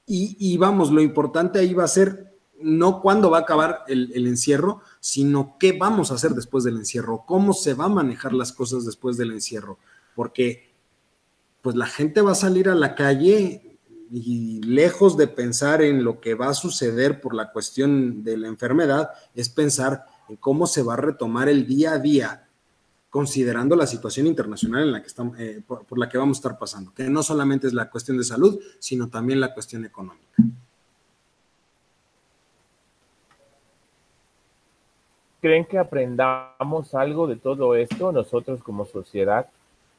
Y, 0.05 0.37
y 0.39 0.59
vamos, 0.59 0.91
lo 0.91 1.01
importante 1.01 1.61
ahí 1.61 1.73
va 1.73 1.85
a 1.85 1.89
ser 1.89 2.32
no 2.62 3.00
cuándo 3.00 3.30
va 3.30 3.38
a 3.38 3.40
acabar 3.42 3.84
el, 3.88 4.26
encierro, 4.26 4.80
sino 5.00 5.56
qué 5.58 5.72
vamos 5.72 6.10
a 6.10 6.14
hacer 6.14 6.32
después 6.32 6.64
del 6.64 6.76
encierro, 6.76 7.24
cómo 7.26 7.52
se 7.52 7.74
va 7.74 7.86
a 7.86 7.88
manejar 7.88 8.32
las 8.32 8.52
cosas 8.52 8.84
después 8.84 9.16
del 9.16 9.32
encierro, 9.32 9.78
porque 10.14 10.72
pues 11.60 11.76
la 11.76 11.86
gente 11.86 12.20
va 12.20 12.32
a 12.32 12.36
salir 12.36 12.68
a 12.68 12.74
la 12.74 12.94
calle 12.94 13.78
y 14.10 14.60
lejos 14.62 15.16
de 15.16 15.28
pensar 15.28 15.82
en 15.82 16.04
lo 16.04 16.20
que 16.20 16.34
va 16.34 16.48
a 16.48 16.54
suceder 16.54 17.20
por 17.20 17.34
la 17.34 17.50
cuestión 17.50 18.22
de 18.24 18.36
la 18.36 18.48
enfermedad, 18.48 19.10
es 19.34 19.48
pensar 19.48 20.04
en 20.28 20.36
cómo 20.36 20.66
se 20.66 20.82
va 20.82 20.94
a 20.94 20.98
retomar 20.98 21.48
el 21.48 21.66
día 21.66 21.92
a 21.92 21.98
día, 21.98 22.48
considerando 23.08 23.76
la 23.76 23.86
situación 23.86 24.26
internacional 24.26 24.84
en 24.84 24.92
la 24.92 25.00
que 25.00 25.06
estamos, 25.06 25.38
eh, 25.38 25.62
por 25.66 25.98
la 25.98 26.08
que 26.08 26.18
vamos 26.18 26.38
a 26.38 26.40
estar 26.40 26.58
pasando, 26.58 26.92
que 26.92 27.08
no 27.08 27.22
solamente 27.22 27.66
es 27.66 27.72
la 27.72 27.90
cuestión 27.90 28.18
de 28.18 28.24
salud, 28.24 28.58
sino 28.78 29.08
también 29.08 29.40
la 29.40 29.54
cuestión 29.54 29.84
económica. 29.84 30.34
¿Creen 35.43 35.64
que 35.64 35.76
aprendamos 35.76 36.95
algo 36.95 37.26
de 37.26 37.34
todo 37.34 37.74
esto 37.74 38.12
nosotros 38.12 38.62
como 38.62 38.84
sociedad? 38.84 39.49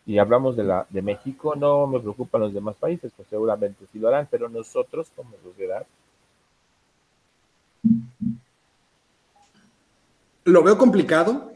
Y 0.06 0.18
hablamos 0.18 0.56
de, 0.56 0.64
la, 0.64 0.88
de 0.89 1.02
México, 1.02 1.54
no 1.58 1.86
me 1.86 2.00
preocupan 2.00 2.39
los 2.39 2.54
demás 2.54 2.78
países, 2.78 3.12
pues 3.14 3.28
seguramente 3.28 3.86
sí 3.91 4.00
lo 4.00 4.08
harán, 4.08 4.26
pero 4.32 4.48
nosotros 4.48 5.12
como 5.14 5.36
sociedad. 5.44 5.86
Lo 10.46 10.64
veo 10.64 10.78
complicado 10.78 11.52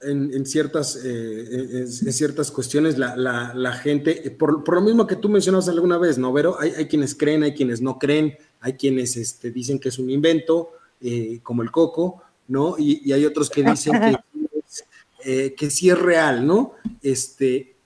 en, 0.00 0.44
ciertas, 0.44 0.96
eh, 1.04 1.82
en, 1.82 2.12
ciertas 2.12 2.50
cuestiones. 2.50 2.98
La, 2.98 3.72
gente, 3.80 4.28
por, 4.32 4.74
lo 4.74 4.80
mismo 4.80 5.06
que 5.06 5.14
tú 5.14 5.28
mencionabas 5.28 5.68
alguna 5.68 5.98
vez, 5.98 6.18
¿no, 6.18 6.32
Vero? 6.32 6.56
Hay, 6.58 6.72
hay 6.76 6.88
quienes 6.88 7.14
creen, 7.14 7.44
hay 7.44 7.54
quienes 7.54 7.80
no 7.80 7.96
creen, 7.96 8.36
hay 8.58 8.72
quienes 8.72 9.16
este, 9.16 9.52
dicen 9.52 9.78
que 9.78 9.90
es 9.90 10.00
un 10.00 10.10
invento, 10.10 10.72
eh, 11.00 11.38
como 11.44 11.62
el 11.62 11.70
coco 11.70 12.24
¿no? 12.48 12.76
Y, 12.78 13.12
hay 13.12 13.24
otros 13.24 13.48
que 13.48 13.62
dicen 13.62 13.94
eh, 15.24 15.54
que, 15.56 15.70
sí 15.70 15.90
es 15.90 15.98
real, 15.98 16.46
¿no? 16.46 16.72
Este, 17.02 17.76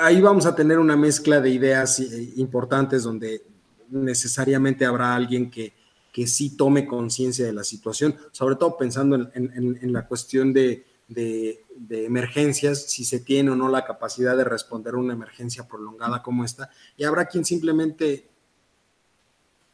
ahí 0.00 0.20
vamos 0.20 0.46
a 0.46 0.54
tener 0.54 0.78
una 0.78 0.96
mezcla 0.96 1.40
de 1.40 1.50
ideas 1.50 2.00
eh, 2.00 2.32
importantes 2.36 3.02
donde 3.02 3.42
necesariamente 3.90 4.84
habrá 4.84 5.14
alguien 5.14 5.50
que, 5.50 5.72
que 6.12 6.26
sí 6.26 6.56
tome 6.56 6.86
conciencia 6.86 7.44
de 7.44 7.52
la 7.52 7.64
situación, 7.64 8.16
sobre 8.32 8.56
todo 8.56 8.76
pensando 8.76 9.16
en, 9.34 9.92
la 9.92 10.06
cuestión 10.06 10.52
de, 10.52 10.86
de, 11.08 11.60
emergencias, 12.04 12.90
si 12.90 13.04
se 13.04 13.20
tiene 13.20 13.50
o 13.50 13.54
no 13.54 13.68
la 13.68 13.84
capacidad 13.84 14.36
de 14.36 14.44
responder 14.44 14.94
a 14.94 14.98
una 14.98 15.12
emergencia 15.12 15.68
prolongada 15.68 16.22
como 16.22 16.44
esta, 16.44 16.70
y 16.96 17.04
habrá 17.04 17.26
quien 17.26 17.44
simplemente 17.44 18.28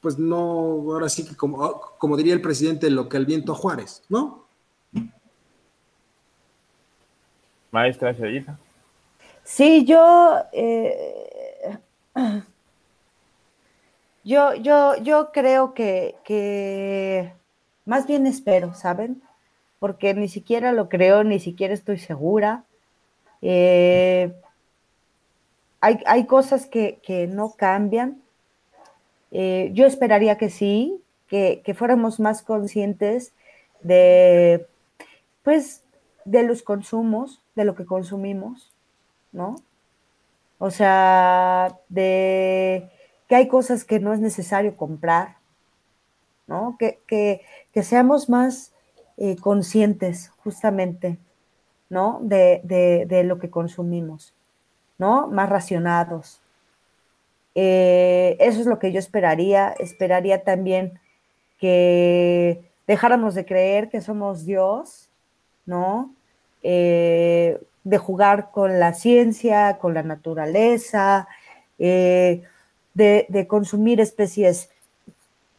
pues 0.03 0.19
no, 0.19 0.37
ahora 0.93 1.09
sí 1.09 1.27
que 1.27 1.35
como, 1.37 1.81
como 1.99 2.17
diría 2.19 2.35
el 2.35 2.43
presidente, 2.43 2.91
lo 2.91 3.09
que 3.09 3.17
el 3.17 3.25
viento 3.25 3.53
a 3.53 3.55
Juárez, 3.55 4.03
¿no? 4.11 4.45
Maestra 7.71 8.15
Sayita. 8.15 8.59
Sí, 9.45 9.87
yo 9.87 10.37
eh, 10.53 11.79
Yo, 14.25 14.55
yo, 14.55 14.97
yo 15.03 15.33
creo 15.33 15.75
que, 15.75 16.15
que 16.25 17.33
más 17.85 18.07
bien 18.07 18.27
espero, 18.27 18.73
¿saben? 18.75 19.21
Porque 19.81 20.15
ni 20.15 20.29
siquiera 20.29 20.73
lo 20.73 20.89
creo, 20.89 21.25
ni 21.25 21.41
siquiera 21.41 21.75
estoy 21.75 21.99
segura. 21.99 22.65
Eh, 23.41 24.33
hay, 25.81 25.99
hay, 26.07 26.27
cosas 26.27 26.67
que, 26.67 27.01
que 27.03 27.27
no 27.27 27.55
cambian. 27.57 28.22
Eh, 29.33 29.71
yo 29.73 29.87
esperaría 29.87 30.37
que 30.39 30.51
sí, 30.51 31.03
que, 31.27 31.63
que, 31.65 31.75
fuéramos 31.75 32.21
más 32.21 32.43
conscientes 32.43 33.33
de, 33.83 34.67
pues, 35.43 35.83
de 36.27 36.43
los 36.43 36.63
consumos, 36.63 37.43
de 37.55 37.65
lo 37.65 37.75
que 37.75 37.87
consumimos, 37.87 38.73
¿no? 39.33 39.57
O 40.59 40.71
sea, 40.71 41.79
de 41.89 42.91
que 43.27 43.37
hay 43.37 43.49
cosas 43.49 43.85
que 43.85 43.99
no 43.99 44.13
es 44.13 44.21
necesario 44.21 44.77
comprar, 44.77 45.39
¿no? 46.47 46.77
Que, 46.79 47.01
que, 47.07 47.41
que 47.73 47.83
seamos 47.83 48.29
más 48.29 48.75
eh, 49.17 49.37
conscientes, 49.37 50.31
justamente, 50.45 51.19
¿no? 51.89 52.21
De, 52.23 52.61
de, 52.65 53.07
de, 53.07 53.25
lo 53.25 53.39
que 53.39 53.49
consumimos, 53.49 54.35
¿no? 54.99 55.29
Más 55.29 55.49
racionados. 55.49 56.42
Eh, 57.55 58.37
eso 58.41 58.61
es 58.61 58.67
lo 58.67 58.79
que 58.79 58.93
yo 58.93 58.99
esperaría. 58.99 59.71
Esperaría 59.79 60.45
también 60.45 60.99
que 61.59 62.63
dejáramos 62.87 63.35
de 63.35 63.45
creer 63.45 63.89
que 63.89 64.01
somos 64.01 64.45
Dios, 64.45 65.09
¿no? 65.67 66.15
Eh, 66.63 67.61
de 67.85 67.99
jugar 67.99 68.51
con 68.51 68.79
la 68.79 68.95
ciencia, 68.95 69.79
con 69.79 69.95
la 69.95 70.03
naturaleza, 70.03 71.29
eh, 71.79 72.43
de, 72.95 73.47
consumir 73.49 74.01
especies 74.01 74.71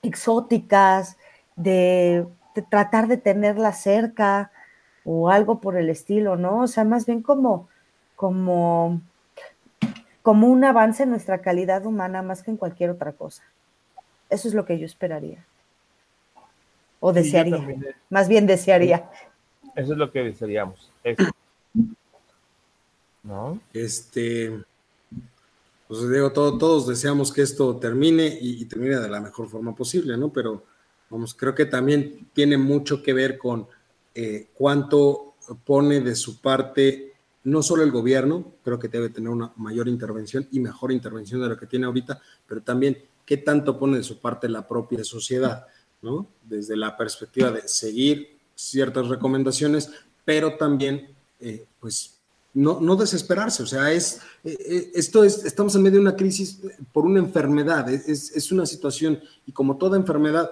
exóticas, 0.01 1.17
de, 1.55 2.25
de, 2.55 2.61
tratar 2.61 3.07
de 3.07 3.17
tenerla 3.17 3.73
cerca 3.73 4.51
o 5.03 5.29
algo 5.29 5.59
por 5.59 5.75
el 5.77 5.89
estilo, 5.89 6.37
¿no? 6.37 6.61
O 6.61 6.67
sea, 6.67 6.83
más 6.85 7.05
bien 7.05 7.21
como, 7.21 7.67
como, 8.15 9.01
como 10.24 10.47
un 10.47 10.63
avance 10.63 11.03
en 11.03 11.09
nuestra 11.09 11.41
calidad 11.41 11.86
humana 11.86 12.24
más 12.24 12.41
que 12.41 12.49
en 12.49 12.57
cualquier 12.57 12.89
otra 12.89 13.11
cosa. 13.11 13.43
Eso 14.30 14.47
es 14.47 14.55
lo 14.55 14.65
que 14.65 14.80
yo 14.80 14.86
esperaría. 14.86 15.45
O 16.99 17.13
desearía. 17.13 17.57
Sí, 17.57 17.76
más 18.09 18.28
bien 18.28 18.47
desearía. 18.47 19.09
Eso 19.76 19.91
es 19.91 19.97
lo 19.97 20.11
que 20.11 20.24
desearíamos. 20.24 20.91
Eso. 21.03 21.24
¿No? 23.21 23.59
Este, 23.74 24.63
pues 25.88 26.09
digo, 26.09 26.32
todo, 26.32 26.57
todos 26.57 26.88
deseamos 26.88 27.32
que 27.32 27.41
esto 27.41 27.76
termine 27.78 28.26
y, 28.26 28.61
y, 28.61 28.65
termine 28.65 28.99
de 28.99 29.09
la 29.09 29.21
mejor 29.21 29.49
forma 29.49 29.76
posible, 29.76 30.17
¿no? 30.17 30.32
Pero 30.32 30.63
vamos, 31.09 31.34
creo 31.34 31.53
que 31.53 31.65
también 31.65 32.28
tiene 32.34 32.57
mucho 32.57 33.03
que 33.03 33.13
ver 33.13 33.38
con 33.38 33.67
eh, 34.15 34.47
cuánto 34.53 35.36
pone 35.65 35.99
de 35.99 36.15
su 36.15 36.41
parte 36.41 37.12
no 37.45 37.61
solo 37.61 37.83
el 37.83 37.91
gobierno, 37.91 38.53
creo 38.63 38.79
que 38.79 38.87
debe 38.87 39.09
tener 39.09 39.29
una 39.29 39.51
mayor 39.57 39.87
intervención 39.87 40.47
y 40.51 40.59
mejor 40.59 40.91
intervención 40.91 41.41
de 41.41 41.49
lo 41.49 41.57
que 41.57 41.65
tiene 41.65 41.85
ahorita, 41.85 42.21
pero 42.47 42.61
también 42.61 42.97
qué 43.25 43.37
tanto 43.37 43.77
pone 43.77 43.97
de 43.97 44.03
su 44.03 44.19
parte 44.19 44.47
la 44.47 44.67
propia 44.67 45.03
sociedad, 45.03 45.67
¿no? 46.01 46.27
Desde 46.43 46.75
la 46.77 46.95
perspectiva 46.95 47.51
de 47.51 47.67
seguir 47.67 48.37
ciertas 48.55 49.07
recomendaciones, 49.07 49.89
pero 50.25 50.55
también, 50.57 51.09
eh, 51.39 51.65
pues, 51.79 52.17
no, 52.53 52.79
no, 52.79 52.95
desesperarse, 52.95 53.63
o 53.63 53.65
sea, 53.65 53.91
es, 53.91 54.21
eh, 54.43 54.91
esto 54.93 55.23
es, 55.23 55.43
estamos 55.43 55.73
en 55.75 55.81
medio 55.81 55.97
de 55.97 56.03
una 56.03 56.15
crisis 56.15 56.59
por 56.91 57.03
una 57.05 57.19
enfermedad, 57.19 57.89
es, 57.89 58.31
es 58.31 58.51
una 58.51 58.65
situación, 58.65 59.19
y 59.47 59.51
como 59.51 59.77
toda 59.77 59.97
enfermedad, 59.97 60.51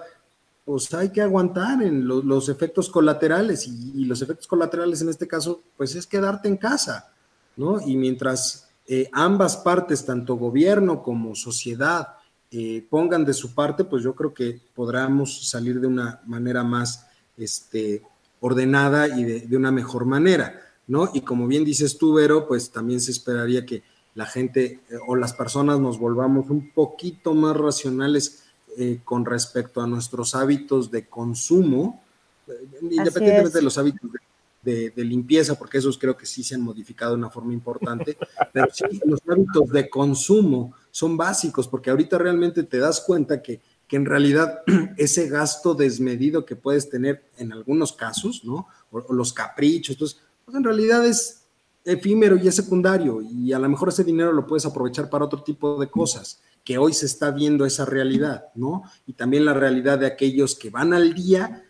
pues 0.64 0.92
hay 0.94 1.10
que 1.10 1.20
aguantar 1.20 1.82
en 1.82 2.06
lo, 2.06 2.22
los 2.22 2.48
efectos 2.48 2.88
colaterales, 2.88 3.66
y, 3.66 4.04
los 4.04 4.22
efectos 4.22 4.46
colaterales 4.46 5.02
en 5.02 5.08
este 5.08 5.26
caso, 5.26 5.62
pues 5.76 5.94
es 5.94 6.06
quedarte 6.06 6.48
en 6.48 6.56
casa, 6.56 7.12
¿no? 7.56 7.80
Y 7.80 7.96
mientras 7.96 8.68
eh, 8.86 9.08
ambas 9.12 9.56
partes, 9.56 10.04
tanto 10.04 10.36
gobierno 10.36 11.02
como 11.02 11.34
sociedad, 11.34 12.08
eh, 12.50 12.86
pongan 12.88 13.24
de 13.24 13.34
su 13.34 13.54
parte, 13.54 13.84
pues 13.84 14.02
yo 14.02 14.14
creo 14.14 14.34
que 14.34 14.60
podremos 14.74 15.48
salir 15.48 15.80
de 15.80 15.86
una 15.86 16.20
manera 16.26 16.62
más 16.62 17.06
este, 17.36 18.02
ordenada 18.40 19.08
y 19.08 19.24
de, 19.24 19.40
de 19.40 19.56
una 19.56 19.72
mejor 19.72 20.04
manera. 20.04 20.60
¿no? 20.86 21.10
Y 21.14 21.22
como 21.22 21.46
bien 21.46 21.64
dices 21.64 21.96
tú, 21.96 22.14
Vero, 22.14 22.46
pues 22.46 22.70
también 22.70 23.00
se 23.00 23.10
esperaría 23.10 23.64
que 23.64 23.82
la 24.14 24.26
gente 24.26 24.80
eh, 24.90 24.98
o 25.06 25.16
las 25.16 25.32
personas 25.32 25.80
nos 25.80 25.98
volvamos 25.98 26.50
un 26.50 26.70
poquito 26.72 27.34
más 27.34 27.56
racionales 27.56 28.41
eh, 28.76 29.00
con 29.04 29.24
respecto 29.24 29.80
a 29.80 29.86
nuestros 29.86 30.34
hábitos 30.34 30.90
de 30.90 31.06
consumo, 31.06 32.02
eh, 32.46 32.52
independientemente 32.90 33.58
de 33.58 33.62
los 33.62 33.76
hábitos 33.78 34.10
de, 34.12 34.18
de, 34.62 34.90
de, 34.90 35.04
limpieza, 35.04 35.58
porque 35.58 35.78
esos 35.78 35.98
creo 35.98 36.16
que 36.16 36.26
sí 36.26 36.42
se 36.42 36.54
han 36.54 36.62
modificado 36.62 37.12
de 37.12 37.18
una 37.18 37.30
forma 37.30 37.52
importante, 37.52 38.16
pero 38.52 38.68
sí 38.72 38.84
los 39.04 39.20
hábitos 39.28 39.70
de 39.70 39.90
consumo 39.90 40.74
son 40.90 41.16
básicos, 41.16 41.68
porque 41.68 41.90
ahorita 41.90 42.16
realmente 42.18 42.62
te 42.62 42.78
das 42.78 43.00
cuenta 43.00 43.42
que, 43.42 43.60
que 43.86 43.96
en 43.96 44.06
realidad 44.06 44.62
ese 44.96 45.28
gasto 45.28 45.74
desmedido 45.74 46.46
que 46.46 46.56
puedes 46.56 46.88
tener 46.88 47.24
en 47.36 47.52
algunos 47.52 47.92
casos, 47.92 48.42
¿no? 48.44 48.68
O, 48.90 48.98
o 49.00 49.12
los 49.12 49.32
caprichos, 49.32 49.96
entonces, 49.96 50.18
pues 50.44 50.56
en 50.56 50.64
realidad 50.64 51.06
es 51.06 51.42
efímero 51.84 52.36
y 52.36 52.48
es 52.48 52.54
secundario 52.54 53.20
y 53.22 53.52
a 53.52 53.58
lo 53.58 53.68
mejor 53.68 53.88
ese 53.88 54.04
dinero 54.04 54.32
lo 54.32 54.46
puedes 54.46 54.64
aprovechar 54.64 55.10
para 55.10 55.24
otro 55.24 55.42
tipo 55.42 55.80
de 55.80 55.90
cosas, 55.90 56.40
que 56.64 56.78
hoy 56.78 56.92
se 56.92 57.06
está 57.06 57.30
viendo 57.30 57.66
esa 57.66 57.84
realidad, 57.84 58.46
¿no? 58.54 58.84
Y 59.06 59.14
también 59.14 59.44
la 59.44 59.54
realidad 59.54 59.98
de 59.98 60.06
aquellos 60.06 60.54
que 60.54 60.70
van 60.70 60.94
al 60.94 61.14
día 61.14 61.64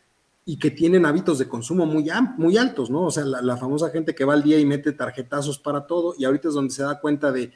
y 0.45 0.59
que 0.59 0.70
tienen 0.70 1.07
hábitos 1.07 1.38
de 1.38 1.49
consumo 1.49 1.86
muy, 1.86 2.11
muy 2.36 2.57
altos, 2.59 2.90
¿no? 2.90 3.05
O 3.05 3.11
sea, 3.11 3.24
la, 3.24 3.40
la, 3.40 3.57
famosa 3.57 3.90
gente 3.90 4.14
que 4.14 4.24
va 4.24 4.34
al 4.34 4.43
día 4.43 4.59
y 4.59 4.66
mete 4.66 4.93
tarjetazos 4.93 5.59
para 5.59 5.86
todo 5.86 6.14
y 6.18 6.24
ahorita 6.24 6.49
es 6.49 6.55
donde 6.55 6.74
se 6.74 6.82
da 6.82 7.01
cuenta 7.01 7.30
de, 7.30 7.53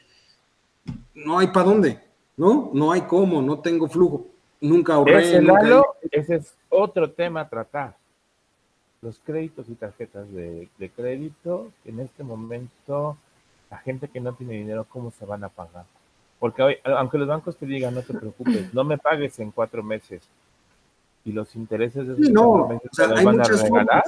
no 1.15 1.39
hay 1.39 1.49
para 1.49 1.67
dónde, 1.67 2.01
¿no? 2.37 2.71
No 2.73 2.93
hay 2.93 3.03
cómo, 3.03 3.43
no 3.43 3.59
tengo 3.59 3.89
flujo, 3.89 4.29
nunca 4.61 4.95
ahorré. 4.95 5.23
Ese, 5.23 5.41
nunca... 5.41 5.63
Lalo, 5.63 5.97
ese 6.11 6.37
es 6.37 6.55
otro 6.69 7.11
tema 7.11 7.43
a 7.43 7.49
tratar 7.49 7.97
los 9.03 9.19
créditos 9.19 9.69
y 9.69 9.75
tarjetas 9.75 10.33
de, 10.33 10.69
de, 10.79 10.91
crédito, 10.91 11.71
en 11.85 12.01
este 12.01 12.25
momento, 12.25 13.17
la 13.71 13.79
gente 13.79 14.09
que 14.09 14.21
no 14.21 14.33
tiene 14.35 14.55
dinero, 14.55 14.87
¿cómo 14.89 15.11
se 15.11 15.25
van 15.25 15.45
a 15.45 15.49
pagar? 15.49 15.85
Porque 16.47 16.63
hoy, 16.63 16.77
aunque 16.85 17.19
los 17.19 17.27
bancos 17.27 17.57
te 17.57 17.67
digan, 17.67 17.93
no 17.93 18.03
te 18.03 18.15
preocupes, 18.15 18.73
no 18.73 18.85
me 18.85 18.99
pagues 18.99 19.37
en 19.41 19.51
cuatro 19.51 19.83
meses, 19.83 20.23
y 21.25 21.33
los 21.33 21.57
intereses 21.57 22.07
de 22.07 22.13
esos 22.13 22.25
sí, 22.25 22.33
no, 22.33 22.53
cuatro 22.53 22.69
meses 22.69 22.89
o 22.93 22.95
sea, 22.95 23.05
te 23.07 23.11
los 23.11 23.19
hay 23.19 23.25
van 23.25 23.41
a 23.41 23.45
regalar. 23.45 24.05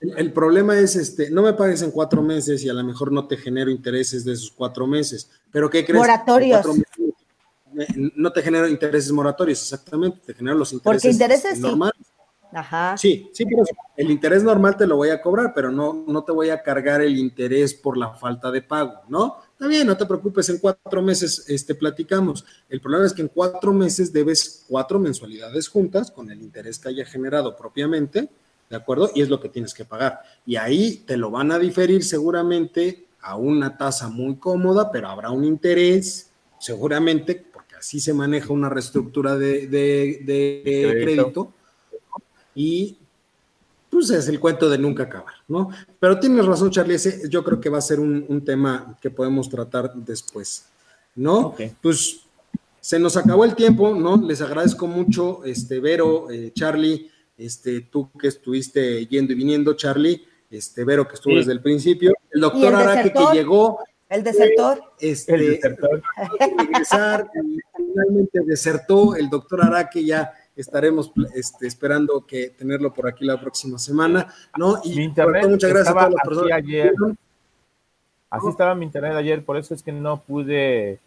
El, 0.00 0.18
el, 0.18 0.32
problema 0.32 0.76
es, 0.76 0.96
este, 0.96 1.30
no 1.30 1.42
me 1.42 1.52
pagues 1.52 1.82
en 1.82 1.92
cuatro 1.92 2.20
meses 2.20 2.64
y 2.64 2.68
a 2.68 2.72
lo 2.72 2.82
mejor 2.82 3.12
no 3.12 3.28
te 3.28 3.36
genero 3.36 3.70
intereses 3.70 4.24
de 4.24 4.32
esos 4.32 4.50
cuatro 4.50 4.88
meses, 4.88 5.30
pero 5.52 5.70
¿qué 5.70 5.84
crees? 5.84 6.00
Moratorios. 6.00 6.66
Meses, 6.66 7.96
no 8.16 8.32
te 8.32 8.42
genero 8.42 8.66
intereses 8.66 9.12
moratorios, 9.12 9.62
exactamente, 9.62 10.18
te 10.26 10.34
genero 10.34 10.56
los 10.56 10.72
intereses, 10.72 11.02
Porque 11.02 11.12
intereses 11.12 11.60
normales. 11.60 11.94
Sí. 11.96 12.12
Ajá. 12.50 12.96
Sí, 12.96 13.30
sí, 13.32 13.44
pero 13.44 13.62
el 13.96 14.10
interés 14.10 14.42
normal 14.42 14.76
te 14.76 14.88
lo 14.88 14.96
voy 14.96 15.10
a 15.10 15.22
cobrar, 15.22 15.52
pero 15.54 15.70
no, 15.70 16.04
no 16.08 16.24
te 16.24 16.32
voy 16.32 16.50
a 16.50 16.60
cargar 16.60 17.02
el 17.02 17.16
interés 17.16 17.72
por 17.72 17.96
la 17.96 18.14
falta 18.14 18.50
de 18.50 18.62
pago, 18.62 19.02
¿no? 19.08 19.36
Está 19.58 19.66
bien, 19.66 19.88
no 19.88 19.96
te 19.96 20.06
preocupes, 20.06 20.48
en 20.50 20.58
cuatro 20.58 21.02
meses 21.02 21.44
este, 21.48 21.74
platicamos. 21.74 22.44
El 22.68 22.80
problema 22.80 23.04
es 23.04 23.12
que 23.12 23.22
en 23.22 23.28
cuatro 23.28 23.72
meses 23.72 24.12
debes 24.12 24.64
cuatro 24.68 25.00
mensualidades 25.00 25.66
juntas 25.66 26.12
con 26.12 26.30
el 26.30 26.40
interés 26.40 26.78
que 26.78 26.90
haya 26.90 27.04
generado 27.04 27.56
propiamente, 27.56 28.28
¿de 28.70 28.76
acuerdo? 28.76 29.10
Y 29.16 29.22
es 29.22 29.28
lo 29.28 29.40
que 29.40 29.48
tienes 29.48 29.74
que 29.74 29.84
pagar. 29.84 30.20
Y 30.46 30.54
ahí 30.54 31.02
te 31.04 31.16
lo 31.16 31.32
van 31.32 31.50
a 31.50 31.58
diferir 31.58 32.04
seguramente 32.04 33.08
a 33.20 33.34
una 33.34 33.76
tasa 33.76 34.06
muy 34.08 34.36
cómoda, 34.36 34.92
pero 34.92 35.08
habrá 35.08 35.32
un 35.32 35.44
interés, 35.44 36.30
seguramente, 36.60 37.44
porque 37.52 37.74
así 37.74 37.98
se 37.98 38.14
maneja 38.14 38.52
una 38.52 38.68
reestructura 38.68 39.36
de, 39.36 39.66
de, 39.66 40.22
de 40.24 40.62
crédito. 40.62 41.02
crédito 41.02 41.52
y 42.54 42.96
pues 43.90 44.10
es 44.10 44.28
el 44.28 44.38
cuento 44.38 44.68
de 44.68 44.78
nunca 44.78 45.04
acabar, 45.04 45.34
¿no? 45.48 45.70
Pero 45.98 46.18
tienes 46.18 46.44
razón, 46.44 46.70
Charlie, 46.70 46.94
ese 46.94 47.28
yo 47.28 47.42
creo 47.42 47.60
que 47.60 47.70
va 47.70 47.78
a 47.78 47.82
ser 47.82 48.00
un, 48.00 48.24
un 48.28 48.44
tema 48.44 48.96
que 49.00 49.10
podemos 49.10 49.48
tratar 49.48 49.94
después, 49.94 50.66
¿no? 51.14 51.48
Okay. 51.48 51.72
Pues 51.80 52.20
se 52.80 52.98
nos 52.98 53.16
acabó 53.16 53.44
el 53.44 53.54
tiempo, 53.54 53.94
¿no? 53.94 54.16
Les 54.16 54.40
agradezco 54.40 54.86
mucho, 54.86 55.44
este, 55.44 55.80
Vero, 55.80 56.30
eh, 56.30 56.52
Charlie, 56.54 57.10
este, 57.36 57.82
tú 57.82 58.10
que 58.18 58.28
estuviste 58.28 59.06
yendo 59.06 59.32
y 59.32 59.36
viniendo, 59.36 59.74
Charlie, 59.74 60.24
este, 60.50 60.84
Vero 60.84 61.06
que 61.06 61.14
estuvo 61.14 61.34
sí. 61.34 61.38
desde 61.40 61.52
el 61.52 61.60
principio, 61.60 62.14
el 62.30 62.40
doctor 62.40 62.68
el 62.68 62.74
Araque 62.74 63.12
que 63.12 63.36
llegó. 63.36 63.78
El 64.08 64.24
desertor. 64.24 64.80
Este, 64.98 65.34
el 65.34 65.50
desertor. 65.50 66.02
regresar, 66.58 67.30
finalmente 67.76 68.40
desertó, 68.46 69.14
el 69.16 69.28
doctor 69.28 69.64
Araque 69.64 70.04
ya 70.04 70.32
estaremos 70.60 71.12
este, 71.34 71.66
esperando 71.66 72.24
que 72.26 72.50
tenerlo 72.50 72.92
por 72.92 73.08
aquí 73.08 73.24
la 73.24 73.40
próxima 73.40 73.78
semana, 73.78 74.32
¿no? 74.56 74.80
Y 74.84 74.96
mi 74.96 75.04
internet 75.04 75.48
muchas 75.48 75.70
gracias 75.70 75.88
a 75.88 75.98
todas 75.98 76.14
las 76.14 76.22
personas. 76.22 76.52
Ayer. 76.52 76.92
Así 78.30 78.48
estaba 78.48 78.74
mi 78.74 78.84
internet 78.84 79.14
ayer, 79.14 79.44
por 79.44 79.56
eso 79.56 79.74
es 79.74 79.82
que 79.82 79.92
no 79.92 80.20
pude 80.20 80.98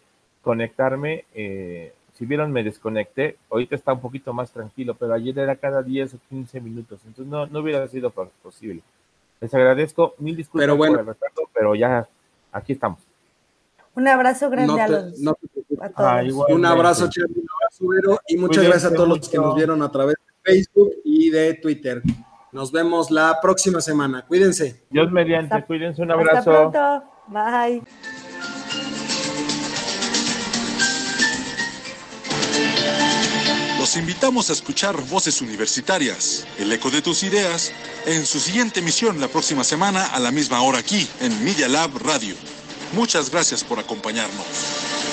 conectarme. 0.42 1.24
Eh, 1.34 1.92
si 2.14 2.26
vieron, 2.26 2.52
me 2.52 2.64
desconecté. 2.64 3.36
Ahorita 3.50 3.76
está 3.76 3.92
un 3.92 4.00
poquito 4.00 4.32
más 4.32 4.50
tranquilo, 4.50 4.94
pero 4.94 5.14
ayer 5.14 5.38
era 5.38 5.56
cada 5.56 5.82
10 5.82 6.14
o 6.14 6.18
15 6.28 6.60
minutos. 6.60 7.00
Entonces 7.06 7.30
no, 7.30 7.46
no 7.46 7.60
hubiera 7.60 7.86
sido 7.88 8.10
posible. 8.10 8.82
Les 9.40 9.52
agradezco. 9.54 10.14
Mil 10.18 10.36
disculpas 10.36 10.64
Pero 10.64 10.76
bueno. 10.76 10.94
por 10.94 11.00
el 11.00 11.06
retraso, 11.06 11.42
pero 11.52 11.74
ya 11.74 12.06
aquí 12.52 12.72
estamos. 12.72 13.00
Un 13.94 14.08
abrazo 14.08 14.48
grande 14.50 14.72
No 14.74 14.82
a 14.82 14.88
los 14.88 15.18
no 15.20 15.34
te 15.34 15.48
preocupes. 15.48 15.78
a 15.86 15.90
todos. 15.90 16.46
Ah. 16.48 16.52
Un 16.54 16.64
abrazo, 16.66 17.08
Charlie, 17.10 17.38
un 17.40 17.46
abrazo, 17.56 17.88
Vero, 17.88 18.20
y 18.28 18.36
muchas 18.36 18.56
Cuídense 18.58 18.68
gracias 18.70 18.92
a 18.92 18.94
todos 18.94 19.08
los 19.08 19.28
que 19.28 19.36
nos 19.38 19.54
vieron 19.54 19.82
a 19.82 19.90
través 19.90 20.16
de 20.16 20.52
Facebook 20.52 20.90
y 21.04 21.30
de 21.30 21.54
Twitter. 21.54 22.02
Nos 22.52 22.70
vemos 22.72 23.10
la 23.10 23.38
próxima 23.40 23.80
semana. 23.80 24.24
Cuídense. 24.26 24.84
Dios 24.90 25.10
mediante, 25.12 25.54
Hasta- 25.54 25.66
cuídense, 25.66 26.02
un 26.02 26.10
Hasta 26.10 26.20
abrazo. 26.20 26.50
pronto. 26.70 27.04
Bye. 27.28 27.82
Los 33.78 33.96
invitamos 33.96 34.48
a 34.48 34.52
escuchar 34.52 34.96
Voces 35.08 35.40
Universitarias, 35.42 36.46
el 36.58 36.70
eco 36.72 36.90
de 36.90 37.02
tus 37.02 37.24
ideas, 37.24 37.72
en 38.06 38.24
su 38.26 38.38
siguiente 38.38 38.80
emisión 38.80 39.20
la 39.20 39.28
próxima 39.28 39.64
semana 39.64 40.06
a 40.06 40.20
la 40.20 40.30
misma 40.30 40.62
hora 40.62 40.78
aquí 40.78 41.08
en 41.20 41.44
Media 41.44 41.68
Lab 41.68 41.90
Radio. 41.98 42.34
Muchas 42.92 43.30
gracias 43.30 43.64
por 43.64 43.78
acompañarnos. 43.78 45.11